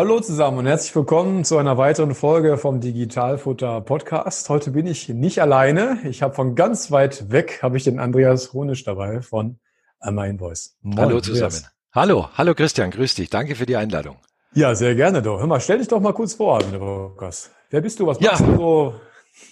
Hallo 0.00 0.18
zusammen 0.18 0.56
und 0.56 0.66
herzlich 0.66 0.96
willkommen 0.96 1.44
zu 1.44 1.58
einer 1.58 1.76
weiteren 1.76 2.14
Folge 2.14 2.56
vom 2.56 2.80
Digitalfutter 2.80 3.82
Podcast. 3.82 4.48
Heute 4.48 4.70
bin 4.70 4.86
ich 4.86 5.10
nicht 5.10 5.42
alleine. 5.42 5.98
Ich 6.08 6.22
habe 6.22 6.34
von 6.34 6.54
ganz 6.54 6.90
weit 6.90 7.30
weg 7.30 7.58
habe 7.60 7.76
ich 7.76 7.84
den 7.84 7.98
Andreas 7.98 8.54
Honisch 8.54 8.82
dabei 8.82 9.20
von 9.20 9.58
Einmal 9.98 10.30
Invoice. 10.30 10.78
Moin, 10.80 10.98
hallo 10.98 11.20
zusammen. 11.20 11.52
Andreas. 11.52 11.70
Hallo, 11.92 12.28
hallo 12.32 12.54
Christian, 12.54 12.90
grüß 12.90 13.14
dich. 13.16 13.28
Danke 13.28 13.54
für 13.54 13.66
die 13.66 13.76
Einladung. 13.76 14.16
Ja, 14.54 14.74
sehr 14.74 14.94
gerne 14.94 15.20
doch. 15.20 15.38
Hör 15.38 15.46
mal, 15.46 15.60
stell 15.60 15.76
dich 15.76 15.88
doch 15.88 16.00
mal 16.00 16.14
kurz 16.14 16.32
vor, 16.32 16.62
wenn 16.62 16.80
du. 16.80 17.14
Wer 17.68 17.80
bist 17.82 18.00
du? 18.00 18.06
Was 18.06 18.18
machst 18.20 18.40
ja. 18.40 18.46
du 18.46 18.56
so? 18.56 18.94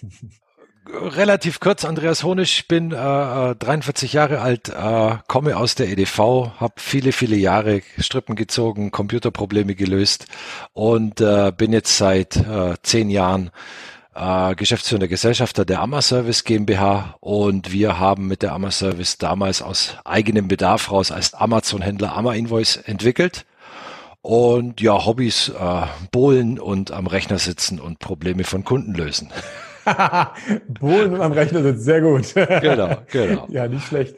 relativ 0.93 1.59
kurz, 1.59 1.85
Andreas 1.85 2.23
Honisch, 2.23 2.67
bin 2.67 2.91
äh, 2.91 3.55
43 3.55 4.13
äh, 4.13 4.15
Jahre 4.17 4.41
alt, 4.41 4.69
äh, 4.69 5.17
komme 5.27 5.57
aus 5.57 5.75
der 5.75 5.89
EDV, 5.89 6.51
habe 6.59 6.73
viele, 6.77 7.11
viele 7.11 7.35
Jahre 7.35 7.81
Strippen 7.99 8.35
gezogen, 8.35 8.91
Computerprobleme 8.91 9.75
gelöst 9.75 10.25
und 10.73 11.21
äh, 11.21 11.51
bin 11.55 11.73
jetzt 11.73 11.97
seit 11.97 12.37
äh, 12.37 12.75
zehn 12.83 13.09
Jahren 13.09 13.51
äh, 14.15 14.55
geschäftsführender 14.55 15.07
Gesellschafter 15.07 15.65
der 15.65 15.81
Ammerservice 15.81 16.43
GmbH 16.43 17.15
und 17.19 17.71
wir 17.71 17.99
haben 17.99 18.27
mit 18.27 18.41
der 18.41 18.53
Ammerservice 18.53 19.17
damals 19.17 19.61
aus 19.61 19.95
eigenem 20.05 20.47
Bedarf 20.47 20.91
raus 20.91 21.11
als 21.11 21.33
Amazon-Händler 21.33 22.15
Ammer 22.15 22.35
Invoice 22.35 22.77
entwickelt. 22.77 23.45
Und 24.21 24.81
ja, 24.81 25.05
Hobbys, 25.05 25.47
äh, 25.49 25.87
Bohlen 26.11 26.59
und 26.59 26.91
am 26.91 27.07
Rechner 27.07 27.39
sitzen 27.39 27.79
und 27.79 27.99
Probleme 27.99 28.43
von 28.43 28.65
Kunden 28.65 28.93
lösen. 28.93 29.29
Bohlen 30.79 31.21
am 31.21 31.31
Rechner 31.31 31.63
sind 31.63 31.79
sehr 31.79 32.01
gut. 32.01 32.33
genau, 32.61 32.97
genau. 33.11 33.47
Ja, 33.49 33.67
nicht 33.67 33.85
schlecht. 33.85 34.15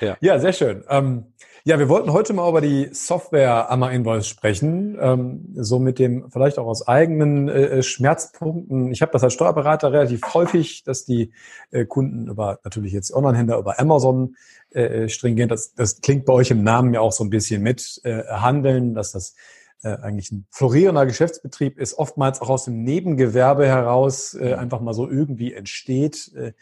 Ja, 0.00 0.16
ja 0.20 0.38
sehr 0.38 0.52
schön. 0.52 0.84
Ähm, 0.88 1.26
ja, 1.64 1.78
wir 1.78 1.88
wollten 1.88 2.12
heute 2.12 2.32
mal 2.32 2.48
über 2.48 2.60
die 2.60 2.88
Software 2.92 3.70
Amma 3.70 3.90
Invoice 3.90 4.26
sprechen, 4.26 4.98
ähm, 5.00 5.54
so 5.54 5.78
mit 5.78 6.00
dem 6.00 6.28
vielleicht 6.28 6.58
auch 6.58 6.66
aus 6.66 6.88
eigenen 6.88 7.48
äh, 7.48 7.84
Schmerzpunkten. 7.84 8.90
Ich 8.90 9.00
habe 9.00 9.12
das 9.12 9.22
als 9.22 9.34
Steuerberater 9.34 9.92
relativ 9.92 10.22
häufig, 10.34 10.82
dass 10.82 11.04
die 11.04 11.30
äh, 11.70 11.84
Kunden 11.84 12.26
über 12.26 12.58
natürlich 12.64 12.92
jetzt 12.92 13.14
Online-Händler 13.14 13.58
über 13.58 13.78
Amazon 13.78 14.34
äh, 14.70 15.08
stringent, 15.08 15.52
das, 15.52 15.72
das 15.74 16.00
klingt 16.00 16.24
bei 16.24 16.32
euch 16.32 16.50
im 16.50 16.64
Namen 16.64 16.94
ja 16.94 17.00
auch 17.00 17.12
so 17.12 17.22
ein 17.22 17.30
bisschen 17.30 17.62
mit 17.62 18.00
äh, 18.02 18.24
handeln, 18.24 18.94
dass 18.94 19.12
das 19.12 19.36
äh, 19.82 19.96
eigentlich 20.02 20.30
ein 20.32 20.46
florierender 20.50 21.06
Geschäftsbetrieb 21.06 21.78
ist, 21.78 21.98
oftmals 21.98 22.40
auch 22.40 22.50
aus 22.50 22.64
dem 22.64 22.82
Nebengewerbe 22.84 23.66
heraus 23.66 24.34
äh, 24.34 24.54
einfach 24.54 24.80
mal 24.80 24.94
so 24.94 25.08
irgendwie 25.08 25.52
entsteht, 25.52 26.32
äh, 26.34 26.52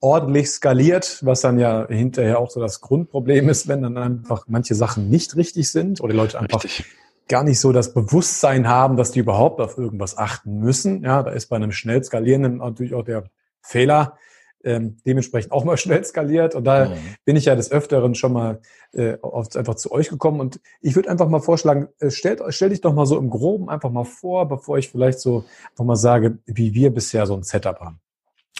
ordentlich 0.00 0.50
skaliert, 0.50 1.20
was 1.22 1.42
dann 1.42 1.58
ja 1.58 1.86
hinterher 1.86 2.38
auch 2.38 2.50
so 2.50 2.60
das 2.60 2.80
Grundproblem 2.80 3.48
ist, 3.48 3.68
wenn 3.68 3.82
dann 3.82 3.98
einfach 3.98 4.44
manche 4.48 4.74
Sachen 4.74 5.10
nicht 5.10 5.36
richtig 5.36 5.70
sind 5.70 6.00
oder 6.00 6.12
die 6.12 6.18
Leute 6.18 6.40
einfach 6.40 6.64
richtig. 6.64 6.86
gar 7.28 7.44
nicht 7.44 7.60
so 7.60 7.72
das 7.72 7.92
Bewusstsein 7.92 8.66
haben, 8.66 8.96
dass 8.96 9.12
die 9.12 9.20
überhaupt 9.20 9.60
auf 9.60 9.76
irgendwas 9.76 10.16
achten 10.16 10.58
müssen. 10.58 11.02
Ja, 11.04 11.22
da 11.22 11.32
ist 11.32 11.48
bei 11.48 11.56
einem 11.56 11.72
schnell 11.72 12.02
skalierenden 12.02 12.58
natürlich 12.58 12.94
auch 12.94 13.04
der 13.04 13.24
Fehler, 13.60 14.16
ähm, 14.64 14.96
dementsprechend 15.06 15.52
auch 15.52 15.64
mal 15.64 15.76
schnell 15.78 16.04
skaliert. 16.04 16.54
Und 16.54 16.64
da 16.64 16.86
mhm. 16.86 16.94
bin 17.24 17.36
ich 17.36 17.46
ja 17.46 17.54
des 17.54 17.70
Öfteren 17.70 18.14
schon 18.14 18.32
mal 18.32 18.60
äh, 18.92 19.16
oft 19.22 19.56
einfach 19.56 19.74
zu 19.74 19.92
euch 19.92 20.08
gekommen. 20.08 20.40
Und 20.40 20.60
ich 20.80 20.96
würde 20.96 21.10
einfach 21.10 21.28
mal 21.28 21.40
vorschlagen, 21.40 21.88
äh, 22.00 22.10
stellt, 22.10 22.42
stell 22.48 22.70
dich 22.70 22.80
doch 22.80 22.94
mal 22.94 23.06
so 23.06 23.18
im 23.18 23.30
Groben 23.30 23.68
einfach 23.68 23.90
mal 23.90 24.04
vor, 24.04 24.48
bevor 24.48 24.78
ich 24.78 24.88
vielleicht 24.88 25.20
so 25.20 25.44
einfach 25.70 25.84
mal 25.84 25.96
sage, 25.96 26.38
wie 26.46 26.74
wir 26.74 26.92
bisher 26.92 27.26
so 27.26 27.34
ein 27.34 27.42
Setup 27.42 27.80
haben. 27.80 28.00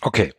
Okay, 0.03 0.33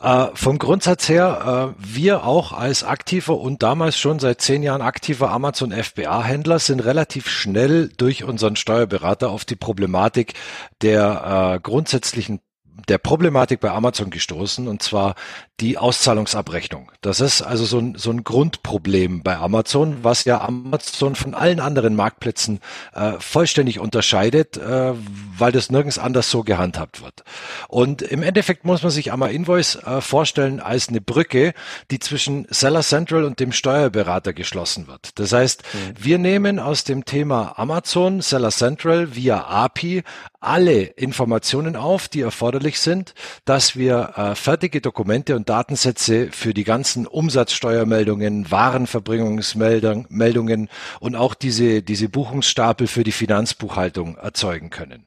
äh, 0.00 0.26
vom 0.34 0.58
Grundsatz 0.60 1.08
her, 1.08 1.74
äh, 1.76 1.82
wir 1.84 2.24
auch 2.24 2.52
als 2.52 2.84
aktiver 2.84 3.36
und 3.36 3.64
damals 3.64 3.98
schon 3.98 4.20
seit 4.20 4.40
zehn 4.40 4.62
Jahren 4.62 4.80
aktiver 4.80 5.32
Amazon 5.32 5.72
FBA-Händler 5.72 6.60
sind 6.60 6.78
relativ 6.78 7.28
schnell 7.28 7.88
durch 7.88 8.22
unseren 8.22 8.54
Steuerberater 8.54 9.30
auf 9.30 9.44
die 9.44 9.56
Problematik 9.56 10.34
der 10.82 11.56
äh, 11.56 11.60
grundsätzlichen 11.60 12.38
der 12.86 12.98
Problematik 12.98 13.60
bei 13.60 13.70
Amazon 13.70 14.10
gestoßen, 14.10 14.68
und 14.68 14.82
zwar 14.82 15.14
die 15.60 15.76
Auszahlungsabrechnung. 15.76 16.92
Das 17.00 17.20
ist 17.20 17.42
also 17.42 17.64
so 17.64 17.78
ein, 17.78 17.94
so 17.96 18.10
ein 18.10 18.22
Grundproblem 18.22 19.22
bei 19.22 19.36
Amazon, 19.36 19.98
was 20.02 20.24
ja 20.24 20.40
Amazon 20.40 21.16
von 21.16 21.34
allen 21.34 21.58
anderen 21.58 21.96
Marktplätzen 21.96 22.60
äh, 22.94 23.14
vollständig 23.18 23.80
unterscheidet, 23.80 24.56
äh, 24.56 24.92
weil 25.36 25.50
das 25.50 25.70
nirgends 25.70 25.98
anders 25.98 26.30
so 26.30 26.44
gehandhabt 26.44 27.02
wird. 27.02 27.24
Und 27.66 28.02
im 28.02 28.22
Endeffekt 28.22 28.64
muss 28.64 28.82
man 28.82 28.92
sich 28.92 29.12
Amma 29.12 29.26
Invoice 29.26 29.76
äh, 29.76 30.00
vorstellen 30.00 30.60
als 30.60 30.88
eine 30.88 31.00
Brücke, 31.00 31.54
die 31.90 31.98
zwischen 31.98 32.46
Seller 32.50 32.82
Central 32.82 33.24
und 33.24 33.40
dem 33.40 33.50
Steuerberater 33.50 34.32
geschlossen 34.32 34.86
wird. 34.86 35.18
Das 35.18 35.32
heißt, 35.32 35.64
mhm. 35.72 36.04
wir 36.04 36.18
nehmen 36.18 36.58
aus 36.60 36.84
dem 36.84 37.04
Thema 37.04 37.58
Amazon 37.58 38.20
Seller 38.20 38.50
Central 38.50 39.16
via 39.16 39.40
API 39.40 40.04
alle 40.40 40.82
Informationen 40.82 41.74
auf, 41.74 42.06
die 42.06 42.20
erforderlich 42.20 42.78
sind, 42.78 43.14
dass 43.44 43.74
wir 43.74 44.12
äh, 44.16 44.34
fertige 44.36 44.80
Dokumente 44.80 45.34
und 45.34 45.47
Datensätze 45.48 46.28
für 46.30 46.54
die 46.54 46.64
ganzen 46.64 47.06
Umsatzsteuermeldungen, 47.06 48.50
Warenverbringungsmeldungen 48.50 50.68
und 51.00 51.16
auch 51.16 51.34
diese, 51.34 51.82
diese 51.82 52.08
Buchungsstapel 52.08 52.86
für 52.86 53.04
die 53.04 53.12
Finanzbuchhaltung 53.12 54.16
erzeugen 54.16 54.70
können. 54.70 55.06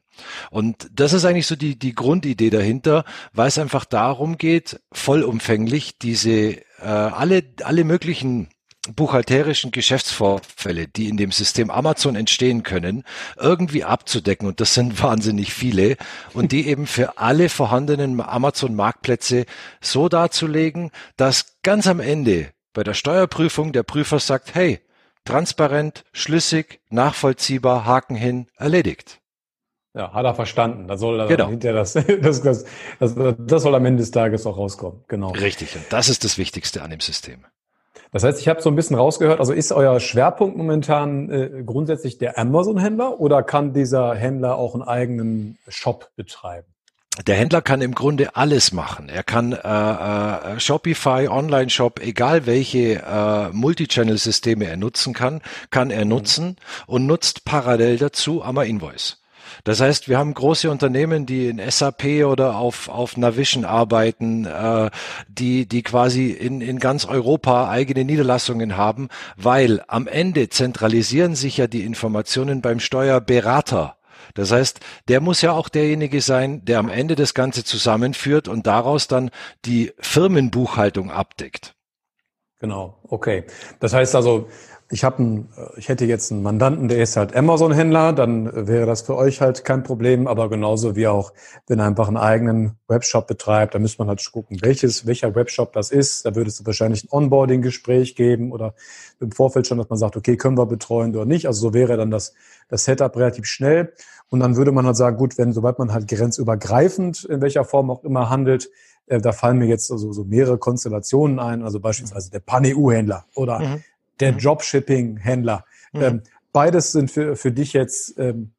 Und 0.50 0.88
das 0.92 1.12
ist 1.12 1.24
eigentlich 1.24 1.46
so 1.46 1.56
die, 1.56 1.78
die 1.78 1.94
Grundidee 1.94 2.50
dahinter, 2.50 3.04
weil 3.32 3.48
es 3.48 3.58
einfach 3.58 3.84
darum 3.84 4.36
geht, 4.36 4.80
vollumfänglich 4.92 5.98
diese 5.98 6.30
äh, 6.30 6.62
alle, 6.82 7.42
alle 7.62 7.84
möglichen 7.84 8.48
buchhalterischen 8.90 9.70
Geschäftsvorfälle, 9.70 10.88
die 10.88 11.08
in 11.08 11.16
dem 11.16 11.30
System 11.30 11.70
Amazon 11.70 12.16
entstehen 12.16 12.62
können, 12.62 13.04
irgendwie 13.38 13.84
abzudecken. 13.84 14.48
Und 14.48 14.60
das 14.60 14.74
sind 14.74 15.02
wahnsinnig 15.02 15.52
viele. 15.52 15.96
Und 16.34 16.52
die 16.52 16.66
eben 16.66 16.86
für 16.86 17.18
alle 17.18 17.48
vorhandenen 17.48 18.20
Amazon-Marktplätze 18.20 19.46
so 19.80 20.08
darzulegen, 20.08 20.90
dass 21.16 21.58
ganz 21.62 21.86
am 21.86 22.00
Ende 22.00 22.50
bei 22.72 22.82
der 22.82 22.94
Steuerprüfung 22.94 23.72
der 23.72 23.82
Prüfer 23.82 24.18
sagt, 24.18 24.54
hey, 24.54 24.80
transparent, 25.24 26.04
schlüssig, 26.12 26.80
nachvollziehbar, 26.90 27.84
Haken 27.84 28.16
hin, 28.16 28.46
erledigt. 28.56 29.20
Ja, 29.94 30.12
hat 30.12 30.24
er 30.24 30.34
verstanden. 30.34 30.88
Da 30.88 30.96
soll 30.96 31.20
er 31.20 31.26
genau. 31.26 31.48
hinterher 31.48 31.78
das, 31.78 31.92
das, 32.22 32.42
das, 32.42 32.64
das, 32.98 33.14
das 33.14 33.62
soll 33.62 33.74
am 33.74 33.84
Ende 33.84 34.00
des 34.00 34.10
Tages 34.10 34.46
auch 34.46 34.56
rauskommen. 34.56 35.04
Genau. 35.06 35.30
Richtig. 35.32 35.76
Und 35.76 35.84
das 35.90 36.08
ist 36.08 36.24
das 36.24 36.38
Wichtigste 36.38 36.82
an 36.82 36.90
dem 36.90 37.00
System. 37.00 37.44
Das 38.12 38.24
heißt, 38.24 38.38
ich 38.38 38.48
habe 38.48 38.60
so 38.60 38.68
ein 38.68 38.76
bisschen 38.76 38.94
rausgehört, 38.94 39.40
also 39.40 39.54
ist 39.54 39.72
euer 39.72 39.98
Schwerpunkt 39.98 40.56
momentan 40.56 41.30
äh, 41.30 41.62
grundsätzlich 41.64 42.18
der 42.18 42.38
Amazon-Händler 42.38 43.18
oder 43.18 43.42
kann 43.42 43.72
dieser 43.72 44.14
Händler 44.14 44.56
auch 44.56 44.74
einen 44.74 44.82
eigenen 44.82 45.58
Shop 45.66 46.10
betreiben? 46.14 46.68
Der 47.26 47.36
Händler 47.36 47.62
kann 47.62 47.80
im 47.80 47.94
Grunde 47.94 48.36
alles 48.36 48.72
machen. 48.72 49.08
Er 49.08 49.22
kann 49.22 49.52
äh, 49.52 49.56
äh, 49.56 50.60
Shopify, 50.60 51.28
Online-Shop, 51.28 52.00
egal 52.00 52.46
welche 52.46 53.02
äh, 53.02 53.48
Multichannel-Systeme 53.50 54.66
er 54.66 54.76
nutzen 54.76 55.14
kann, 55.14 55.40
kann 55.70 55.90
er 55.90 56.04
mhm. 56.04 56.10
nutzen 56.10 56.56
und 56.86 57.06
nutzt 57.06 57.46
parallel 57.46 57.96
dazu 57.96 58.42
Amma 58.42 58.64
Invoice. 58.64 59.21
Das 59.64 59.80
heißt, 59.80 60.08
wir 60.08 60.18
haben 60.18 60.34
große 60.34 60.70
Unternehmen, 60.70 61.26
die 61.26 61.48
in 61.48 61.60
SAP 61.70 62.24
oder 62.24 62.56
auf, 62.56 62.88
auf 62.88 63.16
Navision 63.16 63.64
arbeiten, 63.64 64.44
äh, 64.46 64.90
die, 65.28 65.66
die 65.66 65.82
quasi 65.82 66.30
in, 66.30 66.60
in 66.60 66.78
ganz 66.78 67.04
Europa 67.04 67.68
eigene 67.68 68.04
Niederlassungen 68.04 68.76
haben, 68.76 69.08
weil 69.36 69.82
am 69.88 70.06
Ende 70.06 70.48
zentralisieren 70.48 71.34
sich 71.34 71.56
ja 71.56 71.66
die 71.66 71.84
Informationen 71.84 72.62
beim 72.62 72.80
Steuerberater. 72.80 73.96
Das 74.34 74.50
heißt, 74.50 74.80
der 75.08 75.20
muss 75.20 75.42
ja 75.42 75.52
auch 75.52 75.68
derjenige 75.68 76.20
sein, 76.20 76.64
der 76.64 76.78
am 76.78 76.88
Ende 76.88 77.16
das 77.16 77.34
Ganze 77.34 77.64
zusammenführt 77.64 78.48
und 78.48 78.66
daraus 78.66 79.08
dann 79.08 79.30
die 79.64 79.92
Firmenbuchhaltung 79.98 81.10
abdeckt. 81.10 81.74
Genau, 82.58 82.98
okay. 83.02 83.44
Das 83.80 83.92
heißt 83.92 84.14
also, 84.14 84.48
ich 84.92 85.04
habe 85.04 85.18
einen, 85.20 85.48
ich 85.76 85.88
hätte 85.88 86.04
jetzt 86.04 86.30
einen 86.30 86.42
Mandanten, 86.42 86.86
der 86.86 87.02
ist 87.02 87.16
halt 87.16 87.34
Amazon-Händler, 87.34 88.12
dann 88.12 88.68
wäre 88.68 88.84
das 88.84 89.00
für 89.00 89.16
euch 89.16 89.40
halt 89.40 89.64
kein 89.64 89.82
Problem, 89.82 90.26
aber 90.26 90.50
genauso 90.50 90.94
wie 90.96 91.06
auch, 91.06 91.32
wenn 91.66 91.78
er 91.78 91.86
einfach 91.86 92.08
einen 92.08 92.18
eigenen 92.18 92.72
Webshop 92.88 93.26
betreibt, 93.26 93.74
dann 93.74 93.80
müsste 93.80 94.02
man 94.02 94.08
halt 94.08 94.22
gucken, 94.30 94.58
welches, 94.60 95.06
welcher 95.06 95.34
Webshop 95.34 95.72
das 95.72 95.90
ist. 95.90 96.26
Da 96.26 96.34
würde 96.34 96.50
es 96.50 96.66
wahrscheinlich 96.66 97.04
ein 97.04 97.08
Onboarding-Gespräch 97.10 98.16
geben 98.16 98.52
oder 98.52 98.74
im 99.18 99.32
Vorfeld 99.32 99.66
schon, 99.66 99.78
dass 99.78 99.88
man 99.88 99.98
sagt, 99.98 100.18
okay, 100.18 100.36
können 100.36 100.58
wir 100.58 100.66
betreuen 100.66 101.16
oder 101.16 101.24
nicht. 101.24 101.46
Also 101.46 101.68
so 101.68 101.74
wäre 101.74 101.96
dann 101.96 102.10
das, 102.10 102.34
das 102.68 102.84
Setup 102.84 103.16
relativ 103.16 103.46
schnell. 103.46 103.94
Und 104.28 104.40
dann 104.40 104.56
würde 104.56 104.72
man 104.72 104.84
halt 104.84 104.96
sagen, 104.96 105.16
gut, 105.16 105.38
wenn, 105.38 105.54
sobald 105.54 105.78
man 105.78 105.94
halt 105.94 106.06
grenzübergreifend 106.06 107.24
in 107.24 107.40
welcher 107.40 107.64
Form 107.64 107.90
auch 107.90 108.04
immer 108.04 108.28
handelt, 108.28 108.68
äh, 109.06 109.20
da 109.20 109.32
fallen 109.32 109.56
mir 109.56 109.66
jetzt 109.66 109.90
also 109.90 110.12
so 110.12 110.24
mehrere 110.24 110.58
Konstellationen 110.58 111.38
ein, 111.38 111.62
also 111.62 111.80
beispielsweise 111.80 112.30
der 112.30 112.40
Pan-EU-Händler 112.40 113.24
oder 113.34 113.58
mhm. 113.58 113.84
Der 114.22 114.32
mhm. 114.32 114.38
Dropshipping-Händler. 114.38 115.64
Mhm. 115.92 116.02
Ähm, 116.02 116.22
beides 116.52 116.92
sind 116.92 117.10
für, 117.10 117.36
für 117.36 117.52
dich 117.52 117.72
jetzt 117.72 118.18
ähm, 118.18 118.52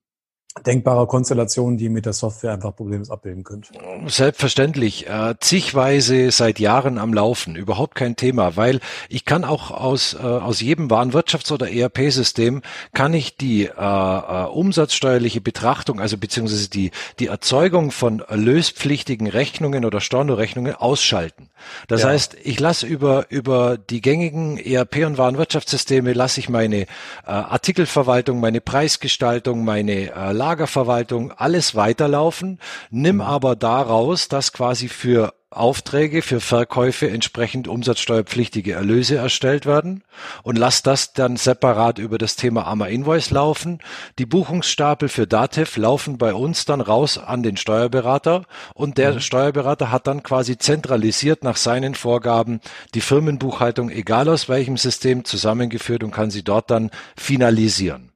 denkbare 0.68 1.08
Konstellationen, 1.08 1.78
die 1.78 1.90
mit 1.90 2.06
der 2.06 2.14
Software 2.14 2.54
einfach 2.54 2.76
problemlos 2.76 3.10
abbilden 3.10 3.44
könnt. 3.44 3.72
Selbstverständlich. 4.06 5.08
Äh, 5.08 5.36
zigweise 5.40 6.30
seit 6.30 6.60
Jahren 6.60 7.00
am 7.00 7.14
Laufen. 7.14 7.56
Überhaupt 7.56 7.96
kein 7.96 8.16
Thema, 8.16 8.56
weil 8.56 8.80
ich 9.10 9.26
kann 9.26 9.46
auch 9.46 9.72
aus, 9.72 10.14
äh, 10.14 10.18
aus 10.20 10.62
jedem 10.62 10.90
Warenwirtschafts- 10.90 11.52
oder 11.52 11.72
ERP-System 11.72 12.62
kann 12.94 13.14
ich 13.16 13.36
die 13.36 13.66
äh, 13.66 13.70
äh, 13.70 14.46
umsatzsteuerliche 14.46 15.42
Betrachtung, 15.42 16.00
also 16.00 16.18
beziehungsweise 16.18 16.70
die, 16.70 16.92
die 17.18 17.28
Erzeugung 17.28 17.90
von 17.90 18.20
erlöspflichtigen 18.20 19.28
Rechnungen 19.28 19.86
oder 19.86 20.02
Stornorechnungen 20.02 20.76
ausschalten. 20.76 21.50
Das 21.88 22.02
ja. 22.02 22.10
heißt, 22.10 22.38
ich 22.44 22.60
lasse 22.60 22.86
über, 22.86 23.26
über 23.30 23.78
die 23.78 24.02
gängigen 24.02 24.58
ERP- 24.58 25.06
und 25.06 25.18
Warenwirtschaftssysteme 25.18 26.14
lasse 26.14 26.40
ich 26.40 26.50
meine 26.50 26.82
äh, 26.82 26.86
Artikelverwaltung, 27.26 28.40
meine 28.40 28.62
Preisgestaltung, 28.62 29.64
meine 29.64 30.14
äh, 30.14 30.32
Lagerverwaltung, 30.32 31.32
alles 31.32 31.76
weiterlaufen, 31.76 32.60
nimm 32.90 33.18
mhm. 33.18 33.22
aber 33.22 33.56
daraus, 33.56 34.28
dass 34.28 34.54
quasi 34.54 34.88
für 34.90 35.34
Aufträge 35.58 36.22
für 36.22 36.40
Verkäufe 36.40 37.10
entsprechend 37.10 37.68
umsatzsteuerpflichtige 37.68 38.74
Erlöse 38.74 39.18
erstellt 39.18 39.66
werden 39.66 40.04
und 40.44 40.58
lass 40.58 40.84
das 40.84 41.14
dann 41.14 41.36
separat 41.36 42.00
über 42.00 42.18
das 42.18 42.36
Thema 42.36 42.68
AMA 42.68 42.88
Invoice 42.88 43.32
laufen. 43.32 43.80
Die 44.20 44.26
Buchungsstapel 44.26 45.10
für 45.10 45.28
Dativ 45.28 45.76
laufen 45.78 46.18
bei 46.18 46.34
uns 46.34 46.66
dann 46.66 46.82
raus 46.82 47.18
an 47.18 47.44
den 47.44 47.58
Steuerberater 47.58 48.44
und 48.74 48.98
der 48.98 49.16
mhm. 49.16 49.20
Steuerberater 49.20 49.92
hat 49.92 50.08
dann 50.08 50.24
quasi 50.24 50.58
zentralisiert 50.58 51.44
nach 51.44 51.58
seinen 51.58 51.96
Vorgaben 51.96 52.62
die 52.94 53.02
Firmenbuchhaltung 53.02 53.90
egal 53.90 54.30
aus 54.30 54.48
welchem 54.50 54.78
System 54.78 55.26
zusammengeführt 55.26 56.04
und 56.04 56.12
kann 56.12 56.32
sie 56.32 56.44
dort 56.44 56.72
dann 56.72 56.92
finalisieren. 57.18 58.13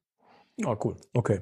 Ah, 0.66 0.76
cool. 0.84 0.96
Okay. 1.14 1.42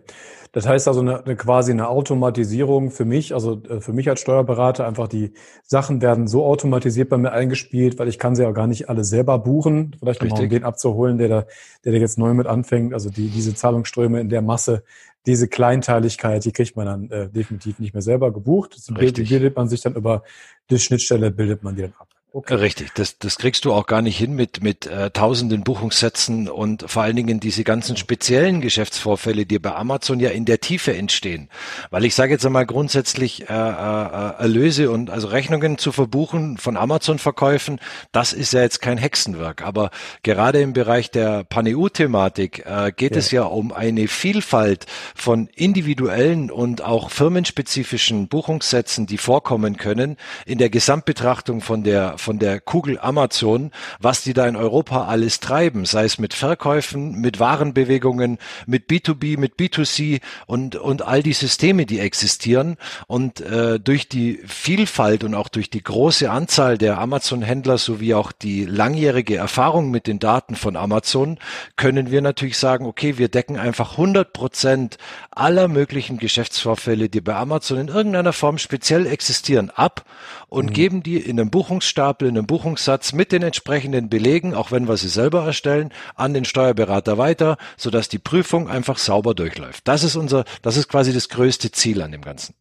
Das 0.51 0.67
heißt 0.67 0.89
also 0.89 0.99
eine, 0.99 1.23
eine 1.23 1.37
quasi 1.37 1.71
eine 1.71 1.87
Automatisierung 1.87 2.91
für 2.91 3.05
mich, 3.05 3.33
also 3.33 3.61
äh, 3.63 3.79
für 3.79 3.93
mich 3.93 4.09
als 4.09 4.19
Steuerberater, 4.19 4.85
einfach 4.85 5.07
die 5.07 5.31
Sachen 5.63 6.01
werden 6.01 6.27
so 6.27 6.45
automatisiert 6.45 7.07
bei 7.09 7.17
mir 7.17 7.31
eingespielt, 7.31 7.97
weil 7.97 8.09
ich 8.09 8.19
kann 8.19 8.35
sie 8.35 8.43
ja 8.43 8.51
gar 8.51 8.67
nicht 8.67 8.89
alle 8.89 9.05
selber 9.05 9.39
buchen. 9.39 9.95
Vielleicht 9.99 10.21
nochmal, 10.21 10.43
um 10.43 10.49
den 10.49 10.63
abzuholen, 10.65 11.17
der 11.17 11.29
da, 11.29 11.45
der 11.85 11.93
da 11.93 11.97
jetzt 11.97 12.17
neu 12.17 12.33
mit 12.33 12.45
anfängt. 12.45 12.93
Also 12.93 13.09
die, 13.09 13.29
diese 13.29 13.55
Zahlungsströme 13.55 14.19
in 14.19 14.27
der 14.27 14.41
Masse, 14.41 14.83
diese 15.25 15.47
Kleinteiligkeit, 15.47 16.43
die 16.43 16.51
kriegt 16.51 16.75
man 16.75 16.85
dann 16.85 17.09
äh, 17.09 17.29
definitiv 17.29 17.79
nicht 17.79 17.93
mehr 17.93 18.03
selber 18.03 18.33
gebucht. 18.33 18.77
Die 18.89 18.93
bildet 18.93 19.55
man 19.55 19.69
sich 19.69 19.79
dann 19.79 19.95
über 19.95 20.23
die 20.69 20.77
Schnittstelle, 20.77 21.31
bildet 21.31 21.63
man 21.63 21.75
die 21.75 21.83
dann 21.83 21.93
ab. 21.97 22.14
Okay. 22.37 22.55
Richtig, 22.55 22.93
das, 22.95 23.17
das 23.17 23.37
kriegst 23.37 23.63
du 23.63 23.71
auch 23.71 23.87
gar 23.87 24.01
nicht 24.01 24.17
hin 24.17 24.33
mit, 24.33 24.61
mit 24.61 24.87
äh, 24.87 25.09
tausenden 25.09 25.63
Buchungssätzen 25.63 26.49
und 26.49 26.83
vor 26.85 27.03
allen 27.03 27.15
Dingen 27.15 27.39
diese 27.39 27.63
ganzen 27.63 27.95
speziellen 27.95 28.59
Geschäftsvorfälle, 28.59 29.45
die 29.45 29.57
bei 29.57 29.73
Amazon 29.73 30.19
ja 30.19 30.31
in 30.31 30.43
der 30.43 30.59
Tiefe 30.59 30.93
entstehen. 30.97 31.47
Weil 31.91 32.03
ich 32.03 32.13
sage 32.13 32.33
jetzt 32.33 32.45
einmal 32.45 32.65
grundsätzlich, 32.65 33.49
äh, 33.49 33.53
äh, 33.53 34.33
Erlöse 34.37 34.91
und 34.91 35.11
also 35.11 35.27
Rechnungen 35.27 35.77
zu 35.77 35.93
verbuchen 35.93 36.57
von 36.57 36.75
Amazon-Verkäufen, 36.75 37.79
das 38.11 38.33
ist 38.33 38.51
ja 38.51 38.63
jetzt 38.63 38.81
kein 38.81 38.97
Hexenwerk. 38.97 39.61
Aber 39.61 39.89
gerade 40.21 40.59
im 40.59 40.73
Bereich 40.73 41.11
der 41.11 41.45
Pan-EU-Thematik 41.45 42.65
äh, 42.65 42.91
geht 42.93 43.13
ja. 43.13 43.19
es 43.19 43.31
ja 43.31 43.43
um 43.43 43.71
eine 43.71 44.09
Vielfalt 44.09 44.87
von 45.15 45.47
individuellen 45.55 46.51
und 46.51 46.81
auch 46.83 47.11
firmenspezifischen 47.11 48.27
Buchungssätzen, 48.27 49.07
die 49.07 49.19
vorkommen 49.19 49.77
können 49.77 50.17
in 50.45 50.57
der 50.57 50.69
Gesamtbetrachtung 50.69 51.61
von 51.61 51.85
der 51.85 52.17
von 52.25 52.39
der 52.39 52.59
Kugel 52.59 52.97
Amazon, 52.99 53.69
was 53.99 54.23
die 54.23 54.33
da 54.33 54.47
in 54.47 54.55
Europa 54.55 55.05
alles 55.05 55.39
treiben, 55.39 55.85
sei 55.85 56.05
es 56.05 56.17
mit 56.17 56.33
Verkäufen, 56.33 57.21
mit 57.21 57.39
Warenbewegungen, 57.39 58.39
mit 58.65 58.89
B2B, 58.89 59.37
mit 59.37 59.57
B2C 59.59 60.21
und, 60.47 60.75
und 60.75 61.03
all 61.03 61.21
die 61.21 61.33
Systeme, 61.33 61.85
die 61.85 61.99
existieren. 61.99 62.77
Und 63.05 63.41
äh, 63.41 63.79
durch 63.79 64.09
die 64.09 64.39
Vielfalt 64.47 65.23
und 65.23 65.35
auch 65.35 65.49
durch 65.49 65.69
die 65.69 65.83
große 65.83 66.31
Anzahl 66.31 66.79
der 66.79 66.97
Amazon-Händler 66.97 67.77
sowie 67.77 68.15
auch 68.15 68.31
die 68.31 68.65
langjährige 68.65 69.37
Erfahrung 69.37 69.91
mit 69.91 70.07
den 70.07 70.17
Daten 70.17 70.55
von 70.55 70.77
Amazon 70.77 71.37
können 71.75 72.09
wir 72.09 72.23
natürlich 72.23 72.57
sagen, 72.57 72.87
okay, 72.87 73.19
wir 73.19 73.27
decken 73.27 73.57
einfach 73.57 73.91
100 73.91 74.33
Prozent 74.33 74.97
aller 75.29 75.67
möglichen 75.67 76.17
Geschäftsvorfälle, 76.17 77.07
die 77.07 77.21
bei 77.21 77.35
Amazon 77.35 77.77
in 77.77 77.87
irgendeiner 77.89 78.33
Form 78.33 78.57
speziell 78.57 79.05
existieren, 79.05 79.69
ab 79.69 80.05
und 80.47 80.67
mhm. 80.67 80.73
geben 80.73 81.03
die 81.03 81.17
in 81.17 81.39
einem 81.39 81.49
Buchungsstapel, 81.49 82.14
in 82.21 82.29
einem 82.29 82.45
Buchungssatz 82.45 83.13
mit 83.13 83.31
den 83.31 83.43
entsprechenden 83.43 84.09
Belegen, 84.09 84.53
auch 84.53 84.71
wenn 84.71 84.87
wir 84.87 84.97
sie 84.97 85.09
selber 85.09 85.45
erstellen, 85.45 85.91
an 86.15 86.33
den 86.33 86.45
Steuerberater 86.45 87.17
weiter, 87.17 87.57
sodass 87.77 88.09
die 88.09 88.19
Prüfung 88.19 88.69
einfach 88.69 88.97
sauber 88.97 89.33
durchläuft. 89.33 89.87
Das 89.87 90.03
ist 90.03 90.15
unser, 90.15 90.45
das 90.61 90.77
ist 90.77 90.87
quasi 90.87 91.13
das 91.13 91.29
größte 91.29 91.71
Ziel 91.71 92.01
an 92.01 92.11
dem 92.11 92.21
Ganzen. 92.21 92.55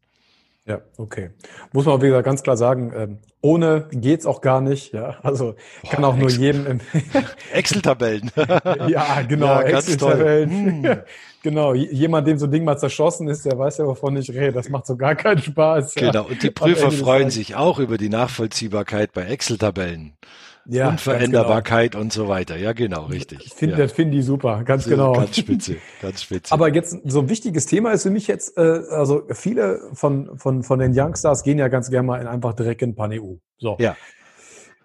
Ja, 0.67 0.81
okay. 0.97 1.31
Muss 1.73 1.85
man 1.85 1.97
auch 1.97 2.03
wieder 2.03 2.23
ganz 2.23 2.43
klar 2.43 2.57
sagen, 2.57 2.93
ähm, 2.97 3.19
ohne 3.43 3.87
geht's 3.91 4.25
auch 4.25 4.41
gar 4.41 4.63
nicht. 4.63 4.95
Ja, 4.95 5.19
also 5.23 5.57
kann 5.91 6.01
Boah, 6.01 6.09
auch 6.09 6.17
nur 6.17 6.29
Excel. 6.29 6.43
jedem 6.43 6.81
Excel-Tabellen. 7.53 8.31
ja, 8.89 9.21
genau. 9.29 9.47
Ja, 9.47 9.63
Excel-Tabellen. 9.63 11.03
Genau. 11.45 11.75
Jemand, 11.75 12.27
dem 12.27 12.39
so 12.39 12.47
ein 12.47 12.51
Ding 12.51 12.65
mal 12.65 12.79
zerschossen 12.79 13.29
ist, 13.29 13.45
der 13.45 13.59
weiß 13.59 13.77
ja, 13.77 13.87
wovon 13.87 14.17
ich 14.17 14.31
rede. 14.31 14.53
Das 14.53 14.71
macht 14.71 14.87
so 14.87 14.97
gar 14.97 15.15
keinen 15.15 15.43
Spaß. 15.43 15.95
Genau. 15.95 16.25
Und 16.25 16.43
die 16.43 16.51
Prüfer 16.51 16.91
freuen 16.91 17.29
sich 17.29 17.55
auch 17.55 17.79
über 17.79 17.99
die 17.99 18.09
Nachvollziehbarkeit 18.09 19.13
bei 19.13 19.25
Excel-Tabellen 19.25 20.15
ja, 20.67 20.89
Unveränderbarkeit 20.89 21.93
genau. 21.93 22.03
und 22.03 22.13
so 22.13 22.29
weiter. 22.29 22.57
Ja, 22.57 22.73
genau, 22.73 23.05
richtig. 23.05 23.45
Ich 23.45 23.53
finde, 23.53 23.77
ja. 23.77 23.83
das 23.83 23.93
finde 23.93 24.17
ich 24.17 24.25
super, 24.25 24.63
ganz 24.65 24.87
genau. 24.87 25.13
Ganz 25.13 25.37
spitze, 25.37 25.77
ganz 26.01 26.23
spitze. 26.23 26.53
Aber 26.53 26.73
jetzt 26.73 26.97
so 27.05 27.21
ein 27.21 27.29
wichtiges 27.29 27.67
Thema 27.67 27.93
ist 27.93 28.05
für 28.05 28.11
mich 28.11 28.27
jetzt, 28.27 28.57
äh, 28.57 28.81
also 28.91 29.23
viele 29.33 29.81
von, 29.93 30.39
von, 30.39 30.63
von 30.63 30.79
den 30.79 30.99
Youngstars 30.99 31.43
gehen 31.43 31.59
ja 31.59 31.69
ganz 31.69 31.91
gerne 31.91 32.07
mal 32.07 32.21
in 32.21 32.27
einfach 32.27 32.55
direkt 32.55 32.83
in 32.83 32.95
Pan-EU. 32.95 33.35
So. 33.59 33.77
Ja. 33.79 33.97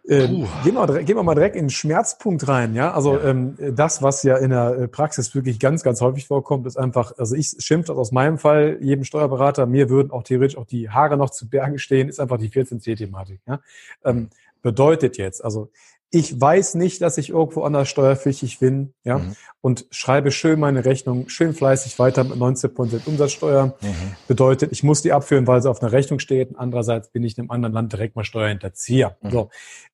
Ähm, 0.10 0.48
gehen, 0.64 0.76
wir, 0.76 1.04
gehen 1.04 1.16
wir 1.16 1.24
mal 1.24 1.36
direkt 1.36 1.56
in 1.56 1.66
den 1.66 1.70
Schmerzpunkt 1.70 2.48
rein, 2.48 2.74
ja. 2.74 2.92
Also 2.92 3.16
ja. 3.16 3.26
Ähm, 3.26 3.56
das, 3.76 4.02
was 4.02 4.24
ja 4.24 4.38
in 4.38 4.50
der 4.50 4.72
äh, 4.72 4.88
Praxis 4.88 5.36
wirklich 5.36 5.60
ganz, 5.60 5.84
ganz 5.84 6.02
häufig 6.02 6.26
vorkommt, 6.26 6.66
ist 6.66 6.78
einfach, 6.78 7.14
also 7.20 7.36
ich 7.36 7.56
schimpfe 7.60 7.90
das 7.90 7.98
aus 7.98 8.12
meinem 8.12 8.40
Fall, 8.40 8.80
jedem 8.82 9.04
Steuerberater, 9.04 9.68
mir 9.68 9.90
würden 9.90 10.12
auch 10.12 10.24
theoretisch 10.24 10.58
auch 10.58 10.66
die 10.66 10.90
Haare 10.90 11.16
noch 11.16 11.30
zu 11.30 11.48
Bergen 11.48 11.78
stehen, 11.78 12.10
ist 12.10 12.20
einfach 12.20 12.40
die 12.40 12.50
14c-Thematik. 12.50 13.40
Ja? 13.48 13.60
Ähm, 14.04 14.30
bedeutet 14.64 15.18
jetzt, 15.18 15.44
also 15.44 15.70
ich 16.12 16.40
weiß 16.40 16.76
nicht, 16.76 17.02
dass 17.02 17.18
ich 17.18 17.30
irgendwo 17.30 17.62
anders 17.64 17.88
steuerpflichtig 17.88 18.60
bin, 18.60 18.94
ja, 19.04 19.20
mhm. 19.20 19.36
und 19.62 19.86
schreibe 19.92 20.32
schön 20.32 20.60
meine 20.60 20.84
Rechnung, 20.84 21.30
schön 21.30 21.54
fleißig 21.54 22.00
weiter 22.00 22.24
mit 22.24 22.38
19 22.38 22.74
Prozent 22.74 23.08
Umsatzsteuer. 23.08 23.78
Mhm. 23.82 24.16
Bedeutet, 24.28 24.72
ich 24.72 24.84
muss 24.84 25.04
die 25.04 25.14
abführen, 25.14 25.46
weil 25.46 25.62
sie 25.62 25.70
auf 25.70 25.82
einer 25.82 25.92
Rechnung 25.92 26.20
steht. 26.20 26.50
Andererseits 26.56 27.10
bin 27.12 27.24
ich 27.24 27.38
in 27.38 27.44
einem 27.44 27.52
anderen 27.52 27.74
Land 27.74 27.94
direkt 27.94 28.16
mal 28.16 28.24
Steuerhinterzieher. 28.24 29.18
Mhm. 29.22 29.30
So. 29.30 29.50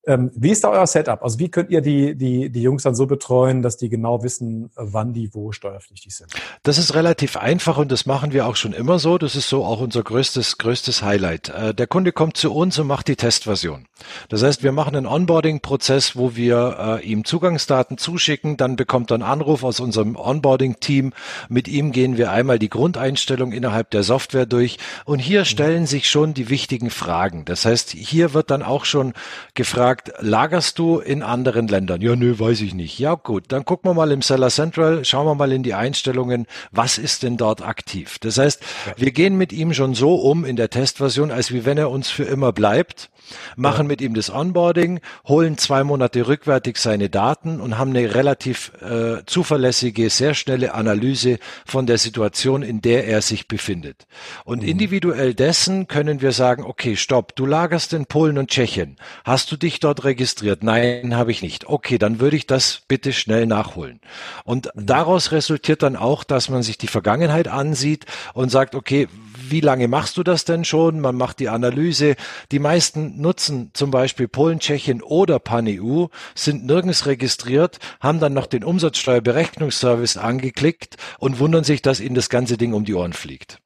Ähm, 0.08 0.32
wie 0.36 0.52
ist 0.52 0.64
da 0.64 0.70
euer 0.70 0.86
Setup? 0.86 1.24
Also 1.24 1.40
wie 1.40 1.50
könnt 1.50 1.72
ihr 1.72 1.82
die, 1.82 2.16
die, 2.16 2.52
die 2.52 2.62
Jungs 2.62 2.84
dann 2.84 2.96
so 2.96 3.08
betreuen, 3.08 3.62
dass 3.62 3.76
die 3.76 3.90
genau 3.90 4.24
wissen, 4.24 4.70
wann 4.76 5.14
die 5.14 5.34
wo 5.34 5.52
steuerpflichtig 5.52 6.16
sind? 6.16 6.32
Das 6.64 6.78
ist 6.78 6.94
relativ 6.94 7.38
einfach 7.38 7.78
und 7.78 7.92
das 7.92 8.06
machen 8.06 8.32
wir 8.32 8.46
auch 8.46 8.56
schon 8.56 8.74
immer 8.74 9.00
so. 9.00 9.18
Das 9.18 9.36
ist 9.36 9.50
so 9.50 9.66
auch 9.66 9.82
unser 9.82 10.04
größtes, 10.04 10.60
größtes 10.60 11.02
Highlight. 11.02 11.50
Äh, 11.50 11.74
der 11.74 11.88
Kunde 11.88 12.12
kommt 12.12 12.38
zu 12.38 12.54
uns 12.54 12.78
und 12.78 12.88
macht 12.88 13.08
die 13.08 13.16
Testversion. 13.16 13.88
Das 14.30 14.44
heißt, 14.44 14.62
wir 14.62 14.72
machen 14.72 14.96
einen 14.96 15.08
Onboarding-Prozess, 15.08 16.05
wo 16.16 16.36
wir 16.36 17.00
äh, 17.02 17.06
ihm 17.06 17.26
Zugangsdaten 17.26 17.98
zuschicken, 17.98 18.58
dann 18.58 18.76
bekommt 18.76 19.12
er 19.12 19.16
einen 19.16 19.24
Anruf 19.24 19.64
aus 19.64 19.80
unserem 19.80 20.16
Onboarding-Team. 20.16 21.14
Mit 21.48 21.68
ihm 21.68 21.92
gehen 21.92 22.18
wir 22.18 22.32
einmal 22.32 22.60
die 22.60 22.70
Grundeinstellung 22.70 23.52
innerhalb 23.52 23.92
der 23.92 24.04
Software 24.04 24.46
durch 24.46 24.78
und 25.06 25.20
hier 25.20 25.42
mhm. 25.42 25.46
stellen 25.46 25.86
sich 25.86 26.10
schon 26.10 26.34
die 26.34 26.50
wichtigen 26.50 26.90
Fragen. 26.90 27.46
Das 27.46 27.66
heißt, 27.66 27.92
hier 27.92 28.34
wird 28.34 28.52
dann 28.52 28.62
auch 28.62 28.86
schon 28.86 29.14
gefragt, 29.54 29.86
gefragt, 29.86 30.14
lagerst 30.20 30.80
du 30.80 31.00
in 31.00 31.22
anderen 31.22 31.68
Ländern? 31.68 32.02
Ja, 32.02 32.16
nö, 32.16 32.38
weiß 32.38 32.62
ich 32.62 32.74
nicht. 32.74 32.98
Ja, 33.00 33.16
gut, 33.16 33.46
dann 33.50 33.66
gucken 33.66 33.90
wir 33.90 33.94
mal 33.94 34.12
im 34.12 34.22
Seller 34.22 34.50
Central, 34.50 35.06
schauen 35.06 35.28
wir 35.28 35.36
mal 35.36 35.52
in 35.52 35.64
die 35.64 35.74
Einstellungen, 35.74 36.48
was 36.72 36.98
ist 36.98 37.24
denn 37.24 37.38
dort 37.38 37.62
aktiv? 37.62 38.18
Das 38.20 38.38
heißt, 38.38 38.62
wir 38.98 39.12
gehen 39.12 39.38
mit 39.38 39.54
ihm 39.54 39.74
schon 39.74 39.94
so 39.94 40.16
um 40.16 40.46
in 40.46 40.56
der 40.56 40.70
Testversion, 40.70 41.32
als 41.32 41.52
wie 41.52 41.66
wenn 41.66 41.78
er 41.78 41.90
uns 41.90 42.10
für 42.10 42.24
immer 42.24 42.52
bleibt 42.52 43.10
machen 43.56 43.88
mit 43.88 44.02
ihm 44.02 44.14
das 44.14 44.30
Onboarding, 44.30 45.00
holen 45.28 45.58
zwei 45.58 45.84
Monate 45.84 46.28
rückwärtig 46.28 46.78
seine 46.78 47.10
Daten 47.10 47.60
und 47.60 47.78
haben 47.78 47.92
eine 47.92 48.16
relativ 48.16 48.72
äh, 48.82 49.24
zuverlässige, 49.26 50.10
sehr 50.10 50.34
schnelle 50.34 50.74
Analyse 50.74 51.40
von 51.66 51.86
der 51.86 51.98
Situation, 51.98 52.62
in 52.62 52.82
der 52.82 53.08
er 53.08 53.22
sich 53.22 53.48
befindet. 53.48 54.08
Und 54.44 54.62
mhm. 54.62 54.68
individuell 54.68 55.34
dessen 55.34 55.88
können 55.88 56.22
wir 56.22 56.32
sagen, 56.32 56.64
okay, 56.64 56.96
stopp, 56.96 57.36
du 57.36 57.46
lagerst 57.46 57.94
in 57.94 58.06
Polen 58.06 58.38
und 58.38 58.50
Tschechien. 58.50 58.98
Hast 59.24 59.52
du 59.52 59.58
dich 59.58 59.80
dort 59.80 60.04
registriert? 60.04 60.64
Nein, 60.64 61.16
habe 61.16 61.32
ich 61.32 61.42
nicht. 61.42 61.68
Okay, 61.68 61.98
dann 61.98 62.20
würde 62.20 62.38
ich 62.38 62.48
das 62.48 62.82
bitte 62.88 63.14
schnell 63.14 63.46
nachholen. 63.46 64.00
Und 64.44 64.70
mhm. 64.76 64.86
daraus 64.86 65.32
resultiert 65.32 65.84
dann 65.84 65.96
auch, 65.96 66.24
dass 66.24 66.50
man 66.50 66.64
sich 66.64 66.78
die 66.78 66.88
Vergangenheit 66.88 67.48
ansieht 67.48 68.06
und 68.34 68.50
sagt, 68.50 68.76
okay, 68.76 69.08
wie 69.50 69.62
lange 69.62 69.88
machst 69.88 70.18
du 70.18 70.24
das 70.24 70.46
denn 70.46 70.66
schon? 70.66 71.00
Man 71.00 71.16
macht 71.16 71.40
die 71.40 71.50
Analyse. 71.50 72.16
Die 72.52 72.60
meisten 72.60 73.15
nutzen 73.18 73.72
zum 73.74 73.92
Beispiel 73.92 74.28
Polen, 74.28 74.60
Tschechien 74.60 75.02
oder 75.02 75.40
PanEU, 75.40 76.08
sind 76.36 76.66
nirgends 76.66 77.06
registriert, 77.06 77.80
haben 78.00 78.20
dann 78.20 78.34
noch 78.34 78.48
den 78.48 78.64
Umsatzsteuerberechnungsservice 78.64 80.18
angeklickt 80.18 80.98
und 81.20 81.40
wundern 81.40 81.64
sich, 81.64 81.82
dass 81.82 82.00
ihnen 82.00 82.16
das 82.16 82.30
ganze 82.30 82.58
Ding 82.58 82.74
um 82.74 82.86
die 82.86 82.94
Ohren 82.94 83.14
fliegt. 83.14 83.60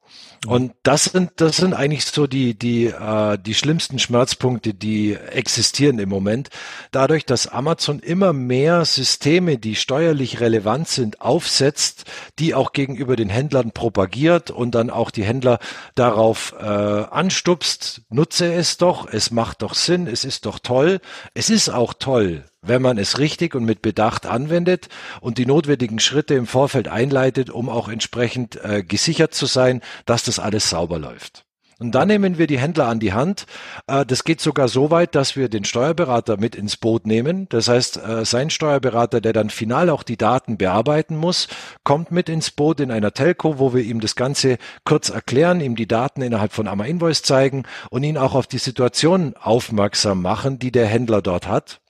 Und 0.46 0.72
das 0.84 1.04
sind, 1.04 1.32
das 1.36 1.58
sind 1.58 1.74
eigentlich 1.74 2.06
so 2.06 2.26
die, 2.26 2.58
die, 2.58 2.86
äh, 2.86 3.36
die 3.38 3.52
schlimmsten 3.52 3.98
Schmerzpunkte, 3.98 4.72
die 4.72 5.14
existieren 5.14 5.98
im 5.98 6.08
Moment. 6.08 6.48
Dadurch, 6.92 7.26
dass 7.26 7.46
Amazon 7.46 7.98
immer 7.98 8.32
mehr 8.32 8.86
Systeme, 8.86 9.58
die 9.58 9.74
steuerlich 9.74 10.40
relevant 10.40 10.88
sind, 10.88 11.20
aufsetzt, 11.20 12.04
die 12.38 12.54
auch 12.54 12.72
gegenüber 12.72 13.16
den 13.16 13.28
Händlern 13.28 13.72
propagiert 13.72 14.50
und 14.50 14.74
dann 14.74 14.88
auch 14.88 15.10
die 15.10 15.24
Händler 15.24 15.58
darauf 15.94 16.54
äh, 16.58 16.64
anstupst, 16.64 18.02
nutze 18.08 18.50
es 18.54 18.78
doch, 18.78 19.12
es 19.12 19.30
macht 19.30 19.60
doch 19.60 19.74
Sinn, 19.74 20.06
es 20.06 20.24
ist 20.24 20.46
doch 20.46 20.58
toll. 20.58 21.00
Es 21.34 21.50
ist 21.50 21.68
auch 21.68 21.92
toll, 21.92 22.44
wenn 22.62 22.82
man 22.82 22.98
es 22.98 23.18
richtig 23.18 23.54
und 23.54 23.64
mit 23.64 23.82
Bedacht 23.82 24.26
anwendet 24.26 24.88
und 25.20 25.38
die 25.38 25.46
notwendigen 25.46 25.98
Schritte 25.98 26.34
im 26.34 26.46
Vorfeld 26.46 26.88
einleitet, 26.88 27.50
um 27.50 27.68
auch 27.68 27.88
entsprechend 27.88 28.56
äh, 28.62 28.82
gesichert 28.82 29.34
zu 29.34 29.46
sein, 29.46 29.80
dass 30.04 30.24
das 30.24 30.38
alles 30.38 30.70
sauber 30.70 30.98
läuft. 30.98 31.44
Und 31.80 31.94
dann 31.94 32.08
nehmen 32.08 32.36
wir 32.36 32.46
die 32.46 32.58
Händler 32.58 32.88
an 32.88 33.00
die 33.00 33.14
Hand. 33.14 33.46
Äh, 33.86 34.04
das 34.04 34.24
geht 34.24 34.42
sogar 34.42 34.68
so 34.68 34.90
weit, 34.90 35.14
dass 35.14 35.34
wir 35.34 35.48
den 35.48 35.64
Steuerberater 35.64 36.36
mit 36.36 36.54
ins 36.54 36.76
Boot 36.76 37.06
nehmen. 37.06 37.48
Das 37.48 37.68
heißt, 37.68 37.96
äh, 37.96 38.24
sein 38.26 38.50
Steuerberater, 38.50 39.22
der 39.22 39.32
dann 39.32 39.48
final 39.48 39.88
auch 39.88 40.02
die 40.02 40.18
Daten 40.18 40.58
bearbeiten 40.58 41.16
muss, 41.16 41.48
kommt 41.82 42.12
mit 42.12 42.28
ins 42.28 42.50
Boot 42.50 42.80
in 42.80 42.90
einer 42.90 43.14
Telco, 43.14 43.58
wo 43.58 43.72
wir 43.72 43.82
ihm 43.82 44.00
das 44.00 44.14
Ganze 44.14 44.58
kurz 44.84 45.08
erklären, 45.08 45.62
ihm 45.62 45.74
die 45.74 45.88
Daten 45.88 46.20
innerhalb 46.20 46.52
von 46.52 46.68
Amma 46.68 46.84
Invoice 46.84 47.22
zeigen 47.22 47.62
und 47.88 48.02
ihn 48.02 48.18
auch 48.18 48.34
auf 48.34 48.46
die 48.46 48.58
Situation 48.58 49.34
aufmerksam 49.40 50.20
machen, 50.20 50.58
die 50.58 50.72
der 50.72 50.86
Händler 50.86 51.22
dort 51.22 51.48
hat. 51.48 51.80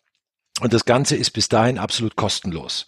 Und 0.60 0.74
das 0.74 0.84
Ganze 0.84 1.16
ist 1.16 1.30
bis 1.30 1.48
dahin 1.48 1.78
absolut 1.78 2.16
kostenlos. 2.16 2.86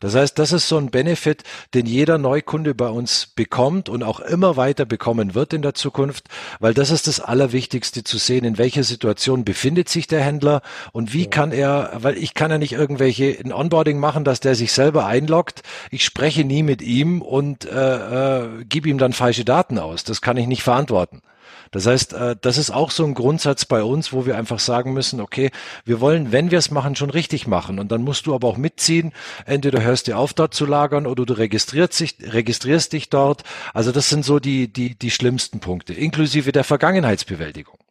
Das 0.00 0.14
heißt, 0.14 0.38
das 0.38 0.52
ist 0.52 0.68
so 0.68 0.76
ein 0.76 0.90
Benefit, 0.90 1.42
den 1.72 1.86
jeder 1.86 2.18
Neukunde 2.18 2.74
bei 2.74 2.88
uns 2.88 3.26
bekommt 3.34 3.88
und 3.88 4.02
auch 4.02 4.20
immer 4.20 4.56
weiter 4.56 4.84
bekommen 4.84 5.34
wird 5.34 5.52
in 5.52 5.62
der 5.62 5.74
Zukunft, 5.74 6.28
weil 6.60 6.74
das 6.74 6.90
ist 6.90 7.06
das 7.06 7.20
Allerwichtigste 7.20 8.04
zu 8.04 8.18
sehen, 8.18 8.44
in 8.44 8.58
welcher 8.58 8.84
Situation 8.84 9.44
befindet 9.44 9.88
sich 9.88 10.06
der 10.06 10.20
Händler 10.20 10.62
und 10.92 11.12
wie 11.14 11.24
ja. 11.24 11.30
kann 11.30 11.52
er, 11.52 11.92
weil 11.94 12.18
ich 12.18 12.34
kann 12.34 12.50
ja 12.50 12.58
nicht 12.58 12.72
irgendwelche 12.72 13.38
ein 13.42 13.52
Onboarding 13.52 13.98
machen, 13.98 14.24
dass 14.24 14.40
der 14.40 14.54
sich 14.54 14.72
selber 14.72 15.06
einloggt. 15.06 15.62
Ich 15.90 16.04
spreche 16.04 16.44
nie 16.44 16.62
mit 16.62 16.82
ihm 16.82 17.22
und 17.22 17.64
äh, 17.64 18.44
äh, 18.44 18.64
gebe 18.64 18.88
ihm 18.88 18.98
dann 18.98 19.12
falsche 19.12 19.44
Daten 19.44 19.78
aus. 19.78 20.04
Das 20.04 20.20
kann 20.20 20.36
ich 20.36 20.46
nicht 20.46 20.62
verantworten. 20.62 21.22
Das 21.70 21.86
heißt, 21.86 22.12
äh, 22.12 22.36
das 22.40 22.58
ist 22.58 22.70
auch 22.70 22.90
so 22.90 23.04
ein 23.04 23.14
Grundsatz 23.14 23.64
bei 23.64 23.82
uns, 23.82 24.12
wo 24.12 24.26
wir 24.26 24.36
einfach 24.36 24.58
sagen 24.58 24.92
müssen, 24.92 25.20
okay, 25.20 25.50
wir 25.84 26.00
wollen, 26.00 26.32
wenn 26.32 26.50
wir 26.50 26.58
es 26.58 26.70
machen, 26.70 26.96
schon 26.96 27.10
richtig 27.10 27.46
machen. 27.46 27.78
Und 27.78 27.92
dann 27.92 28.02
musst 28.02 28.26
du 28.26 28.34
aber 28.34 28.48
auch 28.48 28.56
mitziehen. 28.56 29.12
Entweder 29.46 29.82
hörst 29.82 30.08
du 30.08 30.16
auf, 30.16 30.32
dort 30.34 30.54
zu 30.54 30.66
lagern 30.66 31.06
oder 31.06 31.26
du 31.26 31.34
registrierst 31.34 32.00
dich, 32.00 32.16
registrierst 32.20 32.92
dich 32.92 33.10
dort. 33.10 33.42
Also 33.72 33.92
das 33.92 34.08
sind 34.08 34.24
so 34.24 34.38
die, 34.38 34.72
die, 34.72 34.98
die 34.98 35.10
schlimmsten 35.10 35.60
Punkte, 35.60 35.94
inklusive 35.94 36.52
der 36.52 36.64
Vergangenheitsbewältigung. 36.64 37.83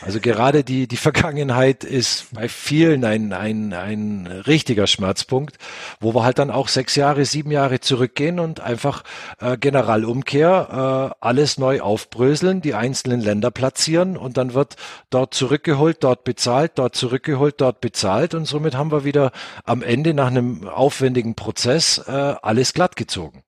Also 0.00 0.20
gerade 0.20 0.64
die, 0.64 0.86
die 0.86 0.96
Vergangenheit 0.96 1.84
ist 1.84 2.32
bei 2.32 2.48
vielen 2.48 3.04
ein, 3.04 3.32
ein, 3.32 3.72
ein 3.72 4.26
richtiger 4.26 4.86
Schmerzpunkt, 4.86 5.58
wo 6.00 6.14
wir 6.14 6.22
halt 6.22 6.38
dann 6.38 6.50
auch 6.50 6.68
sechs 6.68 6.94
Jahre, 6.94 7.24
sieben 7.24 7.50
Jahre 7.50 7.80
zurückgehen 7.80 8.38
und 8.38 8.60
einfach 8.60 9.02
äh, 9.40 9.56
Generalumkehr, 9.56 11.12
äh, 11.12 11.16
alles 11.20 11.58
neu 11.58 11.80
aufbröseln, 11.80 12.60
die 12.60 12.74
einzelnen 12.74 13.20
Länder 13.20 13.50
platzieren 13.50 14.16
und 14.16 14.36
dann 14.36 14.54
wird 14.54 14.76
dort 15.10 15.34
zurückgeholt, 15.34 15.98
dort 16.04 16.24
bezahlt, 16.24 16.72
dort 16.76 16.94
zurückgeholt, 16.94 17.60
dort 17.60 17.80
bezahlt 17.80 18.34
und 18.34 18.46
somit 18.46 18.76
haben 18.76 18.92
wir 18.92 19.04
wieder 19.04 19.32
am 19.64 19.82
Ende 19.82 20.14
nach 20.14 20.28
einem 20.28 20.68
aufwendigen 20.68 21.34
Prozess 21.34 21.98
äh, 22.06 22.10
alles 22.10 22.72
glatt 22.72 22.94
gezogen. 22.96 23.42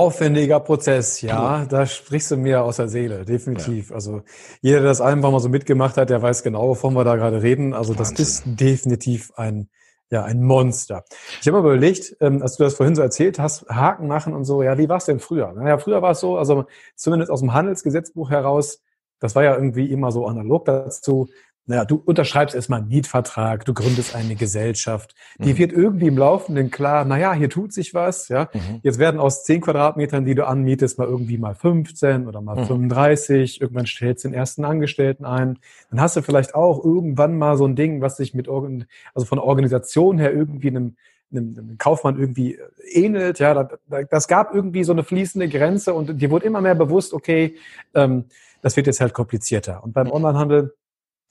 Aufwendiger 0.00 0.60
Prozess, 0.60 1.20
ja, 1.20 1.66
da 1.66 1.84
sprichst 1.84 2.30
du 2.30 2.38
mir 2.38 2.64
aus 2.64 2.76
der 2.76 2.88
Seele, 2.88 3.26
definitiv. 3.26 3.90
Ja. 3.90 3.96
Also 3.96 4.22
jeder, 4.62 4.78
der 4.78 4.88
das 4.88 5.02
einfach 5.02 5.30
mal 5.30 5.40
so 5.40 5.50
mitgemacht 5.50 5.98
hat, 5.98 6.08
der 6.08 6.22
weiß 6.22 6.42
genau, 6.42 6.68
wovon 6.68 6.94
wir 6.94 7.04
da 7.04 7.16
gerade 7.16 7.42
reden. 7.42 7.74
Also 7.74 7.98
Wahnsinn. 7.98 8.16
das 8.16 8.28
ist 8.28 8.42
definitiv 8.46 9.30
ein, 9.36 9.68
ja, 10.08 10.24
ein 10.24 10.42
Monster. 10.42 11.04
Ich 11.42 11.46
habe 11.46 11.60
mal 11.60 11.68
überlegt, 11.68 12.16
ähm, 12.20 12.40
als 12.40 12.56
du 12.56 12.64
das 12.64 12.76
vorhin 12.76 12.94
so 12.94 13.02
erzählt 13.02 13.38
hast, 13.38 13.68
Haken 13.68 14.06
machen 14.06 14.32
und 14.32 14.44
so, 14.44 14.62
ja, 14.62 14.78
wie 14.78 14.88
war 14.88 14.96
es 14.96 15.04
denn 15.04 15.20
früher? 15.20 15.52
Naja, 15.52 15.76
früher 15.76 16.00
war 16.00 16.12
es 16.12 16.20
so, 16.20 16.38
also 16.38 16.64
zumindest 16.96 17.30
aus 17.30 17.40
dem 17.40 17.52
Handelsgesetzbuch 17.52 18.30
heraus, 18.30 18.82
das 19.18 19.34
war 19.34 19.44
ja 19.44 19.54
irgendwie 19.54 19.92
immer 19.92 20.12
so 20.12 20.26
analog 20.26 20.64
dazu, 20.64 21.28
naja, 21.70 21.84
du 21.84 22.02
unterschreibst 22.04 22.56
erstmal 22.56 22.80
einen 22.80 22.88
Mietvertrag, 22.88 23.64
du 23.64 23.74
gründest 23.74 24.16
eine 24.16 24.34
Gesellschaft. 24.34 25.14
Die 25.38 25.52
mhm. 25.52 25.58
wird 25.58 25.72
irgendwie 25.72 26.08
im 26.08 26.18
Laufenden 26.18 26.72
klar, 26.72 27.04
naja, 27.04 27.32
hier 27.32 27.48
tut 27.48 27.72
sich 27.72 27.94
was, 27.94 28.26
ja. 28.26 28.48
Mhm. 28.52 28.80
Jetzt 28.82 28.98
werden 28.98 29.20
aus 29.20 29.44
zehn 29.44 29.60
Quadratmetern, 29.60 30.24
die 30.24 30.34
du 30.34 30.48
anmietest, 30.48 30.98
mal 30.98 31.06
irgendwie 31.06 31.38
mal 31.38 31.54
15 31.54 32.26
oder 32.26 32.40
mal 32.40 32.56
mhm. 32.56 32.66
35. 32.66 33.60
Irgendwann 33.60 33.86
stellst 33.86 34.24
du 34.24 34.28
den 34.28 34.34
ersten 34.34 34.64
Angestellten 34.64 35.24
ein. 35.24 35.60
Dann 35.90 36.00
hast 36.00 36.16
du 36.16 36.22
vielleicht 36.22 36.56
auch 36.56 36.84
irgendwann 36.84 37.38
mal 37.38 37.56
so 37.56 37.66
ein 37.66 37.76
Ding, 37.76 38.00
was 38.00 38.16
sich 38.16 38.34
mit, 38.34 38.48
also 38.48 39.26
von 39.26 39.38
der 39.38 39.44
Organisation 39.44 40.18
her 40.18 40.34
irgendwie 40.34 40.70
einem, 40.70 40.96
einem, 41.30 41.54
einem 41.56 41.78
Kaufmann 41.78 42.18
irgendwie 42.18 42.58
ähnelt. 42.92 43.38
Ja, 43.38 43.54
das, 43.54 44.06
das 44.10 44.26
gab 44.26 44.52
irgendwie 44.52 44.82
so 44.82 44.90
eine 44.90 45.04
fließende 45.04 45.48
Grenze 45.48 45.94
und 45.94 46.20
dir 46.20 46.32
wurde 46.32 46.46
immer 46.46 46.62
mehr 46.62 46.74
bewusst, 46.74 47.14
okay, 47.14 47.54
ähm, 47.94 48.24
das 48.60 48.76
wird 48.76 48.88
jetzt 48.88 49.00
halt 49.00 49.14
komplizierter. 49.14 49.84
Und 49.84 49.92
beim 49.92 50.08
mhm. 50.08 50.14
Onlinehandel 50.14 50.74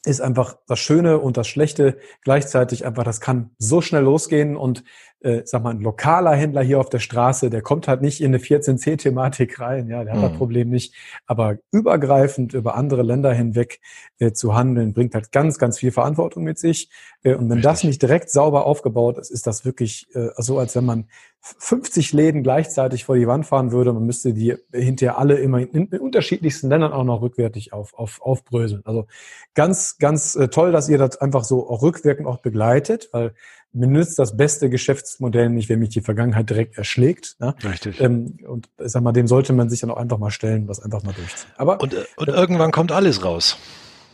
ist 0.05 0.21
einfach 0.21 0.57
das 0.67 0.79
Schöne 0.79 1.19
und 1.19 1.37
das 1.37 1.47
Schlechte. 1.47 1.97
Gleichzeitig 2.23 2.85
einfach, 2.85 3.03
das 3.03 3.21
kann 3.21 3.51
so 3.57 3.81
schnell 3.81 4.03
losgehen 4.03 4.55
und 4.55 4.83
äh, 5.21 5.41
sag 5.45 5.63
mal, 5.63 5.71
ein 5.71 5.81
lokaler 5.81 6.33
Händler 6.33 6.63
hier 6.63 6.79
auf 6.79 6.89
der 6.89 6.99
Straße, 6.99 7.49
der 7.49 7.61
kommt 7.61 7.87
halt 7.87 8.01
nicht 8.01 8.21
in 8.21 8.27
eine 8.27 8.37
14c-Thematik 8.37 9.59
rein, 9.59 9.87
ja, 9.87 10.03
der 10.03 10.13
hat 10.13 10.21
mhm. 10.21 10.27
das 10.29 10.37
Problem 10.37 10.69
nicht. 10.69 10.93
Aber 11.25 11.57
übergreifend 11.71 12.53
über 12.53 12.75
andere 12.75 13.03
Länder 13.03 13.33
hinweg 13.33 13.81
äh, 14.19 14.31
zu 14.31 14.55
handeln, 14.55 14.93
bringt 14.93 15.15
halt 15.15 15.31
ganz, 15.31 15.57
ganz 15.57 15.79
viel 15.79 15.91
Verantwortung 15.91 16.43
mit 16.43 16.57
sich. 16.57 16.89
Äh, 17.23 17.33
und 17.33 17.49
wenn 17.49 17.57
Richtig. 17.57 17.63
das 17.63 17.83
nicht 17.83 18.01
direkt 18.01 18.29
sauber 18.29 18.65
aufgebaut 18.65 19.17
ist, 19.17 19.29
ist 19.29 19.45
das 19.45 19.65
wirklich 19.65 20.07
äh, 20.15 20.29
so, 20.37 20.57
als 20.57 20.75
wenn 20.75 20.85
man 20.85 21.05
50 21.41 22.11
Läden 22.13 22.43
gleichzeitig 22.43 23.05
vor 23.05 23.15
die 23.15 23.27
Wand 23.27 23.45
fahren 23.45 23.71
würde. 23.71 23.93
Man 23.93 24.05
müsste 24.05 24.33
die 24.33 24.55
hinterher 24.73 25.17
alle 25.17 25.35
immer 25.35 25.59
in, 25.59 25.87
in 25.87 25.99
unterschiedlichsten 25.99 26.69
Ländern 26.69 26.91
auch 26.91 27.05
noch 27.05 27.21
rückwärtig 27.21 27.71
auf, 27.71 27.93
auf, 27.93 28.21
aufbröseln. 28.21 28.81
Also 28.85 29.07
ganz, 29.53 29.97
ganz 29.97 30.35
äh, 30.35 30.49
toll, 30.49 30.71
dass 30.71 30.89
ihr 30.89 30.97
das 30.97 31.17
einfach 31.17 31.43
so 31.43 31.69
auch 31.69 31.81
rückwirkend 31.81 32.27
auch 32.27 32.39
begleitet, 32.39 33.09
weil 33.13 33.33
mir 33.73 33.87
nützt 33.87 34.17
das 34.17 34.35
beste 34.35 34.69
Geschäftsmodell 34.69 35.49
nicht, 35.49 35.69
wenn 35.69 35.79
mich 35.79 35.89
die 35.89 36.01
Vergangenheit 36.01 36.49
direkt 36.49 36.77
erschlägt. 36.77 37.35
Ne? 37.39 37.55
Richtig. 37.63 38.01
Ähm, 38.01 38.37
und 38.47 38.69
ich 38.83 38.91
sag 38.91 39.03
mal, 39.03 39.11
dem 39.11 39.27
sollte 39.27 39.53
man 39.53 39.69
sich 39.69 39.81
dann 39.81 39.91
auch 39.91 39.97
einfach 39.97 40.17
mal 40.17 40.31
stellen, 40.31 40.67
was 40.67 40.81
einfach 40.81 41.03
mal 41.03 41.13
durchziehen. 41.13 41.51
Aber 41.57 41.81
und, 41.81 41.93
äh, 41.93 42.05
und 42.17 42.27
irgendwann 42.29 42.71
kommt 42.71 42.91
alles 42.91 43.23
raus. 43.23 43.57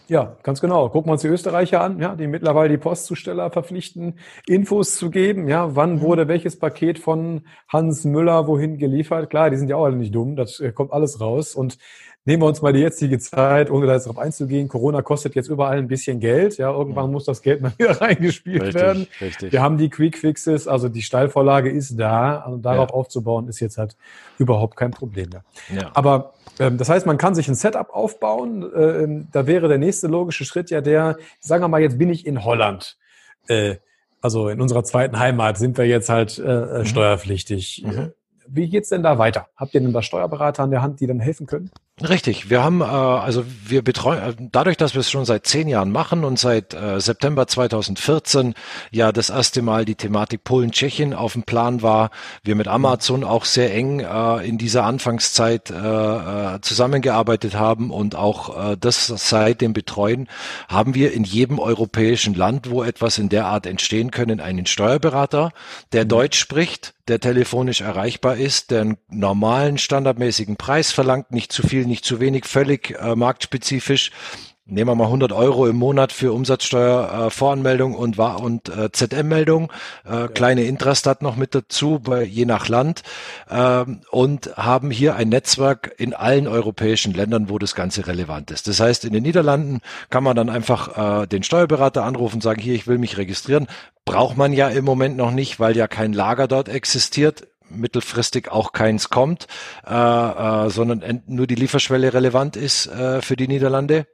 Ja, 0.08 0.38
ganz 0.44 0.62
genau. 0.62 0.90
Gucken 0.90 1.10
wir 1.10 1.14
uns 1.14 1.24
die 1.24 1.30
Österreicher 1.30 1.82
an, 1.82 2.00
ja, 2.00 2.16
die 2.16 2.28
mittlerweile 2.28 2.70
die 2.70 2.78
Postzusteller 2.78 3.50
verpflichten, 3.50 4.20
Infos 4.46 4.98
zu 4.98 5.10
geben, 5.10 5.48
ja, 5.48 5.76
wann 5.76 5.96
mhm. 5.96 6.02
wurde 6.02 6.28
welches 6.28 6.60
Paket 6.60 7.00
von 7.00 7.48
Hans 7.68 8.04
Müller 8.04 8.46
wohin 8.46 8.78
geliefert. 8.78 9.32
Klar, 9.32 9.50
die 9.50 9.58
sind 9.58 9.68
ja 9.68 9.78
auch 9.78 9.86
alle 9.86 9.96
nicht 9.96 10.14
dumm, 10.14 10.36
das 10.36 10.60
äh, 10.60 10.72
kommt 10.72 10.94
alles 10.94 11.20
raus. 11.22 11.56
Und 11.56 11.80
nehmen 12.26 12.42
wir 12.42 12.48
uns 12.48 12.62
mal 12.62 12.74
die 12.74 12.80
jetzige 12.80 13.20
Zeit, 13.20 13.70
ohne 13.72 13.86
da 13.86 13.94
jetzt 13.94 14.08
drauf 14.08 14.18
einzugehen. 14.18 14.68
Corona 14.68 15.02
kostet 15.02 15.36
jetzt 15.36 15.48
überall 15.48 15.78
ein 15.78 15.88
bisschen 15.88 16.20
Geld. 16.20 16.58
Ja, 16.58 16.72
irgendwann 16.72 17.06
ja. 17.06 17.12
muss 17.12 17.26
das 17.26 17.42
Geld 17.42 17.62
mal 17.62 17.72
wieder 17.78 18.02
reingespielt 18.02 18.64
richtig, 18.64 18.82
werden. 18.82 19.08
Richtig. 19.22 19.52
Wir 19.52 19.62
haben 19.62 19.78
die 19.78 19.90
Quick 19.90 20.18
Fixes, 20.18 20.68
also 20.68 20.90
die 20.90 21.04
Steilvorlage 21.04 21.70
ist 21.70 22.00
da. 22.00 22.40
Also 22.40 22.58
darauf 22.58 22.90
ja. 22.90 22.96
aufzubauen 22.96 23.48
ist 23.48 23.60
jetzt 23.60 23.78
halt 23.78 23.96
überhaupt 24.40 24.76
kein 24.76 24.92
Problem 24.92 25.30
mehr. 25.30 25.44
Ja. 25.74 25.92
Aber 25.94 26.34
ähm, 26.60 26.78
das 26.78 26.90
heißt, 26.90 27.06
man 27.06 27.18
kann 27.18 27.36
sich 27.36 27.48
ein 27.48 27.56
Setup 27.56 27.90
aufbauen. 27.92 28.70
Ähm, 28.76 29.28
da 29.32 29.48
wäre 29.48 29.68
der 29.68 29.78
nächste 29.78 30.08
logische 30.08 30.46
Schritt 30.46 30.70
ja 30.72 30.82
der, 30.82 31.18
sagen 31.40 31.64
wir 31.64 31.68
mal, 31.68 31.82
jetzt 31.82 31.98
bin 31.98 32.10
ich 32.10 32.26
in 32.26 32.44
Holland. 32.44 32.98
Äh, 33.48 33.76
also 34.22 34.50
in 34.50 34.60
unserer 34.60 34.84
zweiten 34.84 35.20
Heimat 35.20 35.58
sind 35.60 35.78
wir 35.78 35.86
jetzt 35.86 36.10
halt 36.10 36.40
äh, 36.40 36.80
mhm. 36.80 36.86
steuerpflichtig. 36.86 37.84
Mhm. 37.86 38.14
Wie 38.48 38.70
geht's 38.70 38.90
denn 38.90 39.04
da 39.04 39.18
weiter? 39.18 39.48
Habt 39.56 39.74
ihr 39.74 39.82
denn 39.82 39.94
da 39.94 40.02
Steuerberater 40.02 40.64
an 40.64 40.72
der 40.72 40.82
Hand, 40.82 41.00
die 41.00 41.08
dann 41.08 41.20
helfen 41.20 41.46
können? 41.46 41.72
Richtig, 42.02 42.50
wir 42.50 42.62
haben 42.62 42.82
äh, 42.82 42.84
also 42.84 43.46
wir 43.66 43.82
betreuen 43.82 44.20
äh, 44.20 44.34
dadurch, 44.52 44.76
dass 44.76 44.96
wir 44.96 45.00
es 45.00 45.10
schon 45.10 45.24
seit 45.24 45.48
zehn 45.48 45.70
Jahren 45.70 45.94
machen 45.94 46.26
und 46.26 46.38
seit 46.38 46.74
äh, 46.74 47.00
September 47.00 47.48
2014 47.48 48.54
ja 48.92 49.14
das 49.14 49.30
erste 49.30 49.62
Mal 49.62 49.86
die 49.86 49.96
Thematik 49.96 50.44
Polen-Tschechien 50.44 51.14
auf 51.14 51.34
dem 51.34 51.44
Plan 51.44 51.82
war, 51.82 52.10
wir 52.44 52.56
mit 52.56 52.68
Amazon 52.68 53.24
auch 53.24 53.46
sehr 53.46 53.74
eng 53.74 54.02
äh, 54.02 54.46
in 54.46 54.58
dieser 54.58 54.84
Anfangszeit 54.84 55.70
äh, 55.72 55.76
äh, 55.76 56.60
zusammengearbeitet 56.60 57.56
haben 57.56 57.92
und 57.92 58.16
auch 58.16 58.72
äh, 58.72 58.78
das 58.78 59.08
seitdem 59.08 59.72
betreuen, 59.72 60.28
haben 60.68 60.96
wir 60.96 61.14
in 61.14 61.24
jedem 61.24 61.60
europäischen 61.60 62.34
Land, 62.34 62.70
wo 62.70 62.84
etwas 62.84 63.20
in 63.20 63.30
der 63.30 63.46
Art 63.46 63.66
entstehen 63.66 64.12
können, 64.12 64.42
einen 64.42 64.66
Steuerberater, 64.66 65.54
der 65.94 66.04
mhm. 66.04 66.10
Deutsch 66.10 66.40
spricht, 66.40 66.94
der 67.08 67.20
telefonisch 67.20 67.82
erreichbar 67.82 68.36
ist, 68.36 68.72
der 68.72 68.82
einen 68.82 68.98
normalen, 69.10 69.78
standardmäßigen 69.78 70.58
Preis 70.58 70.92
verlangt, 70.92 71.32
nicht 71.32 71.52
zu 71.52 71.66
viel, 71.66 71.85
nicht 71.86 72.06
zu 72.06 72.20
wenig, 72.20 72.46
völlig 72.46 72.92
äh, 73.00 73.16
marktspezifisch. 73.16 74.12
Nehmen 74.68 74.90
wir 74.90 74.96
mal 74.96 75.06
100 75.06 75.32
Euro 75.32 75.68
im 75.68 75.76
Monat 75.76 76.12
für 76.12 76.34
Umsatzsteuer, 76.34 77.28
äh, 77.28 77.30
Voranmeldung 77.30 77.94
und, 77.94 78.18
und 78.18 78.68
äh, 78.70 78.92
ZM-Meldung, 78.92 79.72
äh, 80.08 80.12
ja. 80.12 80.28
kleine 80.28 80.64
Intrastat 80.64 81.22
noch 81.22 81.36
mit 81.36 81.54
dazu, 81.54 82.00
bei, 82.00 82.24
je 82.24 82.46
nach 82.46 82.68
Land 82.68 83.04
ähm, 83.48 84.02
und 84.10 84.58
haben 84.58 84.90
hier 84.90 85.18
ein 85.18 85.30
Netzwerk 85.30 85.94
in 86.00 86.16
allen 86.16 86.48
europäischen 86.48 87.14
Ländern, 87.14 87.48
wo 87.48 87.60
das 87.60 87.76
Ganze 87.76 88.08
relevant 88.08 88.50
ist. 88.50 88.68
Das 88.68 88.80
heißt, 88.80 89.06
in 89.06 89.14
den 89.14 89.22
Niederlanden 89.22 89.82
kann 90.10 90.24
man 90.24 90.36
dann 90.36 90.50
einfach 90.50 91.22
äh, 91.22 91.28
den 91.28 91.44
Steuerberater 91.44 92.04
anrufen, 92.04 92.42
sagen, 92.42 92.60
hier, 92.60 92.74
ich 92.74 92.88
will 92.88 92.98
mich 92.98 93.18
registrieren. 93.20 93.68
Braucht 94.04 94.36
man 94.36 94.52
ja 94.52 94.70
im 94.70 94.84
Moment 94.84 95.16
noch 95.16 95.32
nicht, 95.32 95.60
weil 95.60 95.78
ja 95.78 95.88
kein 95.88 96.12
Lager 96.12 96.48
dort 96.48 96.70
existiert 96.70 97.48
mittelfristig 97.70 98.52
auch 98.52 98.72
keins 98.72 99.10
kommt, 99.10 99.48
äh, 99.86 99.94
äh, 99.94 100.70
sondern 100.70 101.24
nur 101.28 101.48
die 101.48 101.56
Lieferschwelle 101.56 102.14
relevant 102.14 102.56
ist 102.56 102.88
äh, 102.88 103.22
für 103.22 103.36
die 103.36 103.48
Niederlande 103.48 104.08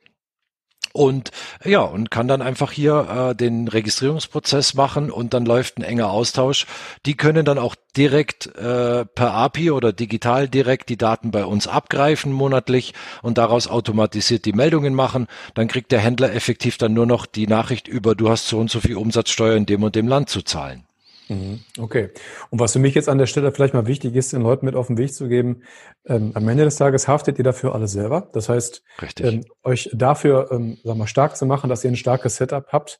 und 0.93 1.31
ja 1.63 1.81
und 1.81 2.11
kann 2.11 2.27
dann 2.27 2.41
einfach 2.41 2.71
hier 2.71 3.31
äh, 3.31 3.35
den 3.35 3.67
Registrierungsprozess 3.67 4.73
machen 4.73 5.09
und 5.09 5.33
dann 5.33 5.45
läuft 5.45 5.77
ein 5.77 5.83
enger 5.83 6.09
Austausch. 6.09 6.65
Die 7.05 7.15
können 7.15 7.45
dann 7.45 7.57
auch 7.57 7.75
direkt 7.95 8.47
äh, 8.57 9.05
per 9.05 9.33
API 9.33 9.71
oder 9.71 9.93
digital 9.93 10.49
direkt 10.49 10.89
die 10.89 10.97
Daten 10.97 11.31
bei 11.31 11.45
uns 11.45 11.67
abgreifen 11.67 12.31
monatlich 12.31 12.93
und 13.21 13.37
daraus 13.37 13.67
automatisiert 13.67 14.45
die 14.45 14.53
Meldungen 14.53 14.93
machen. 14.93 15.27
Dann 15.53 15.67
kriegt 15.67 15.91
der 15.91 15.99
Händler 15.99 16.33
effektiv 16.33 16.77
dann 16.77 16.93
nur 16.93 17.05
noch 17.05 17.25
die 17.25 17.47
Nachricht 17.47 17.87
über, 17.87 18.15
du 18.15 18.29
hast 18.29 18.47
so 18.47 18.59
und 18.59 18.69
so 18.69 18.79
viel 18.79 18.97
Umsatzsteuer 18.97 19.55
in 19.55 19.65
dem 19.65 19.83
und 19.83 19.95
dem 19.95 20.07
Land 20.07 20.29
zu 20.29 20.41
zahlen. 20.41 20.85
Mhm. 21.29 21.59
Okay. 21.79 22.09
Und 22.49 22.59
was 22.59 22.73
für 22.73 22.79
mich 22.79 22.95
jetzt 22.95 23.09
an 23.09 23.17
der 23.17 23.25
Stelle 23.25 23.51
vielleicht 23.51 23.73
mal 23.73 23.87
wichtig 23.87 24.15
ist, 24.15 24.33
den 24.33 24.41
Leuten 24.41 24.65
mit 24.65 24.75
auf 24.75 24.87
den 24.87 24.97
Weg 24.97 25.13
zu 25.13 25.27
geben, 25.27 25.63
ähm, 26.05 26.31
am 26.33 26.47
Ende 26.47 26.65
des 26.65 26.75
Tages 26.75 27.07
haftet 27.07 27.37
ihr 27.37 27.43
dafür 27.43 27.73
alle 27.73 27.87
selber. 27.87 28.29
Das 28.33 28.49
heißt, 28.49 28.83
ähm, 29.19 29.45
euch 29.63 29.89
dafür 29.93 30.49
ähm, 30.51 30.77
sagen 30.83 30.99
wir, 30.99 31.07
stark 31.07 31.37
zu 31.37 31.45
machen, 31.45 31.69
dass 31.69 31.83
ihr 31.83 31.91
ein 31.91 31.95
starkes 31.95 32.35
Setup 32.35 32.67
habt, 32.69 32.99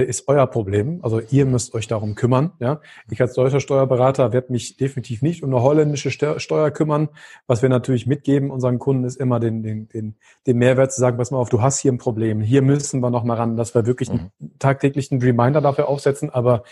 ist 0.00 0.26
euer 0.28 0.46
Problem. 0.46 1.00
Also 1.02 1.20
ihr 1.30 1.44
müsst 1.44 1.74
euch 1.74 1.86
darum 1.86 2.14
kümmern. 2.14 2.52
Ja? 2.58 2.80
Ich 3.10 3.20
als 3.20 3.34
deutscher 3.34 3.60
Steuerberater 3.60 4.32
werde 4.32 4.50
mich 4.50 4.76
definitiv 4.76 5.20
nicht 5.20 5.42
um 5.42 5.52
eine 5.52 5.62
holländische 5.62 6.10
Steuer 6.10 6.70
kümmern. 6.70 7.08
Was 7.46 7.60
wir 7.60 7.68
natürlich 7.68 8.06
mitgeben 8.06 8.50
unseren 8.50 8.78
Kunden 8.78 9.04
ist 9.04 9.16
immer 9.16 9.38
den, 9.38 9.62
den, 9.62 9.88
den, 9.88 10.16
den 10.46 10.58
Mehrwert 10.58 10.92
zu 10.92 11.00
sagen, 11.00 11.18
pass 11.18 11.30
mal 11.30 11.38
auf, 11.38 11.50
du 11.50 11.60
hast 11.60 11.78
hier 11.78 11.92
ein 11.92 11.98
Problem. 11.98 12.40
Hier 12.40 12.62
müssen 12.62 13.00
wir 13.00 13.10
noch 13.10 13.24
mal 13.24 13.36
ran, 13.36 13.56
dass 13.56 13.74
wir 13.74 13.84
wirklich 13.84 14.10
mhm. 14.10 14.30
einen 14.40 14.58
tagtäglichen 14.58 15.20
Reminder 15.20 15.60
dafür 15.60 15.88
aufsetzen. 15.88 16.30
Aber 16.30 16.62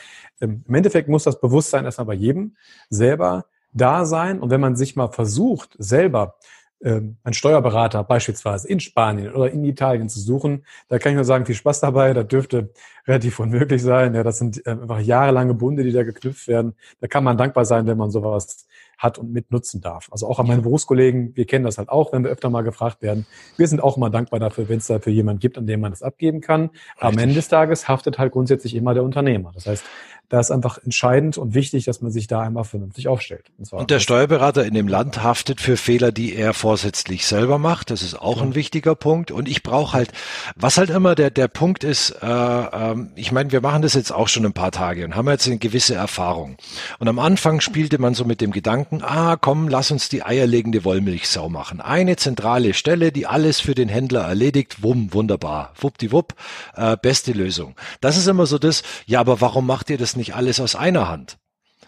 ähm, 0.40 0.64
im 0.66 0.74
Endeffekt 0.74 1.08
muss 1.08 1.24
das 1.24 1.40
Bewusstsein 1.40 1.84
erstmal 1.84 2.06
bei 2.06 2.14
jedem 2.14 2.56
selber 2.88 3.44
da 3.72 4.04
sein. 4.04 4.40
Und 4.40 4.50
wenn 4.50 4.60
man 4.60 4.76
sich 4.76 4.96
mal 4.96 5.08
versucht, 5.08 5.76
selber 5.78 6.36
ähm, 6.82 7.16
einen 7.25 7.34
Steuerberater 7.34 8.02
beispielsweise 8.04 8.68
in 8.68 8.80
Spanien 8.80 9.34
oder 9.34 9.50
in 9.50 9.64
Italien 9.64 10.08
zu 10.08 10.20
suchen, 10.20 10.64
da 10.88 10.99
kann 10.99 11.12
ich 11.12 11.16
nur 11.16 11.25
sagen, 11.25 11.46
viel 11.46 11.54
Spaß 11.54 11.80
dabei. 11.80 12.14
Das 12.14 12.28
dürfte 12.28 12.70
relativ 13.06 13.38
unmöglich 13.38 13.82
sein. 13.82 14.14
Ja, 14.14 14.22
das 14.22 14.38
sind 14.38 14.64
äh, 14.66 14.70
einfach 14.70 15.00
jahrelange 15.00 15.54
Bunde, 15.54 15.82
die 15.82 15.92
da 15.92 16.02
geknüpft 16.02 16.49
werden. 16.49 16.75
Da 17.00 17.06
kann 17.06 17.25
man 17.25 17.37
dankbar 17.37 17.64
sein, 17.64 17.87
wenn 17.87 17.99
man 17.99 18.10
sowas 18.10 18.66
hat 19.00 19.18
und 19.18 19.32
mitnutzen 19.32 19.80
darf. 19.80 20.08
Also 20.10 20.26
auch 20.26 20.38
an 20.38 20.46
meine 20.46 20.62
Berufskollegen, 20.62 21.34
wir 21.34 21.46
kennen 21.46 21.64
das 21.64 21.78
halt 21.78 21.88
auch, 21.88 22.12
wenn 22.12 22.22
wir 22.22 22.30
öfter 22.30 22.50
mal 22.50 22.62
gefragt 22.62 23.00
werden. 23.00 23.26
Wir 23.56 23.66
sind 23.66 23.82
auch 23.82 23.96
immer 23.96 24.10
dankbar 24.10 24.40
dafür, 24.40 24.68
wenn 24.68 24.78
es 24.78 24.87
dafür 24.87 25.12
jemand 25.12 25.40
gibt, 25.40 25.56
an 25.56 25.66
dem 25.66 25.80
man 25.80 25.92
das 25.92 26.02
abgeben 26.02 26.40
kann. 26.40 26.70
Am 26.99 27.16
Ende 27.16 27.34
des 27.34 27.49
Tages 27.49 27.88
haftet 27.88 28.18
halt 28.18 28.32
grundsätzlich 28.32 28.75
immer 28.75 28.92
der 28.92 29.02
Unternehmer. 29.02 29.52
Das 29.54 29.66
heißt, 29.66 29.84
da 30.30 30.38
ist 30.38 30.52
einfach 30.52 30.78
entscheidend 30.78 31.38
und 31.38 31.54
wichtig, 31.54 31.84
dass 31.84 32.00
man 32.00 32.12
sich 32.12 32.28
da 32.28 32.40
einmal 32.40 32.62
vernünftig 32.62 33.08
aufstellt. 33.08 33.50
Und, 33.58 33.72
und 33.72 33.90
der 33.90 33.99
Steuerberater 33.99 34.64
in 34.64 34.75
dem 34.75 34.87
Land 34.87 35.25
haftet 35.25 35.60
für 35.60 35.76
Fehler, 35.76 36.12
die 36.12 36.37
er 36.37 36.54
vorsätzlich 36.54 37.26
selber 37.26 37.58
macht. 37.58 37.90
Das 37.90 38.00
ist 38.02 38.14
auch 38.14 38.37
ja. 38.37 38.44
ein 38.44 38.54
wichtiger 38.54 38.94
Punkt. 38.94 39.32
Und 39.32 39.48
ich 39.48 39.64
brauche 39.64 39.92
halt, 39.92 40.12
was 40.55 40.78
halt 40.78 40.90
immer 40.90 41.16
der, 41.16 41.31
der 41.31 41.48
Punkt 41.48 41.83
ist, 41.83 42.14
äh, 42.22 42.26
äh, 42.26 42.94
ich 43.16 43.33
meine, 43.33 43.50
wir 43.50 43.61
machen 43.61 43.83
das 43.83 43.94
jetzt 43.94 44.12
auch 44.12 44.28
schon 44.28 44.46
ein 44.46 44.52
paar 44.52 44.70
Tage 44.70 45.05
und 45.05 45.16
haben 45.16 45.28
jetzt 45.28 45.48
eine 45.48 45.59
gewisse 45.59 45.96
Erfahrung. 45.96 46.57
Und 47.00 47.09
am 47.09 47.18
Anfang 47.18 47.61
spielte 47.61 48.00
man 48.00 48.14
so 48.14 48.24
mit 48.24 48.40
dem 48.40 48.52
Gedanken, 48.52 49.02
ah, 49.02 49.37
komm, 49.37 49.66
lass 49.66 49.90
uns 49.90 50.09
die 50.11 50.22
eierlegende 50.22 50.85
Wollmilchsau 50.85 51.48
machen. 51.48 51.81
Eine 51.81 52.14
zentrale 52.14 52.72
Stelle, 52.74 53.11
die 53.11 53.26
alles 53.26 53.59
für 53.59 53.74
den 53.74 53.88
Händler 53.88 54.28
erledigt. 54.28 54.81
Wumm, 54.85 55.12
wunderbar. 55.12 55.72
Wuppdiwupp, 55.81 56.35
äh, 56.76 56.96
beste 56.96 57.33
Lösung. 57.33 57.74
Das 58.00 58.16
ist 58.16 58.28
immer 58.28 58.46
so 58.46 58.59
das, 58.59 58.85
ja, 59.07 59.18
aber 59.18 59.40
warum 59.40 59.66
macht 59.66 59.90
ihr 59.90 59.98
das 59.98 60.14
nicht 60.14 60.19
alles 60.35 60.61
aus 60.61 60.74
einer 60.76 61.09
Hand. 61.09 61.38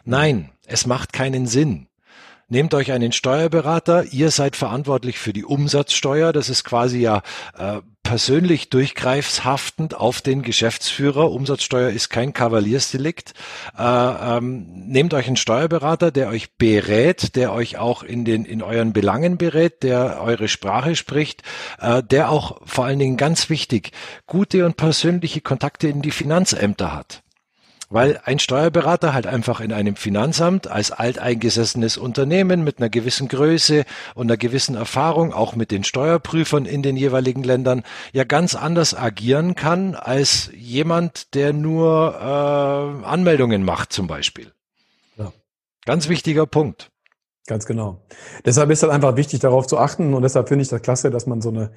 Nein, 0.04 0.50
es 0.66 0.86
macht 0.86 1.12
keinen 1.12 1.46
Sinn. 1.46 1.88
Nehmt 2.48 2.74
euch 2.74 2.92
einen 2.92 3.12
Steuerberater, 3.12 4.04
ihr 4.12 4.30
seid 4.30 4.56
verantwortlich 4.56 5.18
für 5.18 5.32
die 5.32 5.44
Umsatzsteuer, 5.44 6.34
das 6.34 6.50
ist 6.50 6.64
quasi 6.64 6.98
ja 6.98 7.22
äh, 7.56 7.80
persönlich 8.02 8.68
durchgreifshaftend 8.68 9.94
auf 9.94 10.20
den 10.20 10.42
Geschäftsführer. 10.42 11.30
Umsatzsteuer 11.30 11.88
ist 11.88 12.10
kein 12.10 12.34
Kavaliersdelikt. 12.34 13.32
Äh, 13.78 13.82
ähm, 13.82 14.66
nehmt 14.68 15.14
euch 15.14 15.28
einen 15.28 15.36
Steuerberater, 15.36 16.10
der 16.10 16.28
euch 16.28 16.54
berät, 16.58 17.36
der 17.36 17.54
euch 17.54 17.78
auch 17.78 18.02
in 18.02 18.26
den 18.26 18.44
in 18.44 18.60
euren 18.60 18.92
Belangen 18.92 19.38
berät, 19.38 19.82
der 19.82 20.20
eure 20.20 20.48
Sprache 20.48 20.94
spricht, 20.94 21.42
äh, 21.80 22.02
der 22.02 22.30
auch 22.30 22.60
vor 22.66 22.84
allen 22.84 22.98
Dingen 22.98 23.16
ganz 23.16 23.48
wichtig 23.48 23.92
gute 24.26 24.66
und 24.66 24.76
persönliche 24.76 25.40
Kontakte 25.40 25.88
in 25.88 26.02
die 26.02 26.10
Finanzämter 26.10 26.94
hat 26.94 27.22
weil 27.92 28.20
ein 28.24 28.38
Steuerberater 28.38 29.12
halt 29.12 29.26
einfach 29.26 29.60
in 29.60 29.72
einem 29.72 29.96
Finanzamt 29.96 30.66
als 30.66 30.90
alteingesessenes 30.90 31.98
Unternehmen 31.98 32.64
mit 32.64 32.78
einer 32.78 32.88
gewissen 32.88 33.28
Größe 33.28 33.84
und 34.14 34.26
einer 34.26 34.38
gewissen 34.38 34.76
Erfahrung, 34.76 35.32
auch 35.32 35.54
mit 35.54 35.70
den 35.70 35.84
Steuerprüfern 35.84 36.64
in 36.64 36.82
den 36.82 36.96
jeweiligen 36.96 37.42
Ländern, 37.42 37.82
ja 38.12 38.24
ganz 38.24 38.54
anders 38.54 38.94
agieren 38.94 39.54
kann 39.54 39.94
als 39.94 40.50
jemand, 40.54 41.34
der 41.34 41.52
nur 41.52 42.14
äh, 42.18 43.06
Anmeldungen 43.06 43.62
macht 43.62 43.92
zum 43.92 44.06
Beispiel. 44.06 44.52
Ja. 45.16 45.32
Ganz 45.84 46.08
wichtiger 46.08 46.46
Punkt. 46.46 46.90
Ganz 47.46 47.66
genau. 47.66 48.00
Deshalb 48.44 48.70
ist 48.70 48.82
halt 48.82 48.92
einfach 48.92 49.16
wichtig, 49.16 49.40
darauf 49.40 49.66
zu 49.66 49.76
achten 49.76 50.14
und 50.14 50.22
deshalb 50.22 50.48
finde 50.48 50.62
ich 50.62 50.68
das 50.68 50.80
klasse, 50.80 51.10
dass 51.10 51.26
man 51.26 51.42
so 51.42 51.50
eine 51.50 51.72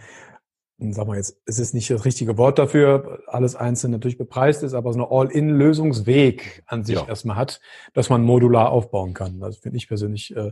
sag 0.77 1.07
mal 1.07 1.15
jetzt, 1.15 1.37
es 1.45 1.59
ist 1.59 1.73
nicht 1.73 1.89
das 1.89 2.05
richtige 2.05 2.37
Wort 2.37 2.59
dafür, 2.59 3.23
alles 3.27 3.55
einzeln 3.55 3.91
natürlich 3.91 4.17
bepreist 4.17 4.63
ist, 4.63 4.73
aber 4.73 4.91
so 4.91 4.99
eine 4.99 5.09
All-in-Lösungsweg 5.09 6.63
an 6.65 6.83
sich 6.83 6.95
ja. 6.95 7.07
erstmal 7.07 7.37
hat, 7.37 7.61
dass 7.93 8.09
man 8.09 8.23
modular 8.23 8.71
aufbauen 8.71 9.13
kann. 9.13 9.39
Das 9.39 9.57
finde 9.57 9.77
ich 9.77 9.87
persönlich 9.87 10.35
äh, 10.35 10.51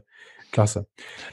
Klasse. 0.54 0.86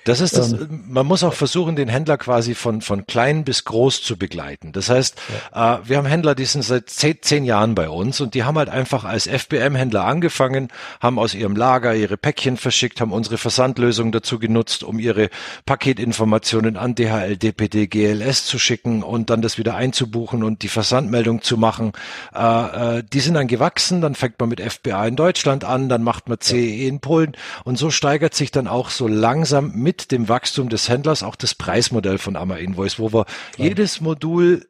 Das 0.05 0.21
ist 0.21 0.37
das, 0.37 0.53
ähm, 0.53 0.85
man 0.89 1.07
muss 1.07 1.23
auch 1.23 1.35
versuchen, 1.35 1.77
den 1.77 1.89
Händler 1.89 2.17
quasi 2.17 2.55
von, 2.55 2.81
von 2.81 3.07
klein 3.07 3.45
bis 3.45 3.65
groß 3.65 4.03
zu 4.03 4.17
begleiten. 4.17 4.73
Das 4.73 4.89
heißt, 4.89 5.17
ja. 5.55 5.77
äh, 5.77 5.79
wir 5.85 5.99
haben 5.99 6.07
Händler, 6.07 6.35
die 6.35 6.47
sind 6.47 6.63
seit 6.63 6.89
zehn, 6.89 7.19
zehn 7.21 7.45
Jahren 7.45 7.75
bei 7.75 7.91
uns 7.91 8.23
und 8.23 8.33
die 8.33 8.45
haben 8.45 8.57
halt 8.57 8.71
einfach 8.71 9.05
als 9.05 9.27
FBM-Händler 9.27 10.05
angefangen, 10.05 10.69
haben 11.01 11.19
aus 11.19 11.35
ihrem 11.35 11.55
Lager 11.55 11.95
ihre 11.95 12.17
Päckchen 12.17 12.57
verschickt, 12.57 13.03
haben 13.03 13.13
unsere 13.13 13.37
Versandlösung 13.37 14.11
dazu 14.11 14.39
genutzt, 14.39 14.83
um 14.83 14.99
ihre 14.99 15.29
Paketinformationen 15.67 16.79
an 16.79 16.95
DHL, 16.95 17.37
DPD, 17.37 17.89
GLS 17.89 18.47
zu 18.47 18.59
schicken 18.59 19.03
und 19.03 19.29
dann 19.29 19.43
das 19.43 19.59
wieder 19.59 19.75
einzubuchen 19.75 20.43
und 20.43 20.63
die 20.63 20.69
Versandmeldung 20.69 21.43
zu 21.43 21.59
machen. 21.59 21.93
Äh, 22.35 22.99
äh, 22.99 23.03
die 23.13 23.21
sind 23.21 23.35
dann 23.35 23.49
gewachsen, 23.49 24.01
dann 24.01 24.15
fängt 24.15 24.41
man 24.41 24.49
mit 24.49 24.63
FBA 24.63 25.07
in 25.07 25.17
Deutschland 25.17 25.65
an, 25.65 25.91
dann 25.91 26.03
macht 26.03 26.31
man 26.31 26.41
CE 26.41 26.87
in 26.87 27.01
Polen 27.01 27.37
und 27.65 27.77
so 27.77 27.91
steigert 27.91 28.35
sich 28.35 28.51
dann 28.51 28.67
auch 28.67 28.89
so 28.89 29.10
langsam 29.13 29.73
mit 29.75 30.13
dem 30.13 30.29
Wachstum 30.29 30.69
des 30.69 30.89
Händlers 30.89 31.23
auch 31.23 31.37
das 31.37 31.55
Preismodell 31.55 32.19
von 32.19 32.37
Amma 32.37 32.57
Invoice, 32.57 32.99
wo 32.99 33.13
wir 33.13 33.25
Klar. 33.53 33.69
jedes 33.69 34.01
Modul 34.01 34.67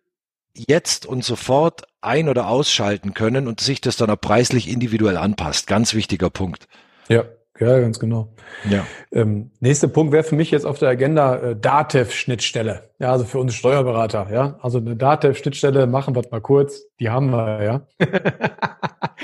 jetzt 0.54 1.06
und 1.06 1.24
sofort 1.24 1.82
ein- 2.00 2.28
oder 2.28 2.48
ausschalten 2.48 3.14
können 3.14 3.46
und 3.46 3.60
sich 3.60 3.80
das 3.80 3.96
dann 3.96 4.10
auch 4.10 4.20
preislich 4.20 4.68
individuell 4.68 5.16
anpasst. 5.16 5.66
Ganz 5.66 5.94
wichtiger 5.94 6.30
Punkt. 6.30 6.66
Ja, 7.08 7.24
ja, 7.58 7.78
ganz 7.78 7.98
genau. 7.98 8.32
Ja. 8.68 8.86
Ähm, 9.12 9.50
nächster 9.60 9.88
Punkt 9.88 10.12
wäre 10.12 10.24
für 10.24 10.34
mich 10.34 10.50
jetzt 10.50 10.64
auf 10.64 10.78
der 10.78 10.88
Agenda 10.88 11.36
äh, 11.36 11.56
Datev-Schnittstelle. 11.56 12.89
Ja, 13.00 13.12
also 13.12 13.24
für 13.24 13.38
uns 13.38 13.54
Steuerberater. 13.54 14.26
Ja, 14.30 14.58
also 14.60 14.76
eine 14.76 14.94
Datev-Schnittstelle 14.94 15.86
machen 15.86 16.14
wir 16.14 16.22
mal 16.30 16.42
kurz. 16.42 16.82
Die 17.00 17.08
haben 17.08 17.30
wir 17.30 17.62
ja. 17.62 17.80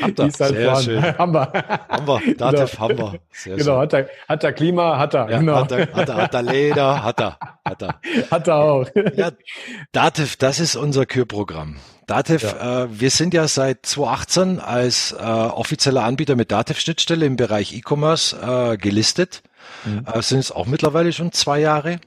Habt 0.00 0.18
ihr. 0.18 0.24
Halt 0.24 0.34
Sehr 0.34 0.76
schön. 0.76 1.02
haben 1.18 1.34
wir. 1.34 1.52
Haben 1.86 2.06
wir. 2.06 2.34
Dativ 2.36 2.70
genau. 2.78 2.88
haben 2.88 2.98
wir. 2.98 3.20
Sehr 3.32 3.56
genau, 3.56 3.78
hat 3.78 3.92
er, 3.92 4.08
hat 4.28 4.44
er 4.44 4.52
Klima, 4.54 4.98
hat 4.98 5.12
er. 5.12 5.28
Ja, 5.28 5.38
genau. 5.40 5.56
hat, 5.56 5.72
er 5.72 5.92
hat, 5.92 6.08
er, 6.08 6.16
hat 6.16 6.34
er 6.34 6.42
Leder, 6.42 7.04
hat 7.04 7.20
er. 7.20 7.38
Hat 7.66 7.82
er. 7.82 8.00
Hat 8.30 8.48
er 8.48 8.54
auch. 8.54 8.86
Ja, 9.14 9.30
Dativ, 9.92 10.36
das 10.36 10.60
ist 10.60 10.76
unser 10.76 11.04
Kürprogramm. 11.04 11.76
Dativ, 12.06 12.44
ja. 12.44 12.84
äh, 12.84 13.00
wir 13.00 13.10
sind 13.10 13.34
ja 13.34 13.46
seit 13.48 13.84
2018 13.84 14.60
als 14.60 15.12
äh, 15.12 15.22
offizieller 15.22 16.04
Anbieter 16.04 16.36
mit 16.36 16.50
Dativ-Schnittstelle 16.50 17.26
im 17.26 17.36
Bereich 17.36 17.74
E-Commerce 17.74 18.36
äh, 18.40 18.76
gelistet. 18.78 19.42
Mhm. 19.84 20.06
Äh, 20.10 20.22
sind 20.22 20.38
es 20.38 20.52
auch 20.52 20.66
mittlerweile 20.66 21.12
schon 21.12 21.32
zwei 21.32 21.58
Jahre. 21.58 21.98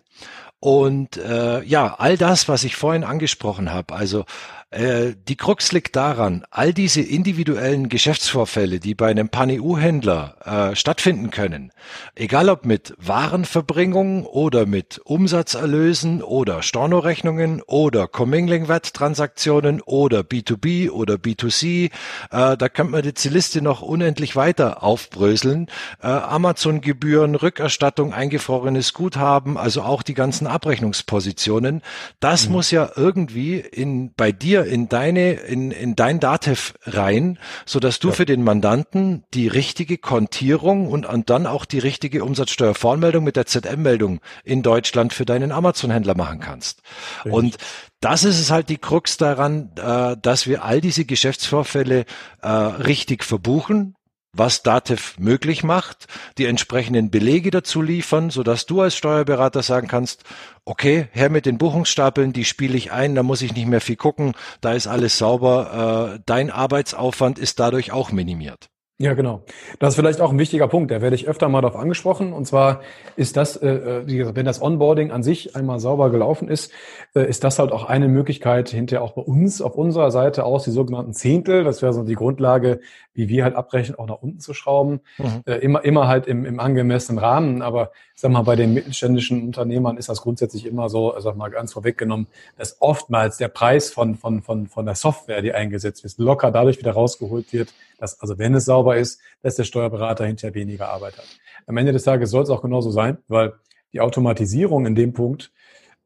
Und 0.60 1.16
äh, 1.18 1.64
ja, 1.64 1.96
all 1.98 2.18
das, 2.18 2.50
was 2.50 2.64
ich 2.64 2.76
vorhin 2.76 3.06
angesprochen 3.06 3.72
habe, 3.72 3.96
also 3.96 4.26
äh, 4.72 5.14
die 5.28 5.36
Krux 5.36 5.72
liegt 5.72 5.96
daran, 5.96 6.44
all 6.52 6.74
diese 6.74 7.02
individuellen 7.02 7.90
Geschäftsvorfälle, 7.90 8.80
die 8.80 8.94
bei 8.94 9.08
einem 9.08 9.30
Pan-EU-Händler 9.30 10.72
äh, 10.72 10.76
stattfinden 10.76 11.32
können, 11.32 11.72
egal 12.14 12.50
ob 12.50 12.66
mit 12.66 12.94
Warenverbringung 12.98 14.26
oder 14.26 14.68
mit 14.68 15.02
Umsatzerlösen 15.04 16.22
oder 16.22 16.62
Stornorechnungen 16.62 17.64
oder 17.64 18.08
Commingling-Wert-Transaktionen 18.08 19.82
oder 19.82 20.20
B2B 20.20 20.92
oder 20.92 21.16
B2C, 21.16 21.86
äh, 21.86 21.90
da 22.30 22.70
könnte 22.70 22.92
man 22.92 23.02
die 23.02 23.30
Liste 23.30 23.64
noch 23.64 23.82
unendlich 23.82 24.36
weiter 24.36 24.84
aufbröseln. 24.84 25.68
Äh, 26.02 26.08
Amazon-Gebühren, 26.08 27.34
Rückerstattung, 27.34 28.14
eingefrorenes 28.14 28.94
Guthaben, 28.94 29.58
also 29.58 29.82
auch 29.82 30.04
die 30.04 30.14
ganzen 30.14 30.46
Abrechnungspositionen, 30.46 31.82
das 32.20 32.46
mhm. 32.46 32.52
muss 32.52 32.70
ja 32.70 32.92
irgendwie 32.96 33.58
in 33.58 34.14
bei 34.16 34.32
dir 34.32 34.59
dir 34.64 34.72
in 34.72 34.90
deine, 34.90 35.34
in, 35.34 35.72
in 35.72 35.96
dein 35.96 36.20
Datev 36.20 36.74
rein, 36.84 37.38
so 37.66 37.80
dass 37.80 38.00
du 38.00 38.10
ja. 38.10 38.14
für 38.14 38.26
den 38.26 38.44
Mandanten 38.44 39.24
die 39.34 39.48
richtige 39.48 39.98
Kontierung 39.98 40.88
und, 40.88 41.06
und 41.06 41.30
dann 41.30 41.48
auch 41.48 41.66
die 41.66 41.80
richtige 41.80 42.24
Umsatzsteuervoranmeldung 42.24 43.24
mit 43.24 43.36
der 43.36 43.46
ZM-Meldung 43.46 44.20
in 44.44 44.64
Deutschland 44.64 45.14
für 45.14 45.26
deinen 45.26 45.52
Amazon-Händler 45.52 46.16
machen 46.16 46.40
kannst. 46.40 46.82
Richtig. 47.26 47.34
Und 47.34 47.58
das 48.02 48.24
ist 48.24 48.40
es 48.40 48.50
halt 48.50 48.70
die 48.70 48.78
Krux 48.78 49.18
daran, 49.18 49.72
äh, 49.76 50.16
dass 50.22 50.48
wir 50.48 50.64
all 50.64 50.80
diese 50.80 51.06
Geschäftsvorfälle 51.06 52.06
äh, 52.42 52.48
richtig 52.48 53.24
verbuchen, 53.24 53.96
was 54.40 54.64
Datev 54.64 55.20
möglich 55.20 55.64
macht, 55.64 56.08
die 56.38 56.46
entsprechenden 56.46 57.12
Belege 57.12 57.52
dazu 57.52 57.82
liefern, 57.82 58.30
so 58.30 58.42
dass 58.42 58.66
du 58.66 58.82
als 58.82 58.96
Steuerberater 58.96 59.62
sagen 59.62 59.88
kannst, 59.88 60.24
okay, 60.66 61.10
her 61.12 61.30
mit 61.30 61.46
den 61.46 61.58
Buchungsstapeln, 61.58 62.34
die 62.34 62.46
spiele 62.46 62.78
ich 62.78 62.92
ein, 62.92 63.14
da 63.14 63.22
muss 63.22 63.42
ich 63.42 63.54
nicht 63.54 63.68
mehr 63.68 63.82
viel 63.82 63.98
gucken, 63.98 64.34
da 64.62 64.72
ist 64.72 64.88
alles 64.88 65.18
sauber, 65.18 66.16
äh, 66.16 66.20
dein 66.26 66.50
Arbeitsaufwand 66.50 67.38
ist 67.38 67.60
dadurch 67.60 67.92
auch 67.92 68.12
minimiert. 68.12 68.70
Ja, 69.02 69.14
genau. 69.14 69.44
Das 69.80 69.94
ist 69.94 69.96
vielleicht 69.96 70.20
auch 70.20 70.30
ein 70.30 70.40
wichtiger 70.40 70.68
Punkt, 70.68 70.92
da 70.92 71.02
werde 71.02 71.16
ich 71.16 71.26
öfter 71.26 71.48
mal 71.48 71.62
darauf 71.62 71.80
angesprochen. 71.80 72.34
Und 72.34 72.46
zwar 72.46 72.82
ist 73.16 73.38
das, 73.38 73.56
äh, 73.56 73.70
äh, 73.70 74.08
wie 74.08 74.18
gesagt, 74.18 74.36
wenn 74.36 74.46
das 74.46 74.62
Onboarding 74.62 75.12
an 75.12 75.24
sich 75.24 75.56
einmal 75.56 75.80
sauber 75.80 76.10
gelaufen 76.10 76.50
ist, 76.50 76.74
äh, 77.16 77.22
ist 77.22 77.46
das 77.46 77.60
halt 77.60 77.72
auch 77.72 77.86
eine 77.86 78.10
Möglichkeit, 78.10 78.68
hinterher 78.68 79.02
auch 79.02 79.14
bei 79.14 79.22
uns 79.22 79.62
auf 79.62 79.76
unserer 79.76 80.12
Seite 80.12 80.44
aus 80.44 80.66
die 80.66 80.72
sogenannten 80.72 81.14
Zehntel, 81.14 81.64
das 81.64 81.82
wäre 81.82 81.94
so 81.94 82.04
die 82.04 82.16
Grundlage, 82.16 82.82
wie 83.14 83.30
wir 83.30 83.46
halt 83.46 83.56
abrechnen, 83.56 83.98
auch 83.98 84.06
nach 84.06 84.22
unten 84.22 84.42
zu 84.42 84.54
schrauben. 84.54 85.00
Mhm. 85.18 85.44
Äh, 85.46 85.56
immer, 85.60 85.86
immer 85.86 86.10
halt 86.10 86.28
im, 86.28 86.44
im 86.44 86.60
angemessenen 86.60 87.20
Rahmen. 87.20 87.62
Aber 87.62 87.92
ich 88.16 88.22
sag 88.22 88.32
mal, 88.32 88.42
bei 88.42 88.58
den 88.58 88.74
mittelständischen 88.74 89.44
Unternehmern 89.44 89.96
ist 89.96 90.10
das 90.10 90.22
grundsätzlich 90.22 90.66
immer 90.66 90.90
so, 90.90 91.14
sag 91.20 91.38
mal 91.38 91.50
ganz 91.50 91.72
vorweggenommen, 91.72 92.28
dass 92.58 92.82
oftmals 92.82 93.38
der 93.38 93.48
Preis 93.48 93.92
von, 93.92 94.16
von, 94.16 94.42
von, 94.42 94.68
von 94.68 94.86
der 94.86 94.96
Software, 94.96 95.42
die 95.42 95.54
eingesetzt 95.54 96.04
wird, 96.04 96.18
locker 96.18 96.52
dadurch 96.52 96.80
wieder 96.80 96.92
rausgeholt 96.92 97.54
wird, 97.54 97.74
dass, 98.00 98.20
also 98.20 98.38
wenn 98.38 98.54
es 98.56 98.66
sauber 98.66 98.98
ist, 98.98 99.20
dass 99.42 99.56
der 99.56 99.64
Steuerberater 99.64 100.26
hinterher 100.26 100.56
weniger 100.56 100.90
Arbeit 100.90 101.18
hat. 101.18 101.28
Am 101.68 101.78
Ende 101.78 101.92
des 101.92 102.04
Tages 102.04 102.32
soll 102.32 102.44
es 102.44 102.50
auch 102.50 102.62
genauso 102.62 102.92
sein, 102.92 103.18
weil 103.28 103.54
die 103.94 104.02
Automatisierung 104.02 104.86
in 104.86 104.96
dem 104.96 105.14
Punkt, 105.14 105.52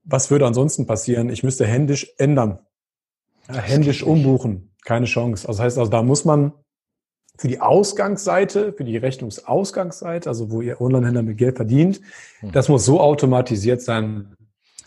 was 0.03 0.31
würde 0.31 0.45
ansonsten 0.45 0.85
passieren? 0.85 1.29
Ich 1.29 1.43
müsste 1.43 1.65
händisch 1.65 2.11
ändern, 2.17 2.59
händisch 3.47 4.03
umbuchen, 4.03 4.73
keine 4.83 5.05
Chance. 5.05 5.47
Also 5.47 5.59
das 5.59 5.65
heißt, 5.65 5.77
also 5.77 5.91
da 5.91 6.03
muss 6.03 6.25
man 6.25 6.53
für 7.37 7.47
die 7.47 7.59
Ausgangsseite, 7.59 8.73
für 8.73 8.83
die 8.83 8.97
Rechnungsausgangsseite, 8.97 10.29
also 10.29 10.51
wo 10.51 10.61
Ihr 10.61 10.79
Onlinehändler 10.79 11.23
mit 11.23 11.37
Geld 11.37 11.55
verdient, 11.55 12.01
hm. 12.39 12.51
das 12.51 12.69
muss 12.69 12.85
so 12.85 12.99
automatisiert 12.99 13.81
sein, 13.81 14.35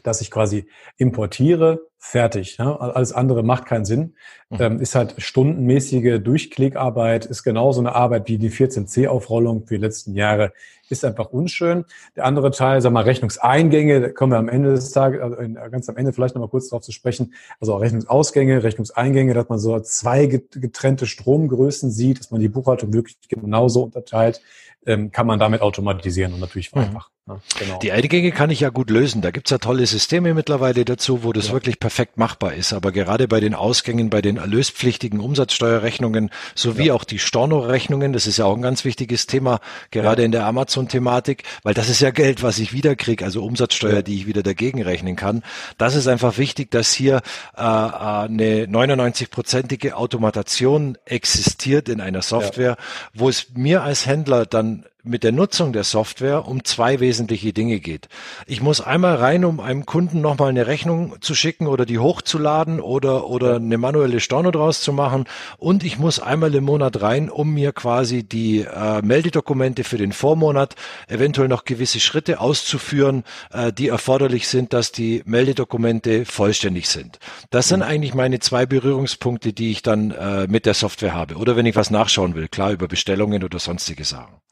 dass 0.03 0.21
ich 0.21 0.31
quasi 0.31 0.69
importiere, 0.97 1.81
fertig. 2.07 2.57
Ja? 2.59 2.77
Alles 2.77 3.13
andere 3.13 3.43
macht 3.43 3.67
keinen 3.67 3.85
Sinn. 3.85 4.15
Mhm. 4.51 4.57
Ähm, 4.61 4.81
ist 4.81 4.95
halt 4.95 5.15
stundenmäßige 5.19 6.21
Durchklickarbeit, 6.23 7.27
ist 7.27 7.43
genauso 7.43 7.81
eine 7.81 7.95
Arbeit 7.95 8.29
wie 8.29 8.39
die 8.39 8.51
14c-Aufrollung 8.51 9.67
für 9.67 9.75
die 9.75 9.85
letzten 9.85 10.15
Jahre. 10.15 10.53
Ist 10.89 11.05
einfach 11.05 11.31
unschön. 11.31 11.85
Der 12.15 12.25
andere 12.25 12.51
Teil, 12.51 12.81
sag 12.81 12.93
mal, 12.93 13.05
Rechnungseingänge, 13.05 14.01
da 14.01 14.09
kommen 14.11 14.33
wir 14.33 14.39
am 14.39 14.49
Ende 14.49 14.71
des 14.71 14.91
Tages, 14.91 15.21
also 15.21 15.37
ganz 15.71 15.89
am 15.89 15.97
Ende 15.97 16.13
vielleicht 16.13 16.35
nochmal 16.35 16.49
kurz 16.49 16.69
darauf 16.69 16.83
zu 16.83 16.93
sprechen. 16.93 17.35
Also 17.61 17.75
auch 17.75 17.81
Rechnungsausgänge, 17.81 18.63
Rechnungseingänge, 18.63 19.35
dass 19.35 19.49
man 19.49 19.59
so 19.59 19.79
zwei 19.81 20.27
getrennte 20.27 21.07
Stromgrößen 21.07 21.91
sieht, 21.91 22.21
dass 22.21 22.31
man 22.31 22.41
die 22.41 22.49
Buchhaltung 22.49 22.93
wirklich 22.93 23.17
genauso 23.29 23.83
unterteilt 23.85 24.41
ähm, 24.87 25.11
kann 25.11 25.27
man 25.27 25.39
damit 25.39 25.61
automatisieren 25.61 26.33
und 26.33 26.41
natürlich 26.41 26.71
vereinfachen. 26.71 27.11
Mhm. 27.11 27.17
Ja, 27.29 27.41
genau. 27.59 27.79
Die 27.81 27.91
Eingänge 27.91 28.31
kann 28.31 28.51
ich 28.51 28.61
ja 28.61 28.69
gut 28.69 28.89
lösen. 28.89 29.21
Da 29.21 29.33
gibt's 29.33 29.51
ja 29.51 29.59
tolle 29.59 29.85
Systeme 29.85 30.33
mittlerweile 30.33 30.85
dazu, 30.85 31.25
wo 31.25 31.33
das 31.33 31.49
ja. 31.49 31.55
wirklich 31.55 31.81
perfekt 31.81 32.19
machbar 32.19 32.55
ist. 32.55 32.73
Aber 32.73 32.93
gerade 32.93 33.27
bei 33.27 33.41
den 33.41 33.53
Ausgängen, 33.53 34.11
bei 34.11 34.23
den 34.23 34.37
erlöspflichtigen 34.37 35.19
Umsatzsteuerrechnungen 35.19 36.31
sowie 36.55 36.87
ja. 36.87 36.95
auch 36.95 37.03
die 37.03 37.19
Storno-Rechnungen, 37.19 38.13
das 38.13 38.29
ist 38.29 38.37
ja 38.37 38.45
auch 38.45 38.55
ein 38.55 38.63
ganz 38.63 38.85
wichtiges 38.85 39.27
Thema, 39.27 39.59
gerade 39.91 40.23
in 40.23 40.31
der 40.31 40.47
Amazon-Thematik, 40.77 41.43
weil 41.63 41.75
das 41.75 41.89
ist 41.89 42.01
ja 42.01 42.11
Geld, 42.11 42.43
was 42.43 42.59
ich 42.59 42.73
wiederkriege, 42.73 43.25
also 43.25 43.43
Umsatzsteuer, 43.45 44.03
die 44.03 44.17
ich 44.17 44.27
wieder 44.27 44.43
dagegen 44.43 44.83
rechnen 44.83 45.17
kann. 45.17 45.43
Das 45.79 45.95
ist 45.95 46.07
einfach 46.07 46.39
wichtig, 46.39 46.71
dass 46.71 46.93
hier 46.93 47.23
äh, 47.57 47.61
eine 47.61 48.67
99-prozentige 48.67 49.93
Automation 49.93 50.99
existiert 51.05 51.89
in 51.89 52.01
einer 52.01 52.23
Software, 52.23 52.77
wo 53.15 53.29
es 53.29 53.49
mir 53.55 53.83
als 53.83 54.07
Händler 54.07 54.47
dann 54.47 54.85
mit 55.07 55.25
der 55.25 55.33
Nutzung 55.33 55.73
der 55.73 55.85
Software 55.85 56.47
um 56.47 56.65
zwei 56.65 57.01
wesentliche 57.01 57.53
Dinge 57.53 57.81
geht. 57.81 58.09
Ich 58.47 58.61
muss 58.61 58.81
einmal 58.81 59.17
rein, 59.17 59.45
um 59.45 59.61
einem 59.61 59.87
Kunden 59.87 60.21
nochmal 60.21 60.51
eine 60.51 60.67
Rechnung 60.67 61.17
zu 61.21 61.35
schicken 61.35 61.67
oder 61.67 61.87
die 61.87 61.99
hochzuladen 61.99 62.81
oder, 62.81 63.29
oder 63.29 63.57
eine 63.57 63.79
manuelle 63.79 64.21
Storno 64.21 64.51
draus 64.51 64.81
zu 64.81 64.93
machen. 64.93 65.25
Und 65.59 65.85
ich 65.85 65.99
muss 65.99 66.21
einmal 66.21 66.55
im 66.55 66.65
Monat 66.65 67.01
rein, 67.03 67.31
um 67.31 67.55
mir 67.55 67.73
quasi 67.73 68.23
die 68.23 68.61
äh, 68.61 69.03
Meldedokumente 69.03 69.85
für 69.85 69.99
den 69.99 70.13
Vormonat, 70.13 70.75
eventuell 71.09 71.49
noch 71.49 71.65
gewisse 71.65 72.01
Schritte 72.01 72.41
auszuführen, 72.41 73.25
äh, 73.53 73.73
die 73.73 73.89
erforderlich 73.89 74.49
sind, 74.49 74.73
dass 74.73 74.93
die 74.93 75.23
Meldedokumente 75.25 76.25
vollständig 76.25 76.89
sind. 76.89 77.19
Das 77.51 77.69
sind 77.69 77.81
mhm. 77.81 77.87
eigentlich 77.87 78.15
meine 78.15 78.41
zwei 78.41 78.67
Berührungspunkte, 78.67 79.53
die 79.53 79.71
ich 79.71 79.83
dann 79.83 80.11
äh, 80.11 80.47
mit 80.49 80.67
der 80.67 80.75
Software 80.75 81.15
habe. 81.15 81.37
Oder 81.37 81.57
wenn 81.57 81.67
ich 81.67 81.77
was 81.77 81.91
nachschauen 81.91 82.35
will, 82.35 82.49
klar 82.49 82.73
über 82.73 82.89
Bestellungen 82.89 83.45
oder 83.45 83.59
sonstige 83.59 84.05
Sachen. 84.05 84.46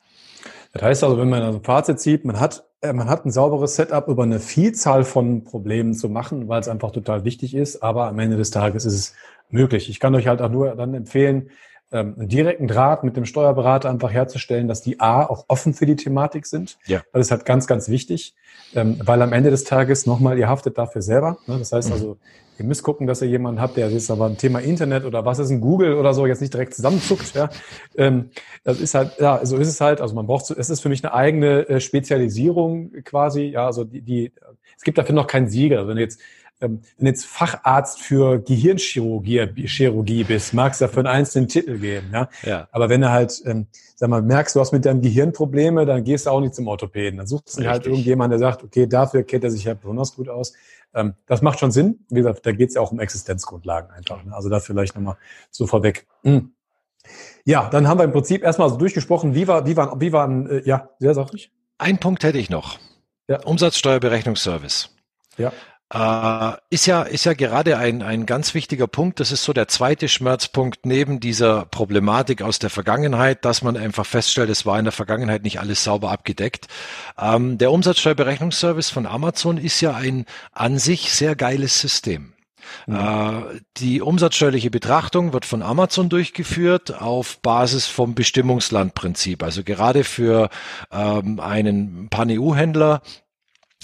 Das 0.74 0.82
heißt 0.82 1.04
also, 1.04 1.18
wenn 1.18 1.30
man 1.30 1.42
ein 1.42 1.62
Fazit 1.62 2.00
zieht, 2.00 2.24
man 2.24 2.40
hat, 2.40 2.64
äh, 2.80 2.92
man 2.92 3.08
hat 3.08 3.24
ein 3.24 3.30
sauberes 3.30 3.76
Setup 3.76 4.08
über 4.08 4.24
eine 4.24 4.40
Vielzahl 4.40 5.04
von 5.04 5.44
Problemen 5.44 5.94
zu 5.94 6.08
machen, 6.08 6.48
weil 6.48 6.60
es 6.60 6.68
einfach 6.68 6.90
total 6.90 7.24
wichtig 7.24 7.54
ist, 7.54 7.82
aber 7.82 8.08
am 8.08 8.18
Ende 8.18 8.37
des 8.37 8.50
Tages 8.50 8.84
ist 8.84 8.94
es 8.94 9.14
möglich. 9.50 9.88
Ich 9.88 10.00
kann 10.00 10.14
euch 10.14 10.26
halt 10.26 10.42
auch 10.42 10.50
nur 10.50 10.74
dann 10.74 10.94
empfehlen, 10.94 11.50
ähm, 11.92 12.16
einen 12.18 12.28
direkten 12.28 12.66
Draht 12.66 13.04
mit 13.04 13.16
dem 13.16 13.24
Steuerberater 13.24 13.88
einfach 13.88 14.12
herzustellen, 14.12 14.66
dass 14.66 14.82
die 14.82 14.98
A 14.98 15.24
auch 15.24 15.44
offen 15.46 15.74
für 15.74 15.87
die 15.87 15.94
Thematik 15.94 16.44
sind. 16.44 16.76
Ja. 16.87 17.02
Das 17.12 17.26
ist 17.26 17.30
halt 17.30 17.44
ganz, 17.44 17.68
ganz 17.68 17.88
wichtig, 17.88 18.34
ähm, 18.74 19.00
weil 19.04 19.22
am 19.22 19.32
Ende 19.32 19.50
des 19.50 19.62
Tages 19.62 20.06
nochmal, 20.06 20.38
ihr 20.38 20.48
haftet 20.48 20.76
dafür 20.76 21.02
selber. 21.02 21.38
Ne? 21.46 21.58
Das 21.58 21.72
heißt 21.72 21.88
mhm. 21.88 21.94
also, 21.94 22.16
ihr 22.58 22.64
müsst 22.64 22.82
gucken, 22.82 23.06
dass 23.06 23.22
ihr 23.22 23.28
jemanden 23.28 23.60
habt, 23.60 23.76
der 23.76 23.90
jetzt 23.90 24.10
aber 24.10 24.26
ein 24.26 24.38
Thema 24.38 24.60
Internet 24.60 25.04
oder 25.04 25.24
was 25.24 25.38
ist 25.38 25.50
ein 25.50 25.60
Google 25.60 25.94
oder 25.94 26.14
so 26.14 26.26
jetzt 26.26 26.40
nicht 26.40 26.52
direkt 26.52 26.74
zusammenzuckt. 26.74 27.34
Ja? 27.34 27.50
Ähm, 27.96 28.30
das 28.62 28.80
ist 28.80 28.94
halt, 28.94 29.12
ja, 29.18 29.44
so 29.44 29.56
ist 29.56 29.68
es 29.68 29.80
halt. 29.80 30.00
Also 30.00 30.14
man 30.14 30.26
braucht, 30.26 30.50
es 30.50 30.70
ist 30.70 30.80
für 30.80 30.88
mich 30.88 31.04
eine 31.04 31.14
eigene 31.14 31.68
äh, 31.68 31.80
Spezialisierung 31.80 32.92
quasi. 33.04 33.42
Ja, 33.42 33.66
also 33.66 33.84
die, 33.84 34.02
die, 34.02 34.32
es 34.76 34.82
gibt 34.82 34.98
dafür 34.98 35.14
noch 35.14 35.26
keinen 35.26 35.48
Sieger. 35.48 35.78
Also 35.78 35.88
wenn 35.88 35.96
du 35.96 36.02
jetzt 36.02 36.20
wenn 36.70 37.07
jetzt 37.07 37.27
Facharzt 37.27 38.00
für 38.00 38.38
Gehirnchirurgie 38.38 39.66
Chirurgie 39.66 40.24
bist, 40.24 40.55
magst 40.55 40.81
du 40.81 40.87
dafür 40.87 41.00
einen 41.00 41.18
einzelnen 41.18 41.48
Titel 41.48 41.79
geben. 41.79 42.11
Ja? 42.12 42.29
ja. 42.42 42.68
Aber 42.72 42.88
wenn 42.88 43.00
du 43.00 43.11
halt, 43.11 43.42
ähm, 43.46 43.66
sag 43.94 44.11
mal, 44.11 44.22
merkst, 44.22 44.57
du 44.57 44.61
hast 44.61 44.72
mit 44.72 44.85
deinem 44.85 45.03
Gehirn 45.03 45.33
Probleme, 45.33 45.87
dann 45.87 46.05
gehst 46.05 46.27
du 46.27 46.31
auch 46.31 46.40
nicht 46.40 46.55
zum 46.55 46.66
Orthopäden. 46.68 47.18
Dann 47.18 47.27
suchst 47.27 47.59
du 47.59 47.66
halt 47.66 47.87
irgendjemand, 47.87 48.33
der 48.33 48.38
sagt, 48.38 48.64
okay, 48.64 48.87
dafür 48.87 49.22
kennt 49.22 49.44
er 49.44 49.50
sich 49.50 49.64
ja 49.64 49.74
besonders 49.74 50.14
gut 50.14 50.29
aus. 50.29 50.55
Ähm, 50.94 51.14
das 51.27 51.42
macht 51.42 51.61
schon 51.61 51.70
Sinn. 51.70 52.05
Wie 52.09 52.16
gesagt, 52.16 52.46
da 52.46 52.53
geht 52.53 52.68
es 52.68 52.74
ja 52.74 52.81
auch 52.81 52.92
um 52.92 53.00
Existenzgrundlagen 53.00 53.90
einfach. 53.90 54.24
Ne? 54.24 54.35
Also 54.35 54.48
da 54.48 54.61
vielleicht 54.61 54.94
nochmal 54.94 55.16
so 55.50 55.66
vorweg. 55.66 56.07
Hm. 56.22 56.53
Ja, 57.44 57.68
dann 57.68 57.88
haben 57.88 57.98
wir 57.98 58.05
im 58.05 58.12
Prinzip 58.12 58.42
erstmal 58.42 58.70
so 58.70 58.77
durchgesprochen, 58.77 59.35
wie 59.35 59.46
war, 59.46 59.66
wie 59.66 59.77
waren, 59.77 60.00
wie 60.00 60.12
waren, 60.12 60.48
äh, 60.48 60.62
ja, 60.64 60.90
sehr 60.98 61.14
sag 61.14 61.35
ich. 61.35 61.53
Ein 61.79 61.98
Punkt 61.98 62.24
hätte 62.24 62.38
ich 62.38 62.48
noch. 62.48 62.79
Ja. 63.29 63.42
Umsatzsteuerberechnungsservice. 63.44 64.90
Ja. 65.37 65.53
Äh, 65.92 66.53
ist 66.70 66.87
ja, 66.87 67.03
ist 67.03 67.25
ja 67.25 67.35
gerade 67.35 67.77
ein, 67.77 68.03
ein 68.03 68.27
ganz 68.27 68.55
wichtiger 68.55 68.87
Punkt. 68.87 69.20
Das 69.20 69.33
ist 69.33 69.44
so 69.44 69.53
der 69.53 69.68
zweite 69.68 70.09
Schmerzpunkt 70.09 70.87
neben 70.87 71.20
dieser 71.20 71.66
Problematik 71.66 72.42
aus 72.42 72.59
der 72.59 72.70
Vergangenheit, 72.70 73.44
dass 73.44 73.62
man 73.62 73.77
einfach 73.77 74.07
feststellt, 74.07 74.51
es 74.51 74.66
war 74.66 74.79
in 74.79 74.87
der 74.87 74.92
Vergangenheit 74.92 75.42
nicht 75.42 75.61
alles 75.61 75.85
sauber 75.85 76.11
abgedeckt. 76.11 76.68
Ähm, 77.18 77.59
der 77.59 77.70
Umsatzsteuerberechnungsservice 77.70 78.90
von 78.90 79.07
Amazon 79.07 79.59
ist 79.59 79.81
ja 79.81 79.94
ein 79.94 80.25
an 80.53 80.79
sich 80.79 81.12
sehr 81.12 81.37
geiles 81.37 81.81
System. 81.81 82.35
Mhm. 82.87 82.97
Äh, 82.97 83.61
die 83.77 84.01
umsatzsteuerliche 84.01 84.70
Betrachtung 84.70 85.33
wird 85.33 85.44
von 85.44 85.62
Amazon 85.62 86.09
durchgeführt 86.09 87.01
auf 87.01 87.40
Basis 87.40 87.87
vom 87.87 88.14
Bestimmungslandprinzip. 88.14 89.42
Also 89.42 89.62
gerade 89.62 90.05
für 90.05 90.49
ähm, 90.90 91.40
einen 91.40 92.09
Pan-EU-Händler 92.11 93.03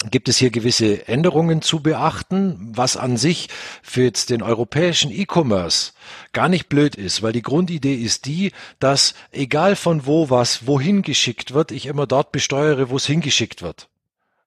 gibt 0.09 0.29
es 0.29 0.37
hier 0.37 0.49
gewisse 0.49 1.07
Änderungen 1.07 1.61
zu 1.61 1.81
beachten, 1.81 2.71
was 2.73 2.97
an 2.97 3.17
sich 3.17 3.49
für 3.83 4.03
jetzt 4.03 4.29
den 4.29 4.41
europäischen 4.41 5.11
E-Commerce 5.11 5.93
gar 6.33 6.49
nicht 6.49 6.69
blöd 6.69 6.95
ist, 6.95 7.21
weil 7.21 7.33
die 7.33 7.43
Grundidee 7.43 7.95
ist 7.95 8.25
die, 8.25 8.51
dass 8.79 9.13
egal 9.31 9.75
von 9.75 10.05
wo 10.05 10.29
was 10.29 10.65
wohin 10.65 11.03
geschickt 11.03 11.53
wird, 11.53 11.71
ich 11.71 11.85
immer 11.85 12.07
dort 12.07 12.31
besteuere, 12.31 12.89
wo 12.89 12.97
es 12.97 13.05
hingeschickt 13.05 13.61
wird, 13.61 13.89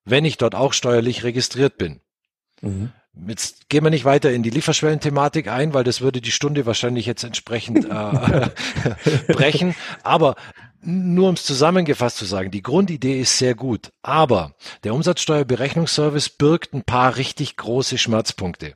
wenn 0.04 0.24
ich 0.24 0.38
dort 0.38 0.54
auch 0.54 0.72
steuerlich 0.72 1.22
registriert 1.22 1.78
bin. 1.78 2.00
Mhm. 2.60 2.92
Jetzt 3.28 3.68
gehen 3.68 3.84
wir 3.84 3.90
nicht 3.90 4.04
weiter 4.04 4.32
in 4.32 4.42
die 4.42 4.50
Lieferschwellenthematik 4.50 5.46
ein, 5.46 5.72
weil 5.72 5.84
das 5.84 6.00
würde 6.00 6.20
die 6.20 6.32
Stunde 6.32 6.66
wahrscheinlich 6.66 7.06
jetzt 7.06 7.22
entsprechend 7.22 7.84
äh, 7.84 8.48
brechen. 9.32 9.76
Aber 10.02 10.34
nur 10.84 11.28
um 11.28 11.34
es 11.34 11.44
zusammengefasst 11.44 12.16
zu 12.16 12.24
sagen, 12.24 12.50
die 12.50 12.62
Grundidee 12.62 13.20
ist 13.20 13.38
sehr 13.38 13.54
gut, 13.54 13.90
aber 14.02 14.54
der 14.84 14.94
Umsatzsteuerberechnungsservice 14.94 16.28
birgt 16.28 16.74
ein 16.74 16.82
paar 16.82 17.16
richtig 17.16 17.56
große 17.56 17.98
Schmerzpunkte. 17.98 18.74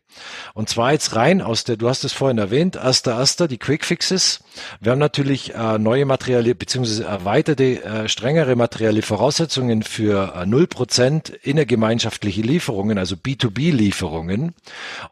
Und 0.55 0.69
zwar 0.69 0.93
jetzt 0.93 1.15
rein 1.15 1.43
aus 1.43 1.65
der, 1.65 1.77
du 1.77 1.89
hast 1.89 2.05
es 2.05 2.13
vorhin 2.13 2.39
erwähnt, 2.39 2.77
erster, 2.77 3.19
erster, 3.19 3.49
die 3.49 3.59
Quickfixes. 3.59 4.41
Wir 4.81 4.93
haben 4.93 4.99
natürlich 4.99 5.55
äh, 5.55 5.79
neue 5.79 6.07
Materielle 6.07 6.55
beziehungsweise 6.55 7.05
erweiterte, 7.05 7.85
äh, 7.85 8.09
strengere 8.09 8.57
materielle 8.57 9.03
Voraussetzungen 9.03 9.83
für 9.83 10.35
äh, 10.35 10.47
null 10.47 10.65
äh, 10.65 10.67
Prozent 10.67 11.29
innergemeinschaftliche 11.29 12.43
Lieferungen, 12.43 12.99
also 12.99 13.17
B2B-Lieferungen. 13.17 14.55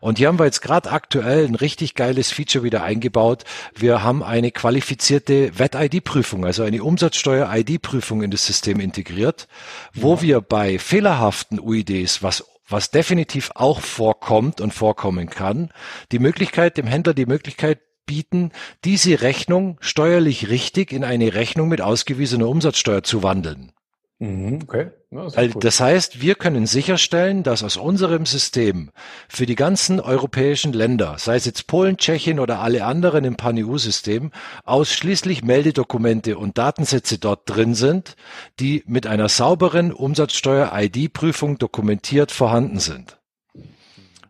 Und 0.00 0.18
hier 0.18 0.28
haben 0.28 0.38
wir 0.38 0.46
jetzt 0.46 0.62
gerade 0.62 0.90
aktuell 0.90 1.44
ein 1.46 1.54
richtig 1.54 1.94
geiles 1.94 2.30
Feature 2.30 2.64
wieder 2.64 2.82
eingebaut. 2.82 3.44
Wir 3.74 4.02
haben 4.02 4.22
eine 4.22 4.50
qualifizierte 4.50 5.58
Wett-ID-Prüfung, 5.58 6.44
also 6.44 6.62
eine 6.62 6.82
Umsatzsteuer-ID-Prüfung 6.86 8.22
in 8.22 8.30
das 8.30 8.46
System 8.46 8.80
integriert, 8.80 9.48
wo 9.92 10.14
ja. 10.14 10.22
wir 10.22 10.40
bei 10.40 10.78
fehlerhaften 10.78 11.60
UIDs, 11.60 12.22
was 12.22 12.44
was 12.68 12.90
definitiv 12.90 13.52
auch 13.54 13.80
vorkommt 13.80 14.60
und 14.60 14.74
vorkommen 14.74 15.30
kann, 15.30 15.70
die 16.10 16.18
Möglichkeit, 16.18 16.76
dem 16.76 16.86
Händler 16.86 17.14
die 17.14 17.26
Möglichkeit 17.26 17.78
bieten, 18.06 18.52
diese 18.84 19.20
Rechnung 19.20 19.78
steuerlich 19.80 20.48
richtig 20.48 20.92
in 20.92 21.04
eine 21.04 21.34
Rechnung 21.34 21.68
mit 21.68 21.80
ausgewiesener 21.80 22.48
Umsatzsteuer 22.48 23.02
zu 23.02 23.22
wandeln. 23.22 23.72
Mhm, 24.18 24.60
okay. 24.62 24.90
Das, 25.10 25.36
cool. 25.36 25.50
das 25.60 25.80
heißt, 25.80 26.22
wir 26.22 26.36
können 26.36 26.66
sicherstellen, 26.66 27.42
dass 27.42 27.62
aus 27.62 27.76
unserem 27.76 28.24
System 28.24 28.90
für 29.28 29.44
die 29.44 29.54
ganzen 29.54 30.00
europäischen 30.00 30.72
Länder, 30.72 31.16
sei 31.18 31.36
es 31.36 31.44
jetzt 31.44 31.66
Polen, 31.66 31.98
Tschechien 31.98 32.40
oder 32.40 32.60
alle 32.60 32.84
anderen 32.84 33.24
im 33.24 33.36
Pan-EU-System, 33.36 34.30
ausschließlich 34.64 35.44
Meldedokumente 35.44 36.38
und 36.38 36.56
Datensätze 36.56 37.18
dort 37.18 37.42
drin 37.44 37.74
sind, 37.74 38.16
die 38.58 38.82
mit 38.86 39.06
einer 39.06 39.28
sauberen 39.28 39.92
Umsatzsteuer-ID-Prüfung 39.92 41.58
dokumentiert 41.58 42.32
vorhanden 42.32 42.78
sind. 42.78 43.18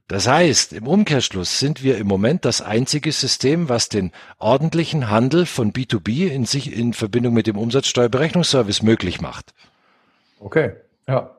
Das 0.09 0.29
heißt, 0.29 0.73
im 0.73 0.87
Umkehrschluss 0.87 1.59
sind 1.59 1.83
wir 1.83 1.99
im 1.99 2.07
Moment 2.07 2.45
das 2.45 2.61
einzige 2.61 3.11
System, 3.11 3.69
was 3.69 3.89
den 3.89 4.13
ordentlichen 4.39 5.11
Handel 5.11 5.47
von 5.47 5.73
B2B 5.73 6.29
in 6.29 6.45
sich 6.45 6.73
in 6.73 6.93
Verbindung 6.93 7.35
mit 7.35 7.49
dem 7.49 7.59
Umsatzsteuerberechnungsservice 7.59 8.83
möglich 8.83 9.21
macht. 9.21 9.53
Okay, 10.47 10.77
ja. 11.09 11.36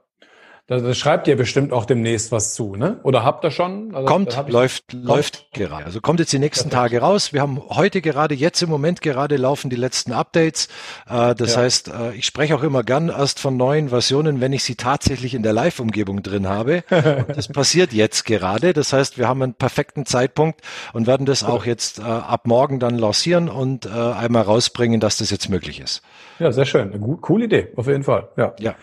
Da, 0.67 0.79
da 0.79 0.93
schreibt 0.93 1.29
ihr 1.29 1.37
bestimmt 1.37 1.71
auch 1.71 1.85
demnächst 1.85 2.33
was 2.33 2.53
zu, 2.53 2.75
ne? 2.75 2.99
Oder 3.03 3.23
habt 3.23 3.45
ihr 3.45 3.51
schon? 3.51 3.95
Also, 3.95 4.05
kommt, 4.05 4.35
läuft, 4.49 4.89
kommt. 4.89 5.05
läuft 5.05 5.53
gerade. 5.53 5.85
Also 5.85 6.01
kommt 6.01 6.19
jetzt 6.19 6.33
die 6.33 6.39
nächsten 6.39 6.69
Perfekt. 6.69 6.91
Tage 6.91 7.05
raus. 7.05 7.31
Wir 7.31 7.39
haben 7.39 7.61
heute 7.69 8.01
gerade, 8.01 8.35
jetzt 8.35 8.61
im 8.61 8.69
Moment 8.69 9.01
gerade 9.01 9.37
laufen 9.37 9.69
die 9.69 9.77
letzten 9.77 10.11
Updates. 10.11 10.67
Äh, 11.09 11.35
das 11.35 11.55
ja. 11.55 11.61
heißt, 11.61 11.87
äh, 11.87 12.13
ich 12.15 12.25
spreche 12.25 12.53
auch 12.53 12.63
immer 12.63 12.83
gern 12.83 13.07
erst 13.07 13.39
von 13.39 13.55
neuen 13.55 13.87
Versionen, 13.87 14.41
wenn 14.41 14.51
ich 14.51 14.65
sie 14.65 14.75
tatsächlich 14.75 15.35
in 15.35 15.41
der 15.41 15.53
Live-Umgebung 15.53 16.21
drin 16.21 16.49
habe. 16.49 16.83
das 16.89 17.47
passiert 17.47 17.93
jetzt 17.93 18.25
gerade. 18.25 18.73
Das 18.73 18.91
heißt, 18.91 19.17
wir 19.17 19.29
haben 19.29 19.41
einen 19.41 19.53
perfekten 19.53 20.05
Zeitpunkt 20.05 20.59
und 20.91 21.07
werden 21.07 21.25
das 21.25 21.45
auch 21.45 21.65
jetzt 21.65 21.99
äh, 21.99 22.01
ab 22.01 22.45
morgen 22.45 22.81
dann 22.81 22.97
lancieren 22.97 23.47
und 23.47 23.87
einmal 23.87 24.43
rausbringen, 24.43 24.99
dass 24.99 25.17
das 25.17 25.29
jetzt 25.29 25.49
möglich 25.49 25.79
ist. 25.79 26.01
Ja, 26.39 26.51
sehr 26.51 26.65
schön. 26.65 26.91
Eine 26.91 27.17
coole 27.21 27.45
Idee, 27.45 27.69
auf 27.75 27.87
jeden 27.87 28.03
Fall. 28.03 28.27
Ja. 28.35 28.53
ja. 28.59 28.75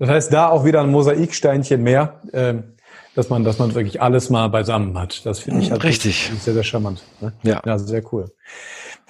Das 0.00 0.08
heißt, 0.08 0.32
da 0.32 0.48
auch 0.48 0.64
wieder 0.64 0.80
ein 0.80 0.90
Mosaiksteinchen 0.90 1.82
mehr, 1.82 2.20
ähm, 2.32 2.64
dass 3.14 3.28
man, 3.28 3.44
dass 3.44 3.58
man 3.58 3.74
wirklich 3.74 4.00
alles 4.00 4.30
mal 4.30 4.48
beisammen 4.48 4.98
hat. 4.98 5.26
Das 5.26 5.40
finde 5.40 5.60
ich 5.60 5.70
halt 5.70 5.84
richtig 5.84 6.32
sehr, 6.40 6.54
sehr 6.54 6.64
charmant. 6.64 7.02
Ne? 7.20 7.34
Ja. 7.42 7.60
ja, 7.66 7.78
sehr 7.78 8.02
cool. 8.10 8.32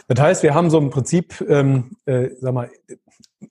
Das 0.09 0.21
heißt, 0.21 0.43
wir 0.43 0.53
haben 0.53 0.69
so 0.69 0.79
im 0.79 0.91
Prinzip, 0.91 1.45
ähm, 1.49 1.93
äh, 2.07 2.31
sag 2.41 2.53
mal, 2.53 2.71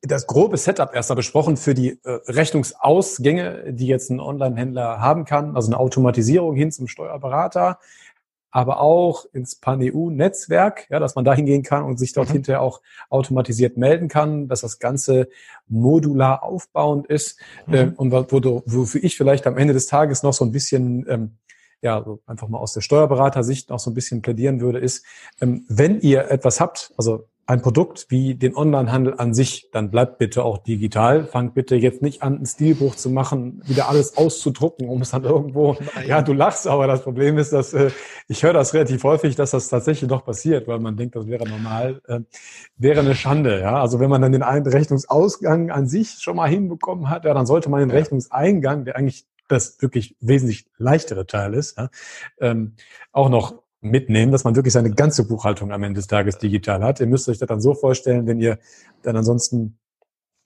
das 0.01 0.27
grobe 0.27 0.57
Setup 0.57 0.93
erst 0.93 1.09
mal 1.09 1.15
besprochen 1.15 1.55
für 1.55 1.73
die 1.73 1.91
äh, 2.03 2.19
Rechnungsausgänge, 2.27 3.71
die 3.71 3.87
jetzt 3.87 4.09
ein 4.09 4.19
Online-Händler 4.19 4.99
haben 4.99 5.23
kann, 5.23 5.55
also 5.55 5.69
eine 5.69 5.79
Automatisierung 5.79 6.55
hin 6.57 6.73
zum 6.73 6.89
Steuerberater, 6.89 7.79
aber 8.51 8.81
auch 8.81 9.25
ins 9.33 9.55
Pan-EU-Netzwerk, 9.55 10.87
ja, 10.89 10.99
dass 10.99 11.15
man 11.15 11.25
da 11.25 11.33
hingehen 11.33 11.63
kann 11.63 11.83
und 11.83 11.97
sich 11.97 12.13
dort 12.13 12.29
mhm. 12.29 12.33
hinterher 12.33 12.61
auch 12.61 12.81
automatisiert 13.09 13.77
melden 13.77 14.07
kann, 14.07 14.47
dass 14.47 14.61
das 14.61 14.79
Ganze 14.79 15.29
modular 15.67 16.43
aufbauend 16.43 17.07
ist 17.07 17.39
mhm. 17.67 17.73
äh, 17.73 17.91
und 17.95 18.11
wo, 18.11 18.63
wofür 18.65 19.03
ich 19.03 19.17
vielleicht 19.17 19.45
am 19.45 19.57
Ende 19.57 19.73
des 19.73 19.85
Tages 19.85 20.23
noch 20.23 20.33
so 20.33 20.45
ein 20.45 20.51
bisschen 20.51 21.05
ähm, 21.07 21.37
ja, 21.81 22.03
so 22.03 22.19
einfach 22.25 22.47
mal 22.49 22.57
aus 22.57 22.73
der 22.73 22.81
Steuerberatersicht 22.81 23.69
noch 23.69 23.79
so 23.79 23.89
ein 23.89 23.93
bisschen 23.93 24.21
plädieren 24.21 24.59
würde, 24.59 24.79
ist, 24.79 25.05
ähm, 25.39 25.65
wenn 25.69 26.01
ihr 26.01 26.29
etwas 26.29 26.59
habt, 26.59 26.93
also 26.97 27.27
ein 27.49 27.63
Produkt 27.63 28.05
wie 28.09 28.35
den 28.35 28.55
Onlinehandel 28.55 29.15
an 29.17 29.33
sich, 29.33 29.71
dann 29.71 29.89
bleibt 29.89 30.19
bitte 30.19 30.43
auch 30.43 30.59
digital. 30.59 31.25
Fangt 31.25 31.55
bitte 31.55 31.75
jetzt 31.75 31.99
nicht 32.03 32.21
an, 32.21 32.39
ein 32.39 32.45
Stilbuch 32.45 32.95
zu 32.95 33.09
machen, 33.09 33.63
wieder 33.65 33.89
alles 33.89 34.17
auszudrucken, 34.17 34.87
um 34.87 35.01
es 35.01 35.09
dann 35.09 35.23
irgendwo. 35.23 35.75
Nein. 35.95 36.07
Ja, 36.07 36.21
du 36.21 36.33
lachst, 36.33 36.67
aber 36.67 36.85
das 36.85 37.01
Problem 37.01 37.39
ist, 37.39 37.51
dass 37.51 37.73
äh, 37.73 37.89
ich 38.27 38.43
höre 38.43 38.53
das 38.53 38.75
relativ 38.75 39.03
häufig, 39.03 39.35
dass 39.35 39.49
das 39.49 39.67
tatsächlich 39.67 40.07
noch 40.07 40.23
passiert, 40.23 40.67
weil 40.67 40.77
man 40.77 40.95
denkt, 40.95 41.15
das 41.15 41.25
wäre 41.25 41.49
normal, 41.49 42.01
äh, 42.07 42.19
wäre 42.77 42.99
eine 42.99 43.15
Schande. 43.15 43.59
Ja, 43.59 43.81
also 43.81 43.99
wenn 43.99 44.11
man 44.11 44.21
dann 44.21 44.31
den 44.31 44.43
Rechnungsausgang 44.43 45.71
an 45.71 45.87
sich 45.87 46.19
schon 46.19 46.35
mal 46.35 46.47
hinbekommen 46.47 47.09
hat, 47.09 47.25
ja, 47.25 47.33
dann 47.33 47.47
sollte 47.47 47.71
man 47.71 47.79
den 47.79 47.89
ja. 47.89 47.95
Rechnungseingang, 47.95 48.85
der 48.85 48.95
eigentlich 48.95 49.25
das 49.47 49.81
wirklich 49.81 50.15
wesentlich 50.19 50.67
leichtere 50.77 51.25
Teil 51.25 51.55
ist, 51.55 51.79
ja, 51.79 51.89
ähm, 52.39 52.75
auch 53.11 53.29
noch 53.29 53.63
mitnehmen, 53.81 54.31
dass 54.31 54.43
man 54.43 54.55
wirklich 54.55 54.73
seine 54.73 54.91
ganze 54.91 55.27
Buchhaltung 55.27 55.71
am 55.71 55.83
Ende 55.83 55.99
des 55.99 56.07
Tages 56.07 56.37
digital 56.37 56.83
hat. 56.83 56.99
Ihr 56.99 57.07
müsst 57.07 57.29
euch 57.29 57.37
das 57.37 57.47
dann 57.47 57.61
so 57.61 57.73
vorstellen, 57.73 58.27
wenn 58.27 58.39
ihr 58.39 58.59
dann 59.03 59.15
ansonsten 59.15 59.77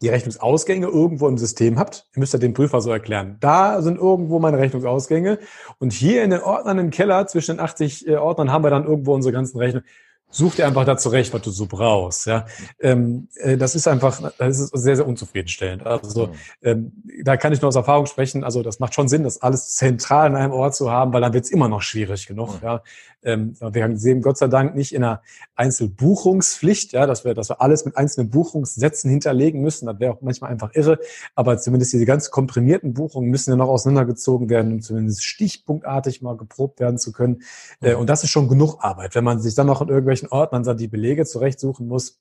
die 0.02 0.10
Rechnungsausgänge 0.10 0.88
irgendwo 0.88 1.28
im 1.30 1.38
System 1.38 1.80
habt, 1.80 2.08
ihr 2.14 2.20
müsst 2.20 2.34
ja 2.34 2.40
dem 2.40 2.54
Prüfer 2.54 2.82
so 2.82 2.92
erklären, 2.92 3.38
da 3.40 3.82
sind 3.82 3.98
irgendwo 3.98 4.38
meine 4.40 4.58
Rechnungsausgänge 4.58 5.40
und 5.80 5.94
hier 5.94 6.24
in 6.24 6.32
den 6.32 6.42
Ordnern 6.42 6.78
im 6.78 6.90
Keller 6.90 7.26
zwischen 7.28 7.56
den 7.56 7.64
80 7.64 8.08
äh, 8.08 8.16
Ordnern 8.18 8.52
haben 8.52 8.66
wir 8.66 8.70
dann 8.70 8.86
irgendwo 8.86 9.14
unsere 9.14 9.32
ganzen 9.32 9.58
Rechnungen 9.58 9.88
such 10.34 10.56
dir 10.56 10.68
einfach 10.68 10.84
da 10.84 10.98
zurecht, 10.98 11.34
was 11.34 11.42
du 11.42 11.52
so 11.52 11.68
brauchst. 11.68 12.26
Ja, 12.26 12.46
ähm, 12.82 13.28
äh, 13.36 13.56
das 13.56 13.76
ist 13.76 13.88
einfach, 13.88 14.34
das 14.38 14.60
ist 14.60 14.70
sehr, 14.70 14.96
sehr 14.96 15.08
unzufriedenstellend. 15.08 15.86
Also 15.86 16.30
ähm, 16.62 16.92
da 17.24 17.38
kann 17.38 17.54
ich 17.54 17.62
nur 17.62 17.70
aus 17.70 17.76
Erfahrung 17.76 18.08
sprechen. 18.08 18.44
Also 18.44 18.64
das 18.64 18.80
macht 18.80 18.96
schon 18.96 19.08
Sinn, 19.08 19.24
das 19.24 19.42
alles 19.42 19.76
zentral 19.76 20.32
in 20.32 20.36
einem 20.36 20.52
Ort 20.52 20.76
zu 20.76 20.92
haben, 20.92 21.14
weil 21.14 21.22
dann 21.22 21.34
wird 21.34 21.46
es 21.46 21.52
immer 21.52 21.70
noch 21.70 21.82
schwierig 21.82 22.28
genug. 22.28 22.60
Ja, 22.62 22.82
ähm, 23.24 23.56
wir 23.60 23.98
sehen 23.98 24.22
Gott 24.22 24.38
sei 24.38 24.48
Dank 24.48 24.76
nicht 24.76 24.94
in 24.94 25.04
einer 25.04 25.22
Einzelbuchungspflicht, 25.56 26.94
ja, 26.94 27.06
dass 27.06 27.26
wir, 27.26 27.34
dass 27.34 27.50
wir 27.50 27.62
alles 27.62 27.86
mit 27.86 27.98
einzelnen 27.98 28.30
Buchungssätzen 28.30 29.10
hinterlegen 29.10 29.62
müssen. 29.62 29.86
Das 29.86 30.00
wäre 30.00 30.14
auch 30.14 30.22
manchmal 30.22 30.52
einfach 30.52 30.72
irre. 30.74 31.00
Aber 31.36 31.58
zumindest 31.58 31.94
diese 31.94 32.06
ganz 32.06 32.32
komprimierten 32.32 32.94
Buchungen 32.94 33.30
müssen 33.30 33.52
ja 33.52 33.56
noch 33.56 33.70
auseinandergezogen 33.70 34.50
werden, 34.50 34.74
um 34.74 34.82
zumindest 34.82 35.24
stichpunktartig 35.24 36.22
mal 36.22 36.36
geprobt 36.36 36.80
werden 36.80 36.98
zu 36.98 37.12
können. 37.12 37.44
Äh, 37.82 37.96
und 37.96 38.10
das 38.10 38.24
ist 38.24 38.30
schon 38.30 38.50
genug 38.50 38.78
Arbeit, 38.80 39.16
wenn 39.16 39.24
man 39.24 39.40
sich 39.40 39.56
dann 39.56 39.68
noch 39.68 39.82
in 39.82 39.90
irgendwelchen 39.90 40.23
welchen 40.24 40.32
Ort 40.32 40.52
man 40.52 40.64
dann 40.64 40.78
die 40.78 40.88
Belege 40.88 41.26
zurechtsuchen 41.26 41.88
muss, 41.88 42.20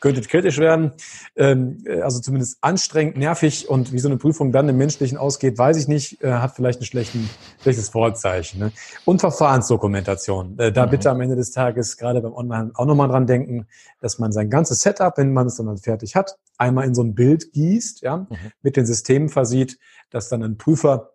könnte 0.00 0.20
kritisch 0.22 0.58
werden. 0.58 0.92
Ähm, 1.36 1.78
äh, 1.86 2.00
also 2.00 2.20
zumindest 2.20 2.58
anstrengend, 2.60 3.16
nervig 3.16 3.68
und 3.68 3.92
wie 3.92 4.00
so 4.00 4.08
eine 4.08 4.16
Prüfung 4.16 4.50
dann 4.50 4.68
im 4.68 4.76
Menschlichen 4.76 5.16
ausgeht, 5.16 5.56
weiß 5.56 5.76
ich 5.76 5.86
nicht, 5.86 6.22
äh, 6.24 6.32
hat 6.32 6.56
vielleicht 6.56 6.80
ein 6.80 6.84
schlechtes 6.84 7.88
Vorzeichen. 7.88 8.58
Ne? 8.58 8.72
Und 9.04 9.20
Verfahrensdokumentation. 9.20 10.58
Äh, 10.58 10.72
da 10.72 10.86
mhm. 10.86 10.90
bitte 10.90 11.10
am 11.10 11.20
Ende 11.20 11.36
des 11.36 11.52
Tages 11.52 11.96
gerade 11.96 12.20
beim 12.20 12.32
Online 12.32 12.72
auch 12.74 12.86
nochmal 12.86 13.08
dran 13.08 13.28
denken, 13.28 13.66
dass 14.00 14.18
man 14.18 14.32
sein 14.32 14.50
ganzes 14.50 14.80
Setup, 14.80 15.16
wenn 15.18 15.32
man 15.32 15.46
es 15.46 15.56
dann 15.56 15.78
fertig 15.78 16.16
hat, 16.16 16.36
einmal 16.58 16.84
in 16.84 16.96
so 16.96 17.02
ein 17.02 17.14
Bild 17.14 17.52
gießt, 17.52 18.02
ja, 18.02 18.16
mhm. 18.16 18.26
mit 18.62 18.76
den 18.76 18.86
Systemen 18.86 19.28
versieht, 19.28 19.78
dass 20.10 20.28
dann 20.28 20.42
ein 20.42 20.58
Prüfer 20.58 21.11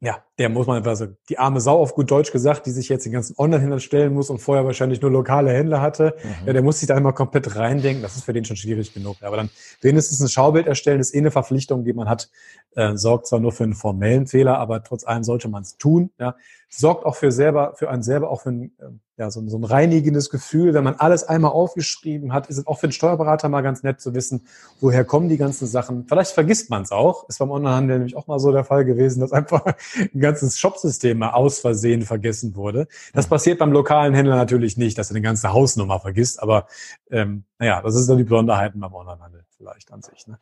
ja, 0.00 0.22
der 0.38 0.50
muss 0.50 0.66
man 0.66 0.86
also 0.86 1.06
die 1.30 1.38
arme 1.38 1.58
Sau 1.58 1.80
auf 1.80 1.94
gut 1.94 2.10
Deutsch 2.10 2.30
gesagt, 2.30 2.66
die 2.66 2.70
sich 2.70 2.90
jetzt 2.90 3.06
den 3.06 3.12
ganzen 3.12 3.34
Online-Händler 3.38 3.80
stellen 3.80 4.12
muss 4.12 4.28
und 4.28 4.38
vorher 4.38 4.66
wahrscheinlich 4.66 5.00
nur 5.00 5.10
lokale 5.10 5.50
Händler 5.50 5.80
hatte, 5.80 6.14
mhm. 6.22 6.46
ja, 6.46 6.52
der 6.52 6.62
muss 6.62 6.80
sich 6.80 6.88
da 6.88 6.94
einmal 6.94 7.14
komplett 7.14 7.56
reindenken. 7.56 8.02
Das 8.02 8.14
ist 8.14 8.24
für 8.24 8.34
den 8.34 8.44
schon 8.44 8.56
schwierig 8.56 8.92
genug. 8.92 9.16
Aber 9.22 9.38
dann 9.38 9.48
wenigstens 9.80 10.20
ein 10.20 10.28
Schaubild 10.28 10.66
erstellen, 10.66 11.00
ist 11.00 11.14
eh 11.14 11.18
eine 11.18 11.30
Verpflichtung, 11.30 11.84
die 11.84 11.94
man 11.94 12.10
hat, 12.10 12.28
äh, 12.74 12.94
sorgt 12.96 13.26
zwar 13.26 13.40
nur 13.40 13.52
für 13.52 13.64
einen 13.64 13.74
formellen 13.74 14.26
Fehler, 14.26 14.58
aber 14.58 14.84
trotz 14.84 15.06
allem 15.06 15.24
sollte 15.24 15.48
man 15.48 15.62
es 15.62 15.78
tun. 15.78 16.10
Ja, 16.18 16.36
sorgt 16.68 17.06
auch 17.06 17.16
für 17.16 17.32
selber, 17.32 17.72
für 17.76 17.88
einen 17.88 18.02
selber 18.02 18.30
auch 18.30 18.42
für 18.42 18.50
ein, 18.50 18.72
äh, 18.78 18.84
ja, 19.18 19.30
so, 19.30 19.46
so 19.48 19.56
ein 19.56 19.64
reinigendes 19.64 20.28
Gefühl, 20.28 20.74
wenn 20.74 20.84
man 20.84 20.96
alles 20.96 21.24
einmal 21.24 21.52
aufgeschrieben 21.52 22.34
hat, 22.34 22.48
ist 22.48 22.58
es 22.58 22.66
auch 22.66 22.78
für 22.78 22.88
den 22.88 22.92
Steuerberater 22.92 23.48
mal 23.48 23.62
ganz 23.62 23.82
nett 23.82 24.00
zu 24.00 24.14
wissen, 24.14 24.46
woher 24.80 25.04
kommen 25.04 25.28
die 25.30 25.38
ganzen 25.38 25.66
Sachen. 25.66 26.06
Vielleicht 26.06 26.32
vergisst 26.32 26.68
man 26.68 26.82
es 26.82 26.92
auch. 26.92 27.26
Ist 27.28 27.38
beim 27.38 27.50
Onlinehandel 27.50 27.98
nämlich 27.98 28.16
auch 28.16 28.26
mal 28.26 28.38
so 28.38 28.52
der 28.52 28.64
Fall 28.64 28.84
gewesen, 28.84 29.20
dass 29.20 29.32
einfach 29.32 29.64
ein 30.14 30.20
ganzes 30.20 30.58
Shopsystem 30.58 31.18
mal 31.18 31.30
aus 31.30 31.60
Versehen 31.60 32.02
vergessen 32.02 32.56
wurde. 32.56 32.88
Das 33.14 33.26
passiert 33.26 33.58
beim 33.58 33.72
lokalen 33.72 34.12
Händler 34.12 34.36
natürlich 34.36 34.76
nicht, 34.76 34.98
dass 34.98 35.10
er 35.10 35.16
eine 35.16 35.22
ganze 35.22 35.52
Hausnummer 35.52 35.98
vergisst, 35.98 36.42
aber 36.42 36.66
ähm, 37.10 37.44
naja, 37.58 37.80
das 37.80 37.94
ist 37.94 38.08
dann 38.08 38.18
die 38.18 38.24
Besonderheiten 38.24 38.80
beim 38.80 38.92
Onlinehandel 38.92 39.44
vielleicht 39.56 39.92
an 39.92 40.02
sich. 40.02 40.26
Ne? 40.26 40.38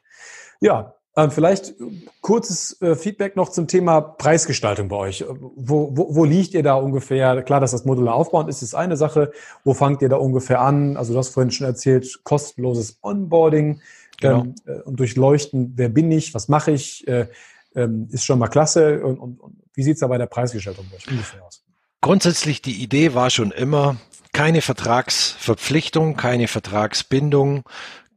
Ja, 0.61 0.95
vielleicht 1.31 1.75
kurzes 2.21 2.81
äh, 2.83 2.97
Feedback 2.97 3.37
noch 3.37 3.49
zum 3.51 3.69
Thema 3.69 4.01
Preisgestaltung 4.01 4.89
bei 4.89 4.97
euch. 4.97 5.25
Wo, 5.29 5.91
wo, 5.97 6.15
wo 6.15 6.25
liegt 6.25 6.55
ihr 6.55 6.63
da 6.63 6.75
ungefähr? 6.75 7.43
Klar, 7.43 7.61
dass 7.61 7.71
das 7.71 7.85
modular 7.85 8.15
aufbauen 8.15 8.49
ist, 8.49 8.63
ist 8.63 8.75
eine 8.75 8.97
Sache. 8.97 9.33
Wo 9.63 9.75
fangt 9.75 10.03
ihr 10.03 10.09
da 10.09 10.17
ungefähr 10.17 10.61
an? 10.61 10.97
Also 10.97 11.13
du 11.13 11.19
hast 11.19 11.29
vorhin 11.29 11.53
schon 11.53 11.67
erzählt, 11.67 12.21
kostenloses 12.25 12.99
Onboarding 13.03 13.81
genau. 14.21 14.41
ähm, 14.41 14.55
äh, 14.67 14.81
und 14.81 14.99
durchleuchten, 14.99 15.75
wer 15.77 15.89
bin 15.89 16.11
ich, 16.11 16.35
was 16.35 16.49
mache 16.49 16.73
ich, 16.73 17.07
äh, 17.07 17.29
ähm, 17.77 18.09
ist 18.11 18.25
schon 18.25 18.41
mal 18.41 18.49
klasse. 18.49 19.05
Und, 19.05 19.19
und, 19.19 19.41
und 19.41 19.57
wie 19.75 19.85
sieht's 19.85 20.01
da 20.01 20.09
bei 20.09 20.19
der 20.19 20.27
Preisgestaltung 20.27 20.87
bei 20.91 20.97
euch 20.97 21.09
ungefähr 21.09 21.45
aus? 21.45 21.63
Grundsätzlich 22.01 22.61
die 22.61 22.83
Idee 22.83 23.15
war 23.15 23.31
schon 23.31 23.53
immer, 23.53 23.97
keine 24.33 24.63
Vertragsverpflichtung, 24.63 26.17
keine 26.17 26.49
Vertragsbindung, 26.49 27.63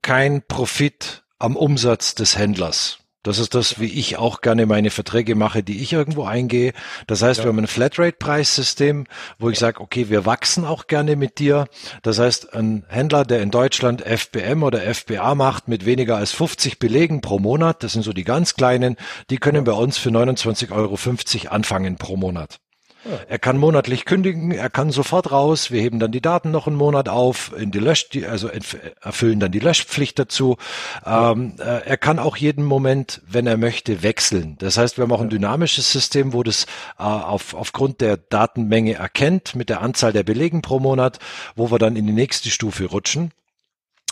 kein 0.01 0.41
Profit 0.41 1.23
am 1.39 1.55
Umsatz 1.55 2.15
des 2.15 2.37
Händlers. 2.37 2.99
Das 3.27 3.39
ist 3.39 3.55
das, 3.55 3.77
wie 3.81 3.87
ich 3.87 4.17
auch 4.17 4.39
gerne 4.39 4.65
meine 4.65 4.89
Verträge 4.89 5.35
mache, 5.35 5.61
die 5.61 5.81
ich 5.81 5.91
irgendwo 5.91 6.23
eingehe. 6.23 6.71
Das 7.07 7.21
heißt, 7.21 7.39
ja. 7.39 7.43
wir 7.43 7.49
haben 7.49 7.59
ein 7.59 7.67
Flatrate-Preissystem, 7.67 9.05
wo 9.37 9.49
ich 9.49 9.59
sage, 9.59 9.81
okay, 9.81 10.09
wir 10.09 10.25
wachsen 10.25 10.63
auch 10.63 10.87
gerne 10.87 11.17
mit 11.17 11.39
dir. 11.39 11.67
Das 12.03 12.19
heißt, 12.19 12.53
ein 12.53 12.85
Händler, 12.87 13.25
der 13.25 13.41
in 13.41 13.51
Deutschland 13.51 14.01
FBM 14.01 14.63
oder 14.63 14.79
FBA 14.93 15.35
macht 15.35 15.67
mit 15.67 15.85
weniger 15.85 16.15
als 16.15 16.31
50 16.31 16.79
Belegen 16.79 17.19
pro 17.19 17.37
Monat, 17.37 17.83
das 17.83 17.93
sind 17.93 18.03
so 18.03 18.13
die 18.13 18.23
ganz 18.23 18.53
kleinen, 18.53 18.95
die 19.29 19.37
können 19.37 19.65
bei 19.65 19.73
uns 19.73 19.97
für 19.97 20.09
29,50 20.09 20.71
Euro 20.71 20.97
anfangen 21.53 21.97
pro 21.97 22.15
Monat. 22.15 22.59
Er 23.27 23.39
kann 23.39 23.57
monatlich 23.57 24.05
kündigen, 24.05 24.51
er 24.51 24.69
kann 24.69 24.91
sofort 24.91 25.31
raus, 25.31 25.71
wir 25.71 25.81
heben 25.81 25.99
dann 25.99 26.11
die 26.11 26.21
Daten 26.21 26.51
noch 26.51 26.67
einen 26.67 26.75
Monat 26.75 27.09
auf, 27.09 27.51
in 27.57 27.71
die 27.71 27.79
Lösch, 27.79 28.07
also 28.29 28.49
erfüllen 29.01 29.39
dann 29.39 29.51
die 29.51 29.59
Löschpflicht 29.59 30.19
dazu. 30.19 30.57
Ähm, 31.05 31.55
äh, 31.59 31.85
er 31.85 31.97
kann 31.97 32.19
auch 32.19 32.37
jeden 32.37 32.65
Moment, 32.65 33.21
wenn 33.27 33.47
er 33.47 33.57
möchte, 33.57 34.03
wechseln. 34.03 34.55
Das 34.59 34.77
heißt, 34.77 34.97
wir 34.97 35.03
haben 35.03 35.11
auch 35.11 35.21
ein 35.21 35.29
dynamisches 35.29 35.91
System, 35.91 36.33
wo 36.33 36.43
das 36.43 36.65
äh, 36.99 37.03
auf, 37.03 37.53
aufgrund 37.53 38.01
der 38.01 38.17
Datenmenge 38.17 38.95
erkennt 38.95 39.55
mit 39.55 39.69
der 39.69 39.81
Anzahl 39.81 40.13
der 40.13 40.23
Belegen 40.23 40.61
pro 40.61 40.79
Monat, 40.79 41.19
wo 41.55 41.71
wir 41.71 41.79
dann 41.79 41.95
in 41.95 42.07
die 42.07 42.13
nächste 42.13 42.49
Stufe 42.49 42.85
rutschen. 42.85 43.31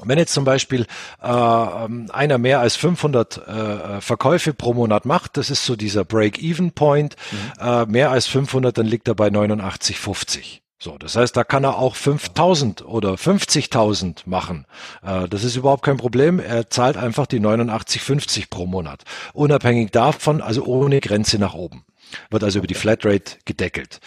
Wenn 0.04 0.18
jetzt 0.18 0.34
zum 0.34 0.44
Beispiel 0.44 0.86
äh, 1.22 1.28
einer 1.28 2.38
mehr 2.38 2.60
als 2.60 2.76
500 2.76 3.38
äh, 3.38 4.02
Verkäufe 4.02 4.54
pro 4.54 4.74
Monat 4.74 5.06
macht, 5.06 5.38
das 5.38 5.50
ist 5.50 5.66
so 5.66 5.78
dieser 5.78 6.04
Break-Even-Point, 6.04 7.16
mhm. 7.32 7.66
äh, 7.66 7.86
mehr 7.86 8.12
als 8.12 8.28
500, 8.28 8.78
dann 8.78 8.86
liegt 8.86 9.08
er 9.08 9.16
bei 9.16 9.30
89,50. 9.30 10.60
So, 10.78 10.98
das 10.98 11.16
heißt, 11.16 11.38
da 11.38 11.46
kann 11.46 11.64
er 11.64 11.78
auch 11.78 11.96
5000 11.96 12.86
oder 12.86 13.14
50.000 13.14 14.24
machen. 14.26 14.66
Äh, 15.02 15.30
das 15.30 15.46
ist 15.46 15.56
überhaupt 15.56 15.84
kein 15.84 15.98
Problem. 15.98 16.40
Er 16.40 16.70
zahlt 16.70 16.98
einfach 16.98 17.26
die 17.26 17.40
89,50 17.40 18.50
pro 18.50 18.66
Monat. 18.66 19.04
Unabhängig 19.34 19.92
davon, 19.92 20.42
also 20.42 20.66
ohne 20.66 21.00
Grenze 21.00 21.40
nach 21.40 21.54
oben 21.54 21.86
wird 22.30 22.44
also 22.44 22.60
über 22.60 22.68
die 22.68 22.74
Flatrate 22.74 23.38
gedeckelt. 23.46 24.00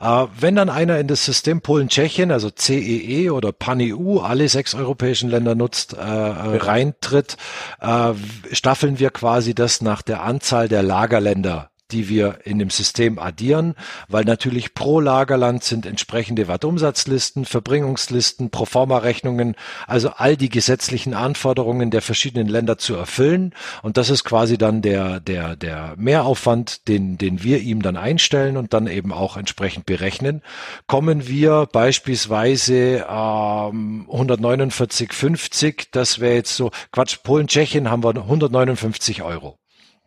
Äh, 0.00 0.26
wenn 0.38 0.56
dann 0.56 0.68
einer 0.68 0.98
in 0.98 1.06
das 1.06 1.24
System 1.24 1.60
Polen, 1.60 1.88
Tschechien, 1.88 2.30
also 2.30 2.50
CEE 2.54 3.24
e 3.24 3.30
oder 3.30 3.52
PAN-EU, 3.52 4.18
alle 4.18 4.48
sechs 4.48 4.74
europäischen 4.74 5.30
Länder 5.30 5.54
nutzt, 5.54 5.94
äh, 5.94 5.98
äh, 5.98 6.56
reintritt, 6.56 7.36
äh, 7.80 8.12
staffeln 8.52 8.98
wir 8.98 9.10
quasi 9.10 9.54
das 9.54 9.80
nach 9.80 10.02
der 10.02 10.22
Anzahl 10.22 10.68
der 10.68 10.82
Lagerländer 10.82 11.70
die 11.92 12.08
wir 12.08 12.40
in 12.44 12.58
dem 12.58 12.70
System 12.70 13.18
addieren, 13.18 13.74
weil 14.08 14.24
natürlich 14.24 14.74
pro 14.74 15.00
Lagerland 15.00 15.62
sind 15.62 15.86
entsprechende 15.86 16.48
Wattumsatzlisten, 16.48 17.44
Verbringungslisten, 17.44 18.50
Proforma-Rechnungen, 18.50 19.54
also 19.86 20.10
all 20.10 20.36
die 20.36 20.48
gesetzlichen 20.48 21.14
Anforderungen 21.14 21.90
der 21.90 22.02
verschiedenen 22.02 22.48
Länder 22.48 22.76
zu 22.78 22.94
erfüllen. 22.94 23.54
Und 23.82 23.96
das 23.96 24.10
ist 24.10 24.24
quasi 24.24 24.58
dann 24.58 24.82
der, 24.82 25.20
der, 25.20 25.54
der 25.54 25.94
Mehraufwand, 25.96 26.88
den, 26.88 27.18
den 27.18 27.42
wir 27.42 27.60
ihm 27.60 27.82
dann 27.82 27.96
einstellen 27.96 28.56
und 28.56 28.74
dann 28.74 28.88
eben 28.88 29.12
auch 29.12 29.36
entsprechend 29.36 29.86
berechnen. 29.86 30.42
Kommen 30.88 31.28
wir 31.28 31.68
beispielsweise 31.70 33.06
ähm, 33.08 34.06
149,50, 34.10 35.88
das 35.92 36.18
wäre 36.18 36.34
jetzt 36.34 36.56
so, 36.56 36.70
Quatsch, 36.90 37.18
Polen, 37.22 37.46
Tschechien 37.46 37.90
haben 37.90 38.02
wir 38.02 38.10
159 38.16 39.22
Euro. 39.22 39.58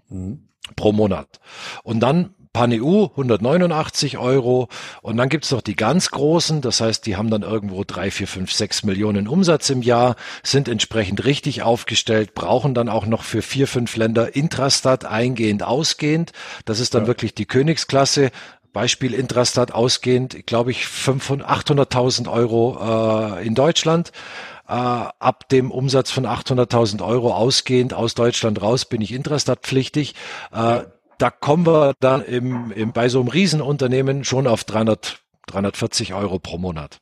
Mhm 0.10 0.49
pro 0.76 0.92
Monat. 0.92 1.40
Und 1.84 2.00
dann 2.00 2.34
PanEU 2.52 3.10
189 3.12 4.18
Euro 4.18 4.70
und 5.04 5.18
dann 5.18 5.30
gibt's 5.30 5.52
noch 5.52 5.62
die 5.62 5.76
ganz 5.76 6.10
großen, 6.10 6.62
das 6.62 6.82
heißt, 6.82 7.06
die 7.06 7.16
haben 7.16 7.30
dann 7.30 7.44
irgendwo 7.44 7.84
drei, 7.84 8.10
vier, 8.10 8.28
fünf, 8.28 8.52
sechs 8.52 8.84
Millionen 8.84 9.28
Umsatz 9.28 9.70
im 9.70 9.84
Jahr, 9.84 10.16
sind 10.42 10.68
entsprechend 10.68 11.26
richtig 11.26 11.62
aufgestellt, 11.62 12.34
brauchen 12.34 12.74
dann 12.74 12.90
auch 12.90 13.06
noch 13.06 13.24
für 13.24 13.44
vier, 13.44 13.68
fünf 13.68 13.96
Länder 13.96 14.36
Intrastat 14.36 15.06
eingehend, 15.06 15.62
ausgehend. 15.62 16.32
Das 16.66 16.80
ist 16.80 16.96
dann 16.96 17.04
ja. 17.04 17.08
wirklich 17.08 17.36
die 17.36 17.46
Königsklasse. 17.46 18.32
Beispiel 18.74 19.14
Intrastat 19.14 19.72
ausgehend, 19.72 20.46
glaube 20.46 20.72
ich, 20.72 20.86
800.000 20.86 22.32
Euro 22.32 23.38
äh, 23.38 23.46
in 23.46 23.56
Deutschland. 23.56 24.12
Äh, 24.68 24.74
ab 24.74 25.50
dem 25.50 25.72
Umsatz 25.72 26.12
von 26.12 26.26
800.000 26.26 27.04
Euro 27.04 27.34
ausgehend 27.34 27.94
aus 27.94 28.14
Deutschland 28.14 28.62
raus 28.62 28.86
bin 28.86 29.02
ich 29.02 29.12
Intrastat-pflichtig. 29.12 30.14
Äh, 30.52 30.82
da 31.18 31.30
kommen 31.32 31.66
wir 31.66 31.94
dann 32.00 32.24
im, 32.24 32.72
im, 32.72 32.94
bei 32.94 33.10
so 33.10 33.20
einem 33.20 33.30
Riesenunternehmen 33.30 34.24
schon 34.24 34.48
auf 34.48 34.64
300, 34.64 35.20
340 35.48 36.14
Euro 36.14 36.40
pro 36.40 36.58
Monat. 36.58 37.00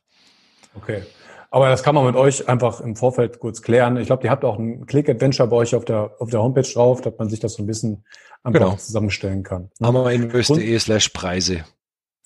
Okay. 0.74 1.02
Aber 1.50 1.68
das 1.68 1.82
kann 1.82 1.94
man 1.94 2.04
mit 2.04 2.16
euch 2.16 2.48
einfach 2.48 2.80
im 2.80 2.94
Vorfeld 2.94 3.38
kurz 3.38 3.62
klären. 3.62 3.96
Ich 3.96 4.06
glaube, 4.06 4.24
ihr 4.24 4.30
habt 4.30 4.44
auch 4.44 4.58
ein 4.58 4.84
Click-Adventure 4.86 5.48
bei 5.48 5.56
euch 5.56 5.74
auf 5.74 5.84
der, 5.84 6.14
auf 6.18 6.28
der 6.30 6.42
Homepage 6.42 6.70
drauf, 6.70 7.00
dass 7.00 7.14
man 7.18 7.30
sich 7.30 7.40
das 7.40 7.54
so 7.54 7.62
ein 7.62 7.66
bisschen 7.66 8.04
einfach 8.42 8.60
genau. 8.60 8.76
zusammenstellen 8.76 9.42
kann. 9.42 9.70
Hammerinvest.de 9.82 10.78
slash 10.78 11.08
Preise. 11.08 11.64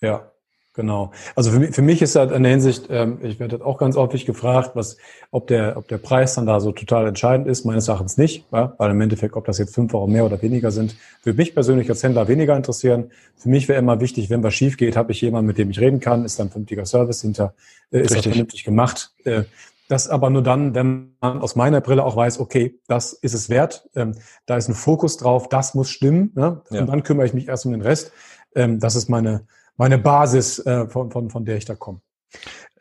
Ja, 0.00 0.31
Genau. 0.74 1.10
Also 1.36 1.50
für 1.50 1.58
mich, 1.58 1.74
für 1.74 1.82
mich 1.82 2.00
ist 2.00 2.16
halt 2.16 2.30
in 2.30 2.42
der 2.44 2.52
Hinsicht, 2.52 2.86
ähm, 2.88 3.18
ich 3.22 3.38
werde 3.38 3.62
auch 3.64 3.76
ganz 3.76 3.94
häufig 3.96 4.24
gefragt, 4.24 4.70
was, 4.74 4.96
ob 5.30 5.46
der, 5.46 5.76
ob 5.76 5.86
der 5.88 5.98
Preis 5.98 6.34
dann 6.34 6.46
da 6.46 6.60
so 6.60 6.72
total 6.72 7.06
entscheidend 7.06 7.46
ist. 7.46 7.66
Meines 7.66 7.88
Erachtens 7.88 8.16
nicht, 8.16 8.46
ja? 8.52 8.74
weil 8.78 8.90
im 8.90 9.00
Endeffekt, 9.02 9.36
ob 9.36 9.44
das 9.44 9.58
jetzt 9.58 9.74
fünf 9.74 9.92
Euro 9.92 10.06
mehr 10.06 10.24
oder 10.24 10.40
weniger 10.40 10.70
sind, 10.70 10.96
würde 11.24 11.36
mich 11.36 11.54
persönlich 11.54 11.90
als 11.90 12.02
Händler 12.02 12.26
weniger 12.26 12.56
interessieren. 12.56 13.10
Für 13.36 13.50
mich 13.50 13.68
wäre 13.68 13.78
immer 13.78 14.00
wichtig, 14.00 14.30
wenn 14.30 14.42
was 14.42 14.54
schief 14.54 14.78
geht, 14.78 14.96
habe 14.96 15.12
ich 15.12 15.20
jemanden, 15.20 15.46
mit 15.46 15.58
dem 15.58 15.68
ich 15.68 15.78
reden 15.78 16.00
kann, 16.00 16.24
ist 16.24 16.38
dann 16.38 16.48
vernünftiger 16.48 16.86
Service 16.86 17.20
hinter, 17.20 17.52
äh, 17.90 18.00
ist 18.00 18.14
das 18.14 18.22
vernünftig 18.22 18.64
gemacht. 18.64 19.12
Äh, 19.24 19.42
das 19.88 20.08
aber 20.08 20.30
nur 20.30 20.42
dann, 20.42 20.74
wenn 20.74 21.16
man 21.20 21.42
aus 21.42 21.54
meiner 21.54 21.82
Brille 21.82 22.02
auch 22.02 22.16
weiß, 22.16 22.40
okay, 22.40 22.78
das 22.86 23.12
ist 23.12 23.34
es 23.34 23.50
wert, 23.50 23.90
ähm, 23.94 24.14
da 24.46 24.56
ist 24.56 24.68
ein 24.68 24.74
Fokus 24.74 25.18
drauf, 25.18 25.50
das 25.50 25.74
muss 25.74 25.90
stimmen. 25.90 26.32
Ne? 26.34 26.62
Ja. 26.70 26.80
Und 26.80 26.86
dann 26.86 27.02
kümmere 27.02 27.26
ich 27.26 27.34
mich 27.34 27.48
erst 27.48 27.66
um 27.66 27.72
den 27.72 27.82
Rest. 27.82 28.10
Ähm, 28.54 28.80
das 28.80 28.96
ist 28.96 29.10
meine 29.10 29.46
meine 29.82 29.98
Basis, 29.98 30.60
äh, 30.60 30.86
von, 30.86 31.10
von, 31.10 31.28
von 31.28 31.44
der 31.44 31.56
ich 31.56 31.64
da 31.64 31.74
komme. 31.74 32.02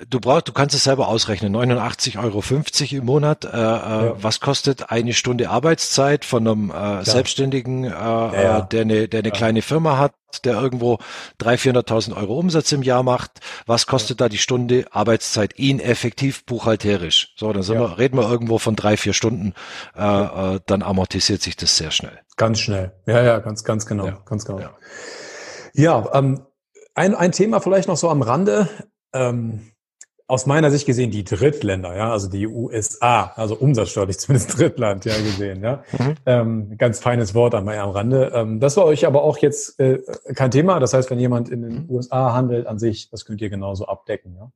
Du 0.07 0.19
brauchst, 0.19 0.47
du 0.47 0.53
kannst 0.53 0.75
es 0.75 0.83
selber 0.83 1.07
ausrechnen. 1.07 1.55
89,50 1.55 2.19
Euro 2.19 2.43
im 2.99 3.05
Monat. 3.05 3.43
Äh, 3.43 3.47
äh, 3.49 3.51
ja. 3.51 4.13
Was 4.21 4.39
kostet 4.39 4.91
eine 4.91 5.13
Stunde 5.13 5.49
Arbeitszeit 5.49 6.25
von 6.25 6.47
einem 6.47 6.69
äh, 6.69 7.03
Selbstständigen, 7.03 7.85
äh, 7.85 7.89
ja, 7.89 8.33
ja. 8.33 8.59
Äh, 8.59 8.67
der 8.69 8.81
eine, 8.81 9.07
der 9.07 9.21
eine 9.21 9.31
kleine 9.31 9.63
Firma 9.63 9.97
hat, 9.97 10.13
der 10.45 10.61
irgendwo 10.61 10.99
300.000, 11.39 11.87
400.000 11.87 12.17
Euro 12.17 12.37
Umsatz 12.37 12.71
im 12.71 12.83
Jahr 12.83 13.01
macht? 13.01 13.39
Was 13.65 13.87
kostet 13.87 14.21
da 14.21 14.29
die 14.29 14.37
Stunde 14.37 14.85
Arbeitszeit 14.91 15.57
ihn 15.57 15.79
effektiv 15.79 16.45
buchhalterisch? 16.45 17.33
So, 17.35 17.51
dann 17.51 17.63
sind 17.63 17.79
wir, 17.79 17.97
reden 17.97 18.15
wir 18.15 18.29
irgendwo 18.29 18.59
von 18.59 18.75
drei, 18.75 18.95
vier 18.95 19.13
Stunden. 19.13 19.55
Äh, 19.97 20.03
äh, 20.03 20.59
dann 20.67 20.83
amortisiert 20.83 21.41
sich 21.41 21.55
das 21.55 21.75
sehr 21.77 21.89
schnell. 21.89 22.19
Ganz 22.37 22.59
schnell. 22.59 22.91
Ja, 23.07 23.23
ja, 23.23 23.39
ganz, 23.39 23.63
ganz 23.63 23.87
genau, 23.87 24.21
ganz 24.23 24.45
genau. 24.45 24.69
Ja, 25.73 26.07
ähm, 26.13 26.45
ein, 26.95 27.15
ein 27.15 27.31
Thema 27.31 27.59
vielleicht 27.59 27.87
noch 27.87 27.97
so 27.97 28.09
am 28.09 28.21
Rande. 28.21 28.67
Ähm, 29.13 29.71
aus 30.31 30.45
meiner 30.45 30.71
Sicht 30.71 30.85
gesehen 30.85 31.11
die 31.11 31.25
Drittländer, 31.25 31.93
ja, 31.93 32.09
also 32.09 32.29
die 32.29 32.47
USA, 32.47 33.33
also 33.35 33.53
umsatzsteuerlich 33.55 34.17
zumindest 34.19 34.57
Drittland, 34.57 35.03
ja, 35.03 35.17
gesehen, 35.17 35.61
ja. 35.61 35.83
Mhm. 35.91 36.15
Ähm, 36.25 36.77
ganz 36.77 36.99
feines 36.99 37.35
Wort 37.35 37.53
einmal 37.53 37.77
am 37.79 37.89
Rande. 37.89 38.31
Ähm, 38.33 38.61
das 38.61 38.77
war 38.77 38.85
euch 38.85 39.05
aber 39.05 39.23
auch 39.23 39.37
jetzt 39.39 39.77
äh, 39.81 39.99
kein 40.33 40.49
Thema. 40.49 40.79
Das 40.79 40.93
heißt, 40.93 41.09
wenn 41.11 41.19
jemand 41.19 41.49
in 41.49 41.61
den 41.63 41.85
USA 41.89 42.31
handelt 42.31 42.65
an 42.65 42.79
sich, 42.79 43.09
das 43.09 43.25
könnt 43.25 43.41
ihr 43.41 43.49
genauso 43.49 43.87
abdecken, 43.87 44.35
ja. 44.37 44.51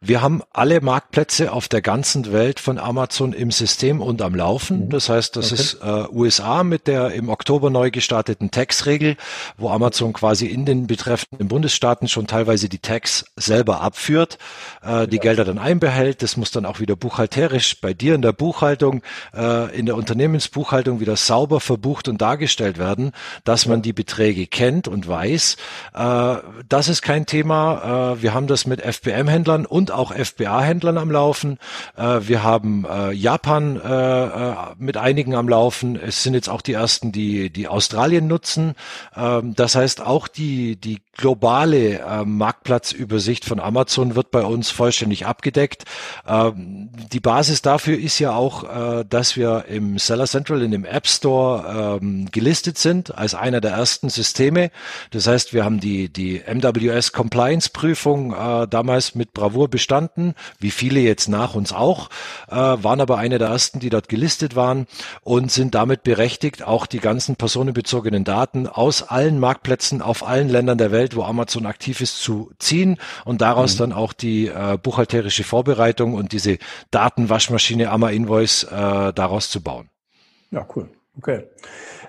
Wir 0.00 0.20
haben 0.20 0.42
alle 0.52 0.80
Marktplätze 0.80 1.52
auf 1.52 1.68
der 1.68 1.80
ganzen 1.80 2.32
Welt 2.32 2.60
von 2.60 2.78
Amazon 2.78 3.32
im 3.32 3.50
System 3.50 4.00
und 4.00 4.20
am 4.22 4.34
Laufen. 4.34 4.86
Mhm. 4.86 4.90
Das 4.90 5.08
heißt, 5.08 5.36
das 5.36 5.52
okay. 5.52 5.60
ist 5.60 5.78
äh, 5.82 6.04
USA 6.12 6.64
mit 6.64 6.86
der 6.86 7.12
im 7.12 7.28
Oktober 7.28 7.70
neu 7.70 7.90
gestarteten 7.90 8.50
Tax-Regel, 8.50 9.16
wo 9.56 9.70
Amazon 9.70 10.12
quasi 10.12 10.46
in 10.46 10.64
den 10.64 10.86
betreffenden 10.86 11.48
Bundesstaaten 11.48 12.08
schon 12.08 12.26
teilweise 12.26 12.68
die 12.68 12.78
Tax 12.78 13.24
selber 13.36 13.80
abführt, 13.80 14.38
äh, 14.82 15.06
die 15.06 15.16
ja. 15.16 15.22
Gelder 15.22 15.44
dann 15.44 15.58
einbehält. 15.58 16.22
Das 16.22 16.36
muss 16.36 16.50
dann 16.50 16.66
auch 16.66 16.80
wieder 16.80 16.96
buchhalterisch 16.96 17.80
bei 17.80 17.94
dir 17.94 18.14
in 18.14 18.22
der 18.22 18.32
Buchhaltung, 18.32 19.02
äh, 19.34 19.76
in 19.76 19.86
der 19.86 19.96
Unternehmensbuchhaltung 19.96 21.00
wieder 21.00 21.16
sauber 21.16 21.60
verbucht 21.60 22.08
und 22.08 22.20
dargestellt 22.20 22.78
werden, 22.78 23.12
dass 23.44 23.66
man 23.66 23.82
die 23.82 23.92
Beträge 23.92 24.46
kennt 24.46 24.88
und 24.88 25.06
weiß. 25.06 25.56
Äh, 25.94 26.36
das 26.68 26.88
ist 26.88 27.02
kein 27.02 27.26
Thema. 27.26 28.14
Äh, 28.14 28.22
wir 28.22 28.34
haben 28.34 28.46
das 28.46 28.66
mit 28.66 28.80
FBM-Händlern 28.80 29.51
Händlern 29.52 29.66
und 29.66 29.90
auch 29.90 30.12
FBA-Händlern 30.12 30.98
am 30.98 31.10
Laufen. 31.10 31.58
Äh, 31.96 32.20
wir 32.22 32.42
haben 32.42 32.84
äh, 32.84 33.12
Japan 33.12 33.76
äh, 33.76 34.54
mit 34.78 34.96
einigen 34.96 35.34
am 35.34 35.48
Laufen. 35.48 35.96
Es 35.96 36.22
sind 36.22 36.34
jetzt 36.34 36.48
auch 36.48 36.62
die 36.62 36.72
ersten, 36.72 37.12
die, 37.12 37.50
die 37.50 37.68
Australien 37.68 38.26
nutzen. 38.26 38.74
Ähm, 39.16 39.54
das 39.54 39.74
heißt, 39.74 40.00
auch 40.00 40.28
die, 40.28 40.76
die 40.76 41.00
globale 41.16 41.98
äh, 41.98 42.24
Marktplatzübersicht 42.24 43.44
von 43.44 43.60
Amazon 43.60 44.14
wird 44.14 44.30
bei 44.30 44.42
uns 44.42 44.70
vollständig 44.70 45.26
abgedeckt. 45.26 45.84
Ähm, 46.26 46.90
die 47.12 47.20
Basis 47.20 47.60
dafür 47.60 47.98
ist 47.98 48.18
ja 48.18 48.34
auch, 48.34 48.64
äh, 48.64 49.04
dass 49.08 49.36
wir 49.36 49.66
im 49.68 49.98
Seller 49.98 50.26
Central 50.26 50.62
in 50.62 50.70
dem 50.70 50.84
App 50.84 51.06
Store 51.06 51.98
ähm, 52.00 52.30
gelistet 52.30 52.78
sind 52.78 53.16
als 53.16 53.34
einer 53.34 53.60
der 53.60 53.72
ersten 53.72 54.08
Systeme. 54.08 54.70
Das 55.10 55.26
heißt, 55.26 55.52
wir 55.52 55.64
haben 55.64 55.80
die, 55.80 56.08
die 56.08 56.40
MWS 56.40 57.12
Compliance 57.12 57.70
Prüfung 57.70 58.32
äh, 58.32 58.66
damals 58.66 59.14
mit 59.14 59.34
Bravour 59.42 59.68
bestanden, 59.68 60.34
wie 60.60 60.70
viele 60.70 61.00
jetzt 61.00 61.28
nach 61.28 61.56
uns 61.56 61.72
auch, 61.72 62.10
äh, 62.48 62.54
waren 62.54 63.00
aber 63.00 63.18
eine 63.18 63.38
der 63.38 63.48
ersten, 63.48 63.80
die 63.80 63.90
dort 63.90 64.08
gelistet 64.08 64.54
waren 64.54 64.86
und 65.22 65.50
sind 65.50 65.74
damit 65.74 66.04
berechtigt, 66.04 66.62
auch 66.62 66.86
die 66.86 67.00
ganzen 67.00 67.34
personenbezogenen 67.34 68.22
Daten 68.22 68.68
aus 68.68 69.02
allen 69.02 69.40
Marktplätzen 69.40 70.00
auf 70.00 70.24
allen 70.24 70.48
Ländern 70.48 70.78
der 70.78 70.92
Welt, 70.92 71.16
wo 71.16 71.24
Amazon 71.24 71.66
aktiv 71.66 72.00
ist, 72.00 72.22
zu 72.22 72.52
ziehen 72.60 72.98
und 73.24 73.40
daraus 73.40 73.74
mhm. 73.74 73.78
dann 73.78 73.92
auch 73.94 74.12
die 74.12 74.46
äh, 74.46 74.78
buchhalterische 74.80 75.42
Vorbereitung 75.42 76.14
und 76.14 76.30
diese 76.30 76.58
Datenwaschmaschine 76.92 77.90
Amma 77.90 78.10
Invoice 78.10 78.62
äh, 78.62 79.12
daraus 79.12 79.50
zu 79.50 79.60
bauen. 79.60 79.90
Ja, 80.52 80.64
cool. 80.76 80.88
Okay. 81.18 81.42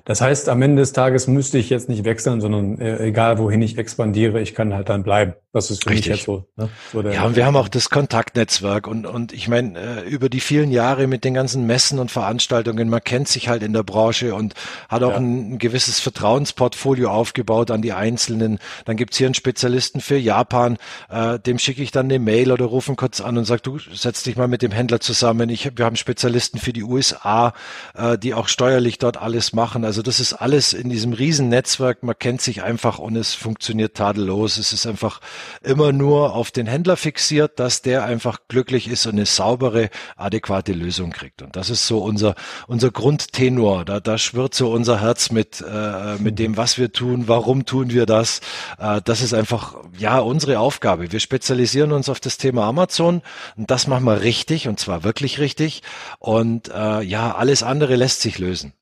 Das 0.05 0.21
heißt, 0.21 0.49
am 0.49 0.61
Ende 0.61 0.83
des 0.83 0.93
Tages 0.93 1.27
müsste 1.27 1.57
ich 1.57 1.71
jetzt 1.71 1.89
nicht 1.89 2.05
wechseln, 2.05 2.41
sondern 2.41 2.79
äh, 2.79 3.03
egal 3.07 3.39
wohin 3.39 3.63
ich 3.63 3.79
expandiere, 3.79 4.39
ich 4.39 4.53
kann 4.53 4.75
halt 4.75 4.89
dann 4.89 5.01
bleiben. 5.01 5.33
Das 5.53 5.71
ist 5.71 5.83
für 5.83 5.91
Richtig. 5.91 6.09
mich 6.09 6.17
jetzt 6.17 6.25
so. 6.25 6.45
Ne? 6.57 6.69
so 6.91 7.01
ja, 7.01 7.23
und 7.23 7.37
wir 7.37 7.45
haben 7.45 7.55
auch 7.55 7.69
das 7.69 7.89
Kontaktnetzwerk 7.89 8.87
und 8.87 9.05
und 9.05 9.31
ich 9.31 9.47
meine 9.47 9.79
äh, 9.79 10.09
über 10.09 10.27
die 10.27 10.41
vielen 10.41 10.71
Jahre 10.71 11.07
mit 11.07 11.23
den 11.23 11.33
ganzen 11.33 11.65
Messen 11.65 11.99
und 11.99 12.11
Veranstaltungen, 12.11 12.89
man 12.89 13.03
kennt 13.03 13.29
sich 13.29 13.47
halt 13.47 13.63
in 13.63 13.71
der 13.71 13.83
Branche 13.83 14.35
und 14.35 14.53
hat 14.89 15.03
auch 15.03 15.11
ja. 15.11 15.17
ein, 15.17 15.53
ein, 15.53 15.57
gewisses 15.59 15.99
Vertrauensportfolio 16.01 17.09
aufgebaut 17.09 17.71
an 17.71 17.81
die 17.81 17.93
Einzelnen. 17.93 18.59
Dann 18.85 18.97
gibt's 18.97 19.17
hier 19.17 19.27
einen 19.27 19.35
Spezialisten 19.35 20.01
für 20.01 20.17
Japan, 20.17 20.77
äh, 21.09 21.39
dem 21.39 21.59
schicke 21.59 21.81
ich 21.81 21.91
dann 21.91 22.07
eine 22.07 22.19
Mail 22.19 22.51
oder 22.51 22.65
rufen 22.65 22.97
kurz 22.97 23.21
an 23.21 23.37
und 23.37 23.45
sag, 23.45 23.63
du 23.63 23.79
setz 23.79 24.23
dich 24.23 24.35
mal 24.35 24.47
mit 24.47 24.61
dem 24.61 24.71
Händler 24.71 24.99
zusammen. 24.99 25.49
Ich, 25.49 25.77
wir 25.77 25.85
haben 25.85 25.95
Spezialisten 25.95 26.59
für 26.59 26.73
die 26.73 26.83
USA, 26.83 27.53
äh, 27.95 28.17
die 28.17 28.33
auch 28.33 28.47
steuerlich 28.47 28.97
dort 28.97 29.17
alles 29.17 29.53
machen. 29.53 29.85
Also 29.85 29.93
also 29.93 30.01
das 30.01 30.19
ist 30.19 30.33
alles 30.33 30.73
in 30.73 30.89
diesem 30.89 31.13
Riesennetzwerk. 31.13 32.01
Man 32.01 32.17
kennt 32.17 32.41
sich 32.41 32.63
einfach 32.63 32.97
und 32.97 33.15
es 33.15 33.35
funktioniert 33.35 33.95
tadellos. 33.95 34.57
Es 34.57 34.73
ist 34.73 34.87
einfach 34.87 35.21
immer 35.61 35.91
nur 35.91 36.35
auf 36.35 36.51
den 36.51 36.67
Händler 36.67 36.97
fixiert, 36.97 37.59
dass 37.59 37.81
der 37.81 38.03
einfach 38.03 38.39
glücklich 38.47 38.87
ist 38.87 39.05
und 39.05 39.13
eine 39.13 39.25
saubere, 39.25 39.89
adäquate 40.15 40.73
Lösung 40.73 41.11
kriegt. 41.11 41.41
Und 41.41 41.55
das 41.55 41.69
ist 41.69 41.87
so 41.87 41.99
unser, 41.99 42.35
unser 42.67 42.91
Grundtenor. 42.91 43.85
Da, 43.85 43.99
da 43.99 44.17
schwirrt 44.17 44.53
so 44.53 44.71
unser 44.71 45.01
Herz 45.01 45.31
mit, 45.31 45.61
äh, 45.61 46.15
mit 46.17 46.39
dem, 46.39 46.57
was 46.57 46.77
wir 46.77 46.91
tun, 46.91 47.27
warum 47.27 47.65
tun 47.65 47.91
wir 47.91 48.05
das. 48.05 48.41
Äh, 48.79 49.01
das 49.03 49.21
ist 49.21 49.33
einfach, 49.33 49.75
ja, 49.97 50.19
unsere 50.19 50.59
Aufgabe. 50.59 51.11
Wir 51.11 51.19
spezialisieren 51.19 51.91
uns 51.91 52.09
auf 52.09 52.19
das 52.19 52.37
Thema 52.37 52.65
Amazon 52.65 53.21
und 53.55 53.71
das 53.71 53.87
machen 53.87 54.05
wir 54.05 54.21
richtig 54.21 54.67
und 54.67 54.79
zwar 54.79 55.03
wirklich 55.03 55.39
richtig. 55.39 55.83
Und 56.19 56.69
äh, 56.69 57.01
ja, 57.01 57.35
alles 57.35 57.63
andere 57.63 57.95
lässt 57.95 58.21
sich 58.21 58.39
lösen. 58.39 58.73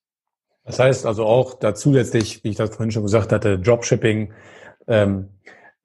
Das 0.64 0.80
heißt 0.80 1.06
also 1.06 1.26
auch 1.26 1.56
da 1.56 1.74
zusätzlich, 1.74 2.44
wie 2.44 2.50
ich 2.50 2.56
das 2.56 2.70
vorhin 2.70 2.92
schon 2.92 3.04
gesagt 3.04 3.32
hatte, 3.32 3.58
Dropshipping, 3.58 4.32
ähm, 4.88 5.30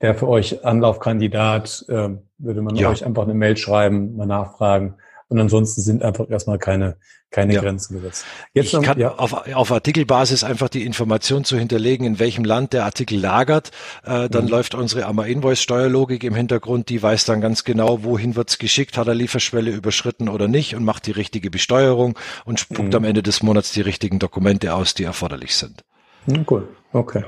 der 0.03 0.15
für 0.15 0.29
euch 0.29 0.65
Anlaufkandidat, 0.65 1.87
ähm, 1.89 2.23
würde 2.39 2.63
man 2.63 2.77
ja. 2.77 2.91
euch 2.91 3.05
einfach 3.05 3.23
eine 3.23 3.35
Mail 3.35 3.57
schreiben, 3.57 4.17
mal 4.17 4.27
nachfragen. 4.27 4.97
Und 5.29 5.41
ansonsten 5.41 5.81
sind 5.81 6.05
einfach 6.05 6.31
erstmal 6.31 6.59
keine, 6.59 6.99
keine 7.33 7.55
ja. 7.55 7.61
Grenzen 7.61 7.95
gesetzt. 7.95 8.25
Jetzt 8.53 8.67
ich 8.67 8.73
noch, 8.75 8.83
kann 8.83 8.99
ja. 8.99 9.17
auf, 9.17 9.33
auf 9.33 9.73
Artikelbasis 9.73 10.45
einfach 10.45 10.69
die 10.69 10.85
Information 10.85 11.43
zu 11.43 11.59
hinterlegen, 11.59 12.07
in 12.07 12.19
welchem 12.21 12.45
Land 12.45 12.73
der 12.73 12.85
Artikel 12.85 13.19
lagert. 13.19 13.73
Äh, 14.05 14.29
dann 14.29 14.45
mhm. 14.45 14.51
läuft 14.51 14.77
unsere 14.77 15.07
AMA 15.07 15.25
Invoice 15.25 15.61
Steuerlogik 15.61 16.23
im 16.23 16.37
Hintergrund, 16.37 16.91
die 16.91 17.03
weiß 17.03 17.25
dann 17.25 17.41
ganz 17.41 17.65
genau, 17.65 18.05
wohin 18.05 18.37
wird's 18.37 18.59
geschickt, 18.59 18.97
hat 18.97 19.09
er 19.09 19.15
Lieferschwelle 19.15 19.73
überschritten 19.73 20.29
oder 20.29 20.47
nicht 20.47 20.77
und 20.77 20.85
macht 20.85 21.07
die 21.07 21.13
richtige 21.13 21.51
Besteuerung 21.51 22.17
und 22.45 22.61
spuckt 22.61 22.91
mhm. 22.91 22.95
am 22.95 23.05
Ende 23.05 23.25
des 23.25 23.43
Monats 23.43 23.73
die 23.73 23.81
richtigen 23.81 24.21
Dokumente 24.21 24.75
aus, 24.75 24.95
die 24.95 25.03
erforderlich 25.03 25.57
sind. 25.57 25.83
Mhm, 26.27 26.47
cool, 26.49 26.69
okay. 26.93 27.25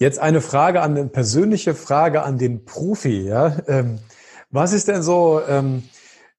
Jetzt 0.00 0.18
eine 0.18 0.40
Frage 0.40 0.80
an, 0.80 0.96
eine 0.96 1.08
persönliche 1.08 1.74
Frage 1.74 2.22
an 2.22 2.38
den 2.38 2.64
Profi, 2.64 3.28
ja. 3.28 3.54
Ähm, 3.68 3.98
was 4.48 4.72
ist 4.72 4.88
denn 4.88 5.02
so, 5.02 5.42
ähm, 5.46 5.82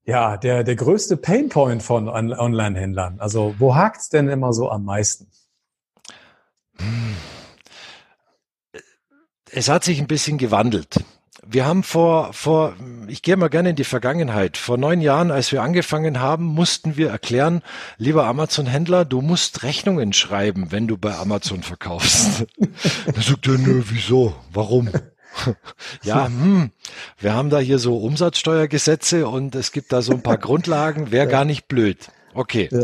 ja, 0.04 0.36
der, 0.36 0.64
der 0.64 0.76
größte 0.76 1.16
Painpoint 1.16 1.84
von 1.84 2.10
Online-Händlern. 2.10 3.20
Also 3.20 3.54
wo 3.60 3.76
hakt's 3.76 4.10
denn 4.10 4.30
immer 4.30 4.52
so 4.52 4.72
am 4.72 4.84
meisten? 4.84 5.28
Es 9.52 9.70
hat 9.70 9.84
sich 9.84 10.00
ein 10.00 10.08
bisschen 10.08 10.40
gewandelt. 10.40 10.96
Wir 11.46 11.66
haben 11.66 11.82
vor, 11.82 12.34
vor, 12.34 12.76
ich 13.08 13.24
gehe 13.24 13.36
mal 13.36 13.50
gerne 13.50 13.72
in 13.72 13.76
die 13.76 13.84
Vergangenheit. 13.84 14.58
Vor 14.58 14.78
neun 14.78 15.02
Jahren, 15.02 15.32
als 15.32 15.52
wir 15.52 15.64
angefangen 15.64 16.20
haben, 16.20 16.46
mussten 16.46 16.98
wir 16.98 17.10
erklären, 17.10 17.64
lieber 17.98 18.26
Amazon-Händler, 18.26 19.06
du 19.06 19.22
musst 19.22 19.64
Rechnungen 19.64 20.14
schreiben, 20.14 20.68
wenn 20.72 20.88
du 20.88 20.98
bei 20.98 21.16
Amazon 21.16 21.64
verkaufst. 21.64 22.46
da 23.16 23.22
sagt 23.22 23.48
er, 23.48 23.58
nö, 23.58 23.84
wieso? 23.90 24.36
Warum? 24.54 24.90
ja, 26.04 26.28
hm, 26.28 26.72
wir 27.18 27.34
haben 27.34 27.50
da 27.50 27.60
hier 27.60 27.80
so 27.80 27.98
Umsatzsteuergesetze 27.98 29.28
und 29.28 29.56
es 29.56 29.72
gibt 29.72 29.92
da 29.92 30.02
so 30.02 30.12
ein 30.12 30.22
paar 30.22 30.38
Grundlagen, 30.40 31.12
wäre 31.12 31.26
ja. 31.26 31.32
gar 31.32 31.46
nicht 31.46 31.68
blöd. 31.68 32.12
Okay. 32.34 32.70
Ja. 32.72 32.84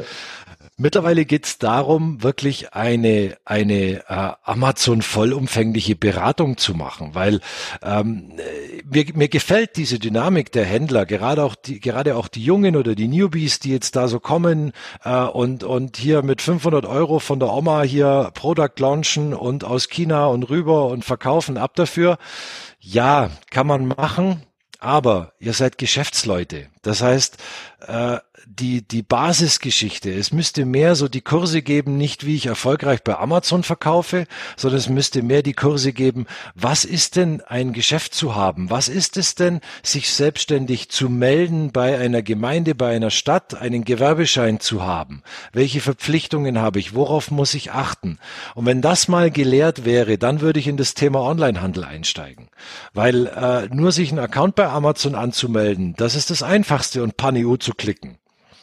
Mittlerweile 0.79 1.25
geht 1.25 1.45
es 1.47 1.57
darum, 1.57 2.21
wirklich 2.21 2.75
eine, 2.75 3.35
eine 3.45 4.03
äh, 4.07 4.33
Amazon 4.43 5.01
vollumfängliche 5.01 5.95
Beratung 5.95 6.57
zu 6.57 6.75
machen, 6.75 7.15
weil 7.15 7.41
ähm, 7.81 8.33
mir, 8.85 9.05
mir 9.15 9.27
gefällt 9.27 9.75
diese 9.77 9.97
Dynamik 9.97 10.51
der 10.51 10.65
Händler, 10.65 11.07
gerade 11.07 11.43
auch 11.43 11.55
die, 11.55 11.79
gerade 11.79 12.15
auch 12.15 12.27
die 12.27 12.43
Jungen 12.43 12.75
oder 12.75 12.93
die 12.93 13.07
Newbies, 13.07 13.57
die 13.57 13.71
jetzt 13.71 13.95
da 13.95 14.07
so 14.07 14.19
kommen 14.19 14.71
äh, 15.03 15.23
und, 15.23 15.63
und 15.63 15.97
hier 15.97 16.21
mit 16.21 16.43
500 16.43 16.85
Euro 16.85 17.17
von 17.17 17.39
der 17.39 17.51
Oma 17.51 17.81
hier 17.81 18.29
Product 18.35 18.77
launchen 18.77 19.33
und 19.33 19.63
aus 19.63 19.89
China 19.89 20.27
und 20.27 20.43
rüber 20.43 20.89
und 20.89 21.03
verkaufen 21.03 21.57
ab 21.57 21.75
dafür. 21.75 22.19
Ja, 22.79 23.31
kann 23.49 23.65
man 23.65 23.87
machen. 23.87 24.43
Aber 24.79 25.33
ihr 25.39 25.53
seid 25.53 25.79
Geschäftsleute. 25.79 26.67
Das 26.83 27.01
heißt, 27.01 27.37
äh, 27.87 28.19
die, 28.49 28.81
die 28.81 29.01
Basisgeschichte. 29.01 30.11
Es 30.11 30.31
müsste 30.31 30.65
mehr 30.65 30.95
so 30.95 31.07
die 31.07 31.21
Kurse 31.21 31.61
geben, 31.61 31.97
nicht 31.97 32.25
wie 32.25 32.35
ich 32.35 32.47
erfolgreich 32.47 33.03
bei 33.03 33.17
Amazon 33.17 33.63
verkaufe, 33.63 34.25
sondern 34.55 34.79
es 34.79 34.89
müsste 34.89 35.21
mehr 35.21 35.43
die 35.43 35.53
Kurse 35.53 35.93
geben, 35.93 36.25
was 36.55 36.85
ist 36.85 37.15
denn 37.15 37.41
ein 37.41 37.73
Geschäft 37.73 38.13
zu 38.13 38.35
haben? 38.35 38.69
Was 38.69 38.89
ist 38.89 39.17
es 39.17 39.35
denn, 39.35 39.61
sich 39.83 40.11
selbstständig 40.11 40.89
zu 40.89 41.09
melden 41.09 41.71
bei 41.71 41.97
einer 41.97 42.21
Gemeinde, 42.21 42.73
bei 42.75 42.95
einer 42.95 43.11
Stadt, 43.11 43.55
einen 43.55 43.83
Gewerbeschein 43.83 44.59
zu 44.59 44.83
haben? 44.83 45.23
Welche 45.51 45.81
Verpflichtungen 45.81 46.59
habe 46.59 46.79
ich? 46.79 46.95
Worauf 46.95 47.31
muss 47.31 47.53
ich 47.53 47.71
achten? 47.71 48.17
Und 48.55 48.65
wenn 48.65 48.81
das 48.81 49.07
mal 49.07 49.29
gelehrt 49.29 49.85
wäre, 49.85 50.17
dann 50.17 50.41
würde 50.41 50.59
ich 50.59 50.67
in 50.67 50.77
das 50.77 50.93
Thema 50.93 51.21
Onlinehandel 51.21 51.83
einsteigen. 51.83 52.47
Weil 52.93 53.27
äh, 53.27 53.67
nur 53.73 53.91
sich 53.91 54.09
einen 54.09 54.19
Account 54.19 54.55
bei 54.55 54.67
Amazon 54.67 55.15
anzumelden, 55.15 55.95
das 55.97 56.15
ist 56.15 56.29
das 56.29 56.43
Einfachste 56.43 57.03
und 57.03 57.17
Panio 57.17 57.57
zu 57.57 57.73
klicken. 57.73 58.17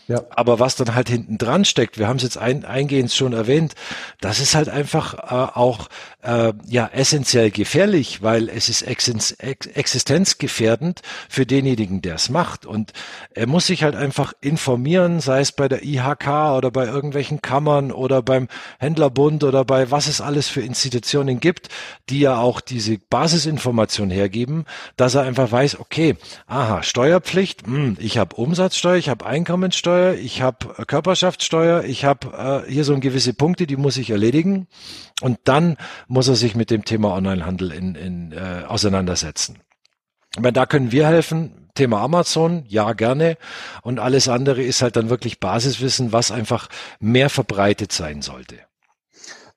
Ja. 0.07 0.23
Aber 0.31 0.59
was 0.61 0.77
dann 0.77 0.95
halt 0.95 1.09
hinten 1.09 1.39
dran 1.39 1.65
steckt, 1.65 1.99
wir 1.99 2.09
haben 2.09 2.17
es 2.17 2.23
jetzt 2.23 2.39
ein, 2.39 2.65
eingehend 2.65 3.13
schon 3.13 3.33
erwähnt, 3.33 3.75
das 4.21 4.41
ist 4.41 4.55
halt 4.55 4.69
einfach 4.69 5.15
äh, 5.15 5.59
auch 5.59 5.89
äh, 6.25 6.53
ja 6.67 6.91
essentiell 6.93 7.51
gefährlich, 7.51 8.23
weil 8.23 8.49
es 8.49 8.69
ist 8.69 8.83
existenzgefährdend 8.83 11.03
für 11.29 11.47
denjenigen, 11.47 12.03
der 12.03 12.17
es 12.17 12.29
macht. 12.29 12.67
Und 12.67 12.93
er 13.35 13.47
muss 13.47 13.67
sich 13.67 13.85
halt 13.85 13.95
einfach 13.95 14.33
informieren, 14.41 15.21
sei 15.21 15.41
es 15.41 15.53
bei 15.53 15.69
der 15.69 15.85
IHK 15.85 16.57
oder 16.57 16.71
bei 16.71 16.87
irgendwelchen 16.87 17.41
Kammern 17.41 17.93
oder 17.93 18.23
beim 18.23 18.49
Händlerbund 18.79 19.45
oder 19.45 19.65
bei 19.65 19.91
was 19.91 20.09
es 20.09 20.21
alles 20.21 20.49
für 20.49 20.61
Institutionen 20.61 21.41
gibt, 21.41 21.69
die 22.09 22.21
ja 22.21 22.39
auch 22.39 22.61
diese 22.61 22.99
Basisinformation 22.99 24.11
hergeben, 24.11 24.65
dass 24.97 25.15
er 25.15 25.23
einfach 25.23 25.53
weiß, 25.53 25.79
okay, 25.79 26.17
aha, 26.47 26.83
Steuerpflicht, 26.83 27.67
mh, 27.67 27.75
hm, 27.75 27.97
ich 28.01 28.19
habe 28.19 28.37
Umsatzsteuer, 28.37 28.97
ich 28.97 29.09
habe 29.09 29.27
Einkommenssteuer, 29.27 29.85
Mehrwertsteuer, 29.85 30.15
ich 30.15 30.43
habe 30.43 30.85
Körperschaftssteuer, 30.87 31.85
ich 31.85 32.05
habe 32.05 32.65
äh, 32.67 32.71
hier 32.71 32.85
so 32.85 32.99
gewisse 32.99 33.35
Punkte, 33.35 33.67
die 33.67 33.77
muss 33.77 33.97
ich 33.97 34.11
erledigen. 34.11 34.67
Und 35.21 35.39
dann 35.45 35.77
muss 36.15 36.29
er 36.29 36.37
sich 36.37 36.55
mit 36.55 36.71
dem 36.71 36.85
Thema 36.85 37.13
Onlinehandel 37.15 37.73
in, 37.73 37.95
in, 37.97 38.33
äh, 38.33 38.63
auseinandersetzen. 38.67 39.59
Weil 40.37 40.53
da 40.53 40.65
können 40.65 40.93
wir 40.93 41.07
helfen. 41.07 41.69
Thema 41.75 42.01
Amazon, 42.03 42.65
ja 42.69 42.93
gerne. 42.93 43.37
Und 43.83 43.99
alles 43.99 44.29
andere 44.29 44.63
ist 44.63 44.81
halt 44.81 44.95
dann 44.95 45.11
wirklich 45.11 45.41
Basiswissen, 45.41 46.13
was 46.13 46.31
einfach 46.31 46.69
mehr 47.01 47.31
verbreitet 47.31 47.91
sein 47.91 48.23
sollte. 48.23 48.61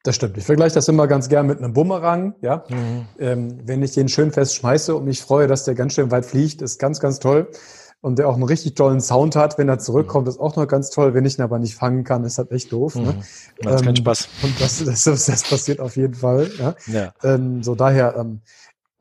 Das 0.03 0.15
stimmt. 0.15 0.37
Ich 0.37 0.45
vergleiche 0.45 0.73
das 0.73 0.87
immer 0.87 1.05
ganz 1.05 1.29
gern 1.29 1.45
mit 1.45 1.59
einem 1.59 1.73
Bumerang. 1.73 2.33
Ja, 2.41 2.63
mhm. 2.69 3.05
ähm, 3.19 3.59
wenn 3.65 3.83
ich 3.83 3.91
den 3.91 4.09
schön 4.09 4.31
fest 4.31 4.55
schmeiße 4.55 4.95
und 4.95 5.05
mich 5.05 5.21
freue, 5.21 5.45
dass 5.45 5.63
der 5.63 5.75
ganz 5.75 5.93
schön 5.93 6.09
weit 6.09 6.25
fliegt, 6.25 6.63
ist 6.63 6.79
ganz, 6.79 6.99
ganz 6.99 7.19
toll 7.19 7.49
und 8.01 8.19
der 8.19 8.29
auch 8.29 8.35
einen 8.35 8.43
richtig 8.43 8.75
tollen 8.75 9.01
Sound 9.01 9.35
hat, 9.35 9.57
wenn 9.57 9.69
er 9.69 9.79
zurückkommt, 9.79 10.25
mhm. 10.25 10.31
ist 10.31 10.39
auch 10.39 10.55
noch 10.55 10.67
ganz 10.67 10.89
toll. 10.89 11.13
Wenn 11.13 11.25
ich 11.25 11.37
ihn 11.37 11.41
aber 11.41 11.59
nicht 11.59 11.75
fangen 11.75 12.03
kann, 12.03 12.23
ist 12.23 12.37
halt 12.37 12.51
echt 12.51 12.71
doof. 12.71 12.95
Ne? 12.95 13.01
Mhm. 13.01 13.07
Ne? 13.07 13.71
Ähm, 13.71 13.81
keinen 13.81 13.95
Spaß. 13.95 14.29
Und 14.43 14.61
das, 14.61 14.83
das, 14.83 15.03
das, 15.03 15.43
passiert 15.43 15.79
auf 15.79 15.95
jeden 15.95 16.13
Fall. 16.13 16.49
Ja. 16.59 16.75
ja. 16.87 17.13
Ähm, 17.23 17.63
so 17.63 17.75
daher, 17.75 18.15
ähm, 18.17 18.41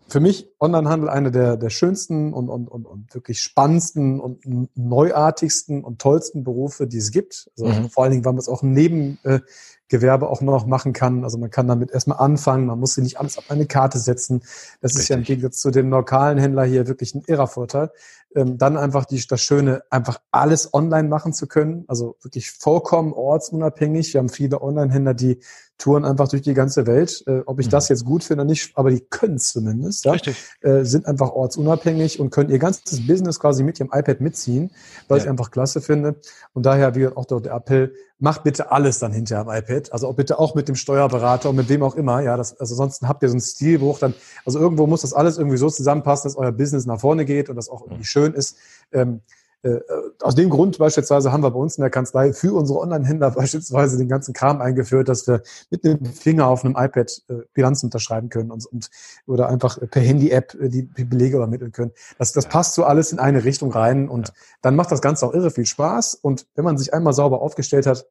für 0.08 0.20
mich 0.20 0.48
Onlinehandel 0.60 1.08
eine 1.08 1.30
der, 1.30 1.56
der 1.56 1.70
schönsten 1.70 2.32
und, 2.32 2.48
und, 2.48 2.68
und, 2.68 2.86
und 2.86 3.12
wirklich 3.12 3.40
spannendsten 3.40 4.20
und 4.20 4.40
neuartigsten 4.76 5.82
und 5.82 6.00
tollsten 6.00 6.44
Berufe, 6.44 6.86
die 6.86 6.98
es 6.98 7.10
gibt. 7.10 7.50
Also 7.58 7.66
mhm. 7.66 7.90
Vor 7.90 8.04
allen 8.04 8.12
Dingen, 8.12 8.24
weil 8.24 8.32
man 8.32 8.38
es 8.38 8.48
auch 8.48 8.62
neben 8.62 9.18
äh, 9.24 9.40
Gewerbe 9.88 10.28
auch 10.28 10.40
noch 10.40 10.66
machen 10.66 10.92
kann. 10.92 11.24
Also 11.24 11.38
man 11.38 11.50
kann 11.50 11.68
damit 11.68 11.90
erstmal 11.90 12.18
anfangen, 12.18 12.66
man 12.66 12.78
muss 12.78 12.94
sie 12.94 13.02
nicht 13.02 13.18
alles 13.18 13.38
auf 13.38 13.50
eine 13.50 13.66
Karte 13.66 13.98
setzen. 13.98 14.40
Das 14.80 14.92
Richtig. 14.92 15.02
ist 15.02 15.08
ja 15.08 15.16
im 15.16 15.22
Gegensatz 15.22 15.60
zu 15.60 15.70
dem 15.70 15.90
lokalen 15.90 16.38
Händler 16.38 16.64
hier 16.64 16.88
wirklich 16.88 17.14
ein 17.14 17.22
irrer 17.26 17.46
Vorteil. 17.46 17.90
Ähm, 18.34 18.58
dann 18.58 18.76
einfach 18.76 19.04
die, 19.04 19.24
das 19.26 19.40
Schöne, 19.40 19.82
einfach 19.90 20.20
alles 20.30 20.74
online 20.74 21.08
machen 21.08 21.32
zu 21.32 21.46
können, 21.46 21.84
also 21.88 22.16
wirklich 22.22 22.50
vollkommen 22.50 23.12
ortsunabhängig. 23.12 24.12
Wir 24.12 24.18
haben 24.18 24.28
viele 24.28 24.60
Online-Händler, 24.60 25.14
die 25.14 25.40
touren 25.78 26.04
einfach 26.04 26.28
durch 26.28 26.42
die 26.42 26.54
ganze 26.54 26.86
Welt. 26.86 27.22
Äh, 27.26 27.40
ob 27.46 27.60
ich 27.60 27.66
mhm. 27.66 27.70
das 27.70 27.88
jetzt 27.88 28.04
gut 28.04 28.24
finde 28.24 28.42
oder 28.42 28.50
nicht, 28.50 28.76
aber 28.76 28.90
die 28.90 29.00
können 29.00 29.36
es 29.36 29.52
zumindest. 29.52 30.04
Ja? 30.04 30.12
Richtig. 30.12 30.36
Äh, 30.60 30.84
sind 30.84 31.06
einfach 31.06 31.30
ortsunabhängig 31.30 32.18
und 32.20 32.30
können 32.30 32.50
ihr 32.50 32.58
ganzes 32.58 33.06
Business 33.06 33.38
quasi 33.38 33.62
mit 33.62 33.78
ihrem 33.80 33.90
iPad 33.92 34.20
mitziehen, 34.20 34.70
was 35.08 35.18
ja. 35.18 35.24
ich 35.24 35.30
einfach 35.30 35.50
klasse 35.50 35.80
finde. 35.80 36.16
Und 36.52 36.66
daher, 36.66 36.94
wie 36.94 37.06
auch 37.08 37.26
dort 37.26 37.46
der 37.46 37.54
Appell, 37.54 37.94
macht 38.18 38.44
bitte 38.44 38.72
alles 38.72 38.98
dann 38.98 39.12
hinterher 39.12 39.46
am 39.46 39.54
iPad. 39.54 39.92
Also 39.92 40.08
auch 40.08 40.14
bitte 40.14 40.38
auch 40.38 40.54
mit 40.54 40.68
dem 40.68 40.74
Steuerberater 40.74 41.50
und 41.50 41.56
mit 41.56 41.68
wem 41.68 41.82
auch 41.82 41.96
immer. 41.96 42.20
Ja, 42.22 42.36
das, 42.36 42.58
also 42.58 42.74
sonst 42.74 43.02
habt 43.02 43.22
ihr 43.22 43.28
so 43.28 43.36
ein 43.36 43.40
Stilbuch 43.40 43.98
dann, 43.98 44.14
also 44.44 44.58
irgendwo 44.58 44.86
muss 44.86 45.02
das 45.02 45.12
alles 45.12 45.36
irgendwie 45.36 45.58
so 45.58 45.68
zusammenpassen, 45.68 46.28
dass 46.28 46.36
euer 46.36 46.52
Business 46.52 46.86
nach 46.86 47.00
vorne 47.00 47.24
geht 47.24 47.50
und 47.50 47.56
das 47.56 47.68
auch 47.68 47.82
irgendwie 47.82 48.00
mhm. 48.00 48.04
schön 48.04 48.34
ist. 48.34 48.56
Ähm, 48.92 49.20
äh, 49.62 49.80
aus 50.22 50.34
dem 50.34 50.50
Grund 50.50 50.78
beispielsweise 50.78 51.32
haben 51.32 51.42
wir 51.42 51.50
bei 51.50 51.58
uns 51.58 51.76
in 51.76 51.82
der 51.82 51.90
Kanzlei 51.90 52.32
für 52.32 52.54
unsere 52.54 52.80
Online-Händler 52.80 53.30
beispielsweise 53.36 53.98
den 53.98 54.08
ganzen 54.08 54.34
Kram 54.34 54.60
eingeführt, 54.60 55.08
dass 55.08 55.26
wir 55.26 55.42
mit 55.70 55.84
dem 55.84 56.04
Finger 56.04 56.46
auf 56.48 56.64
einem 56.64 56.76
iPad 56.76 57.22
äh, 57.28 57.34
Bilanzen 57.54 57.86
unterschreiben 57.86 58.28
können 58.28 58.50
und, 58.50 58.66
und 58.66 58.90
oder 59.26 59.48
einfach 59.48 59.78
per 59.90 60.02
Handy-App 60.02 60.54
äh, 60.54 60.68
die, 60.68 60.88
die 60.88 61.04
Belege 61.04 61.36
übermitteln 61.36 61.72
können. 61.72 61.92
Das, 62.18 62.32
das 62.32 62.46
passt 62.46 62.74
so 62.74 62.84
alles 62.84 63.12
in 63.12 63.18
eine 63.18 63.44
Richtung 63.44 63.72
rein 63.72 64.08
und 64.08 64.32
dann 64.62 64.76
macht 64.76 64.90
das 64.92 65.02
Ganze 65.02 65.26
auch 65.26 65.34
irre 65.34 65.50
viel 65.50 65.66
Spaß. 65.66 66.14
Und 66.14 66.46
wenn 66.54 66.64
man 66.64 66.78
sich 66.78 66.94
einmal 66.94 67.12
sauber 67.12 67.42
aufgestellt 67.42 67.86
hat, 67.86 68.06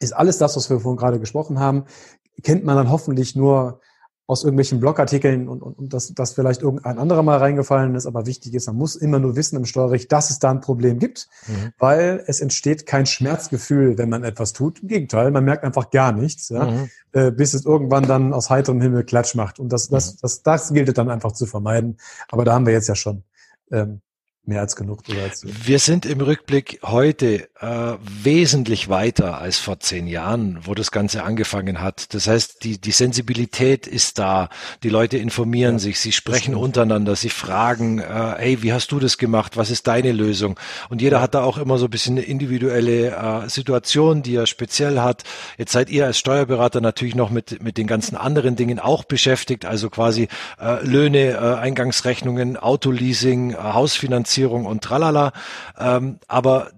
ist 0.00 0.12
alles 0.12 0.38
das, 0.38 0.56
was 0.56 0.68
wir 0.68 0.80
vorhin 0.80 0.98
gerade 0.98 1.20
gesprochen 1.20 1.60
haben, 1.60 1.84
kennt 2.42 2.64
man 2.64 2.76
dann 2.76 2.90
hoffentlich 2.90 3.36
nur 3.36 3.80
aus 4.26 4.44
irgendwelchen 4.44 4.80
Blogartikeln 4.80 5.48
und, 5.48 5.62
und, 5.62 5.78
und 5.78 5.92
dass, 5.92 6.14
dass 6.14 6.32
vielleicht 6.32 6.62
irgendein 6.62 6.98
anderer 6.98 7.22
mal 7.22 7.38
reingefallen 7.38 7.94
ist, 7.94 8.06
aber 8.06 8.24
wichtig 8.26 8.54
ist, 8.54 8.66
man 8.66 8.76
muss 8.76 8.94
immer 8.96 9.18
nur 9.18 9.36
wissen 9.36 9.56
im 9.56 9.64
Steuerrecht, 9.64 10.12
dass 10.12 10.30
es 10.30 10.38
da 10.38 10.50
ein 10.50 10.60
Problem 10.60 10.98
gibt, 10.98 11.28
mhm. 11.48 11.72
weil 11.78 12.22
es 12.26 12.40
entsteht 12.40 12.86
kein 12.86 13.06
Schmerzgefühl, 13.06 13.98
wenn 13.98 14.08
man 14.08 14.22
etwas 14.22 14.52
tut. 14.52 14.80
Im 14.80 14.88
Gegenteil, 14.88 15.30
man 15.32 15.44
merkt 15.44 15.64
einfach 15.64 15.90
gar 15.90 16.12
nichts, 16.12 16.48
ja, 16.50 16.64
mhm. 16.64 16.90
äh, 17.12 17.30
bis 17.32 17.52
es 17.54 17.66
irgendwann 17.66 18.06
dann 18.06 18.32
aus 18.32 18.48
heiterem 18.48 18.80
Himmel 18.80 19.04
Klatsch 19.04 19.34
macht. 19.34 19.58
Und 19.58 19.72
das, 19.72 19.88
das, 19.88 20.14
mhm. 20.14 20.18
das, 20.22 20.42
das 20.42 20.72
gilt 20.72 20.96
dann 20.96 21.10
einfach 21.10 21.32
zu 21.32 21.46
vermeiden. 21.46 21.98
Aber 22.30 22.44
da 22.44 22.54
haben 22.54 22.66
wir 22.66 22.72
jetzt 22.72 22.88
ja 22.88 22.94
schon 22.94 23.24
ähm, 23.72 24.00
mehr 24.44 24.60
als 24.60 24.74
genug 24.74 25.08
erzählt. 25.08 25.66
Wir 25.66 25.78
sind 25.78 26.04
im 26.04 26.20
Rückblick 26.20 26.80
heute 26.82 27.48
äh, 27.60 27.94
wesentlich 28.02 28.88
weiter 28.88 29.38
als 29.38 29.58
vor 29.58 29.78
zehn 29.78 30.08
Jahren, 30.08 30.58
wo 30.64 30.74
das 30.74 30.90
Ganze 30.90 31.22
angefangen 31.22 31.80
hat. 31.80 32.12
Das 32.12 32.26
heißt, 32.26 32.64
die, 32.64 32.80
die 32.80 32.90
Sensibilität 32.90 33.86
ist 33.86 34.18
da. 34.18 34.48
Die 34.82 34.88
Leute 34.88 35.18
informieren 35.18 35.74
ja, 35.74 35.78
sich, 35.78 36.00
sie 36.00 36.10
sprechen 36.10 36.56
untereinander, 36.56 37.14
sie 37.14 37.30
fragen, 37.30 38.00
äh, 38.00 38.34
ey, 38.38 38.62
wie 38.64 38.72
hast 38.72 38.90
du 38.90 38.98
das 38.98 39.16
gemacht? 39.16 39.56
Was 39.56 39.70
ist 39.70 39.86
deine 39.86 40.10
Lösung? 40.10 40.58
Und 40.88 41.00
jeder 41.00 41.18
ja. 41.18 41.22
hat 41.22 41.34
da 41.34 41.44
auch 41.44 41.58
immer 41.58 41.78
so 41.78 41.84
ein 41.84 41.90
bisschen 41.90 42.16
eine 42.16 42.26
individuelle 42.26 43.10
äh, 43.44 43.48
Situation, 43.48 44.24
die 44.24 44.34
er 44.34 44.46
speziell 44.46 44.98
hat. 44.98 45.22
Jetzt 45.56 45.70
seid 45.70 45.88
ihr 45.88 46.06
als 46.06 46.18
Steuerberater 46.18 46.80
natürlich 46.80 47.14
noch 47.14 47.30
mit, 47.30 47.62
mit 47.62 47.76
den 47.76 47.86
ganzen 47.86 48.16
anderen 48.16 48.56
Dingen 48.56 48.80
auch 48.80 49.04
beschäftigt, 49.04 49.66
also 49.66 49.88
quasi 49.88 50.26
äh, 50.60 50.84
Löhne, 50.84 51.30
äh, 51.30 51.60
Eingangsrechnungen, 51.60 52.56
Autoleasing, 52.56 53.52
äh, 53.52 53.56
Hausfinanzierung 53.56 54.31
Zertifizierung 54.32 54.66
und 54.66 54.82
tralala. 54.82 55.32
Ähm, 55.78 56.18
aber 56.28 56.70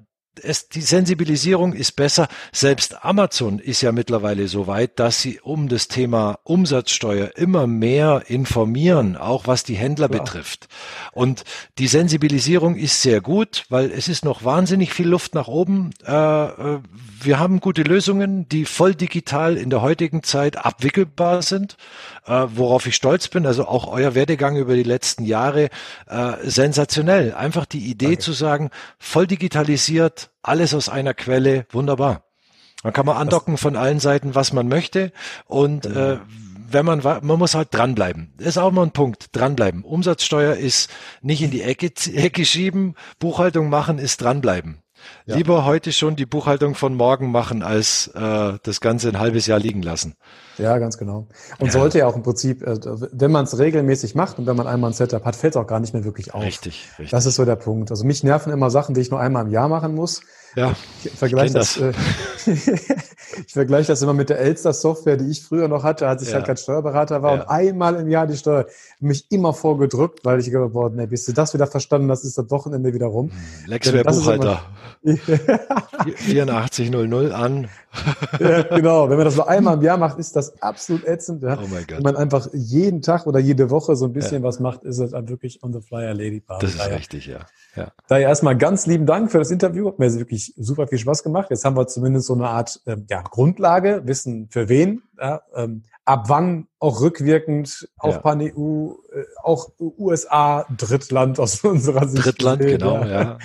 es, 0.43 0.69
die 0.69 0.81
Sensibilisierung 0.81 1.75
ist 1.75 1.93
besser. 1.93 2.27
Selbst 2.53 3.05
Amazon 3.05 3.61
ist 3.61 3.83
ja 3.83 3.93
mittlerweile 3.93 4.49
so 4.49 4.67
weit, 4.67 4.99
dass 4.99 5.23
sie 5.23 5.39
um 5.41 5.69
das 5.69 5.87
Thema 5.87 6.41
Umsatzsteuer 6.43 7.37
immer 7.37 7.69
mehr 7.69 8.25
informieren, 8.27 9.17
auch 9.17 9.47
was 9.47 9.63
die 9.63 9.77
Händler 9.77 10.11
ja. 10.11 10.19
betrifft. 10.19 10.67
Und 11.13 11.45
die 11.79 11.87
Sensibilisierung 11.87 12.75
ist 12.75 13.01
sehr 13.03 13.21
gut, 13.21 13.65
weil 13.69 13.93
es 13.93 14.09
ist 14.09 14.25
noch 14.25 14.45
wahnsinnig 14.45 14.93
viel 14.93 15.09
Luft 15.09 15.37
nach 15.37 15.47
oben. 15.47 15.91
Äh, 16.05 16.13
äh, 16.13 16.81
wir 17.23 17.39
haben 17.39 17.61
gute 17.61 17.83
Lösungen, 17.83 18.49
die 18.49 18.65
voll 18.65 18.97
digital 18.97 19.57
in 19.57 19.71
der 19.71 19.83
heutigen 19.83 20.25
Zeit 20.25 20.65
abwickelbar 20.65 21.43
sind, 21.43 21.77
äh, 22.27 22.47
worauf 22.49 22.87
ich 22.87 22.95
stolz 22.97 23.29
bin. 23.29 23.47
Also 23.47 23.67
auch 23.67 23.87
euer 23.87 24.15
Werdegang 24.15 24.57
über 24.57 24.75
die 24.75 24.83
letzten 24.83 25.25
Jahre 25.25 25.69
sensationell. 26.43 27.35
Einfach 27.35 27.67
die 27.67 27.91
Idee 27.91 28.07
Danke. 28.07 28.21
zu 28.21 28.33
sagen, 28.33 28.71
voll 28.99 29.27
digitalisiert, 29.27 30.31
alles 30.43 30.75
aus 30.75 30.89
einer 30.89 31.15
Quelle, 31.15 31.67
wunderbar. 31.71 32.25
Dann 32.85 32.93
kann 32.93 33.07
man 33.07 33.17
andocken 33.17 33.57
von 33.57 33.77
allen 33.77 33.99
Seiten, 33.99 34.35
was 34.35 34.53
man 34.53 34.69
möchte 34.69 35.11
und 35.47 35.85
genau. 35.85 36.13
äh, 36.13 36.19
wenn 36.75 36.85
man, 36.85 37.01
man 37.03 37.39
muss 37.39 37.55
halt 37.55 37.69
dranbleiben. 37.73 38.35
Das 38.37 38.49
ist 38.49 38.59
auch 38.59 38.73
mal 38.73 38.83
ein 38.83 38.91
Punkt, 38.91 39.29
dranbleiben. 39.33 39.85
Umsatzsteuer 39.85 40.55
ist 40.57 40.91
nicht 41.23 41.41
in 41.41 41.51
die 41.51 41.63
Ecke, 41.63 41.91
Ecke 42.13 42.45
schieben, 42.45 42.95
Buchhaltung 43.19 43.71
machen 43.71 43.99
ist 43.99 44.21
dranbleiben. 44.21 44.84
Ja. 45.27 45.37
Lieber 45.37 45.65
heute 45.65 45.93
schon 45.93 46.17
die 46.17 46.27
Buchhaltung 46.27 46.75
von 46.75 46.95
morgen 46.95 47.31
machen, 47.31 47.63
als 47.63 48.09
äh, 48.09 48.59
das 48.63 48.81
Ganze 48.81 49.09
ein 49.09 49.19
halbes 49.19 49.47
Jahr 49.47 49.59
liegen 49.59 49.83
lassen. 49.83 50.15
Ja, 50.59 50.79
ganz 50.79 50.99
genau. 50.99 51.27
Und 51.59 51.67
ja. 51.67 51.73
sollte 51.73 51.99
ja 51.99 52.07
auch 52.07 52.17
im 52.17 52.23
Prinzip, 52.23 52.63
äh, 52.63 52.77
wenn 53.13 53.33
man 53.33 53.45
es 53.45 53.59
regelmäßig 53.59 54.15
macht 54.15 54.39
und 54.39 54.47
wenn 54.47 54.57
man 54.57 54.67
einmal 54.67 54.91
ein 54.91 54.95
Setup 54.95 55.25
hat, 55.25 55.37
fällt 55.37 55.55
es 55.55 55.57
auch 55.57 55.67
gar 55.67 55.81
nicht 55.81 55.95
mehr 55.95 56.05
wirklich 56.05 56.35
auf. 56.35 56.43
Richtig, 56.43 56.89
richtig. 56.99 57.11
Das 57.11 57.27
ist 57.27 57.37
so 57.37 57.45
der 57.45 57.57
Punkt. 57.57 57.91
Also 57.91 58.05
mich 58.05 58.23
nerven 58.23 58.53
immer 58.53 58.71
Sachen, 58.71 58.95
die 58.95 59.01
ich 59.01 59.11
nur 59.11 59.21
einmal 59.21 59.47
im 59.47 59.51
Jahr 59.51 59.69
machen 59.69 59.95
muss. 59.95 60.23
Ja, 60.57 60.75
ich 61.03 61.11
vergleiche 61.11 61.55
das. 61.55 61.75
das. 61.75 62.47
Äh, 62.47 62.47
ich 63.47 63.53
vergleiche 63.53 63.89
das 63.89 64.03
immer 64.03 64.15
mit 64.15 64.31
der 64.31 64.39
Elster-Software, 64.39 65.17
die 65.17 65.31
ich 65.31 65.43
früher 65.43 65.69
noch 65.69 65.83
hatte, 65.83 66.07
als 66.07 66.23
ich 66.23 66.29
ja. 66.29 66.37
halt 66.37 66.47
kein 66.47 66.57
Steuerberater 66.57 67.23
war 67.23 67.35
ja. 67.35 67.43
und 67.43 67.49
einmal 67.49 67.97
im 67.97 68.09
Jahr 68.09 68.27
die 68.27 68.37
Steuer 68.37 68.67
mich 69.01 69.27
immer 69.31 69.53
vorgedrückt, 69.53 70.25
weil 70.25 70.41
ich 70.41 70.51
gedacht 70.51 70.75
habe, 70.75 70.95
nee, 70.95 71.07
bis 71.07 71.25
du 71.25 71.33
das 71.33 71.55
wieder 71.55 71.67
verstanden 71.67 72.11
hast, 72.11 72.25
ist 72.25 72.39
das 72.39 72.51
Wochenende 72.51 72.95
wieder 72.95 73.07
rum. 73.07 73.31
Hm, 73.31 73.37
Lexware 73.67 74.05
Buchhalter. 74.05 74.63
8400 75.05 77.33
an. 77.33 77.69
Ja, 78.41 78.63
genau. 78.63 79.09
Wenn 79.09 79.17
man 79.17 79.25
das 79.25 79.37
nur 79.37 79.49
einmal 79.49 79.75
im 79.75 79.83
Jahr 79.83 79.97
macht, 79.97 80.19
ist 80.19 80.37
das 80.37 80.61
absolut 80.63 81.05
ätzend. 81.05 81.43
Ja? 81.43 81.59
Oh 81.63 81.67
mein 81.69 81.87
Gott. 81.87 81.99
Wenn 81.99 82.03
man 82.03 82.17
einfach 82.17 82.49
jeden 82.53 83.03
Tag 83.03 83.27
oder 83.27 83.39
jede 83.39 83.71
Woche 83.71 83.97
so 83.97 84.07
ein 84.07 84.13
bisschen 84.13 84.43
ja. 84.43 84.49
was 84.49 84.61
macht, 84.61 84.85
ist 84.85 84.99
es 84.99 85.11
dann 85.13 85.29
wirklich 85.29 85.63
on 85.63 85.73
the 85.73 85.81
fly 85.81 86.05
erledigbar. 86.05 86.59
Das 86.61 86.71
ist 86.71 86.81
daher. 86.81 86.97
richtig, 86.97 87.27
ja. 87.27 87.41
ja. 87.77 87.89
Daher 88.09 88.29
erstmal 88.29 88.57
ganz 88.57 88.87
lieben 88.87 89.07
Dank 89.07 89.31
für 89.31 89.39
das 89.39 89.51
Interview. 89.51 89.89
Hat 89.89 89.99
mir 89.99 90.13
wirklich 90.15 90.55
super 90.57 90.87
viel 90.87 90.99
Spaß 90.99 91.23
gemacht. 91.23 91.49
Jetzt 91.51 91.65
haben 91.65 91.77
wir 91.77 91.87
zumindest 91.87 92.27
so 92.27 92.35
eine 92.35 92.49
Art 92.49 92.81
ähm, 92.87 93.07
ja, 93.09 93.23
Grundlage, 93.23 94.03
wissen 94.05 94.49
für 94.51 94.69
wen, 94.69 95.03
ja, 95.19 95.43
ähm, 95.55 95.83
ab 96.05 96.29
wann 96.29 96.67
auch 96.79 97.01
rückwirkend 97.01 97.89
auf 97.99 98.15
ja. 98.15 98.21
PanEU, 98.21 98.97
äh, 99.13 99.25
auch 99.43 99.71
USA 99.79 100.67
Drittland 100.77 101.41
aus 101.41 101.61
unserer 101.65 102.07
Sicht. 102.09 102.25
Drittland, 102.27 102.61
gesehen, 102.61 102.79
genau, 102.79 103.05
ja. 103.05 103.39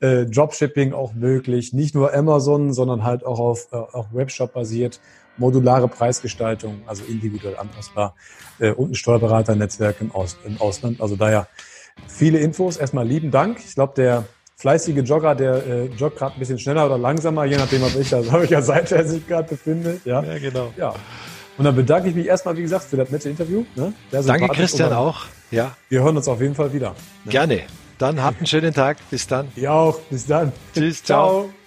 Äh, 0.00 0.26
Dropshipping 0.26 0.92
auch 0.92 1.14
möglich, 1.14 1.72
nicht 1.72 1.94
nur 1.94 2.14
Amazon, 2.14 2.72
sondern 2.72 3.04
halt 3.04 3.26
auch 3.26 3.40
auf 3.40 3.68
äh, 3.72 3.76
auch 3.76 4.06
Webshop 4.12 4.52
basiert, 4.52 5.00
modulare 5.36 5.88
Preisgestaltung, 5.88 6.82
also 6.86 7.02
individuell 7.04 7.56
anpassbar 7.56 8.14
äh, 8.60 8.70
und 8.70 8.92
ein 8.92 8.94
Steuerberaternetzwerk 8.94 10.00
im, 10.00 10.12
Aus, 10.12 10.36
im 10.44 10.60
Ausland. 10.60 11.00
Also 11.00 11.16
daher 11.16 11.48
viele 12.06 12.38
Infos. 12.38 12.76
Erstmal 12.76 13.06
lieben 13.06 13.32
Dank. 13.32 13.58
Ich 13.64 13.74
glaube, 13.74 13.94
der 13.96 14.24
fleißige 14.56 15.02
Jogger, 15.02 15.34
der 15.34 15.66
äh, 15.66 15.86
joggt 15.86 16.18
gerade 16.18 16.36
ein 16.36 16.38
bisschen 16.38 16.60
schneller 16.60 16.86
oder 16.86 16.98
langsamer, 16.98 17.44
je 17.44 17.56
nachdem, 17.56 17.82
auf 17.82 17.96
welcher, 17.96 18.24
welcher 18.32 18.62
Seite 18.62 18.96
er 18.96 19.04
sich 19.04 19.26
gerade 19.26 19.48
befindet. 19.48 20.06
Ja? 20.06 20.22
ja, 20.22 20.38
genau. 20.38 20.72
Ja. 20.76 20.94
Und 21.56 21.64
dann 21.64 21.76
bedanke 21.76 22.08
ich 22.08 22.14
mich 22.14 22.26
erstmal, 22.26 22.56
wie 22.56 22.62
gesagt, 22.62 22.84
für 22.84 22.96
das 22.96 23.10
nette 23.10 23.28
Interview. 23.28 23.64
Ne? 23.76 23.92
Danke, 24.10 24.48
Christian, 24.48 24.92
auch. 24.92 25.26
Ja. 25.50 25.76
Wir 25.88 26.02
hören 26.02 26.16
uns 26.16 26.26
auf 26.26 26.40
jeden 26.40 26.54
Fall 26.54 26.72
wieder. 26.72 26.90
Ne? 27.24 27.30
Gerne. 27.30 27.62
Dann 27.98 28.22
habt 28.22 28.38
einen 28.38 28.46
schönen 28.46 28.74
Tag. 28.74 28.98
Bis 29.10 29.26
dann. 29.26 29.48
Ihr 29.54 29.72
auch. 29.72 30.00
Bis 30.10 30.26
dann. 30.26 30.52
Tschüss. 30.74 31.02
ciao. 31.04 31.42
ciao. 31.42 31.63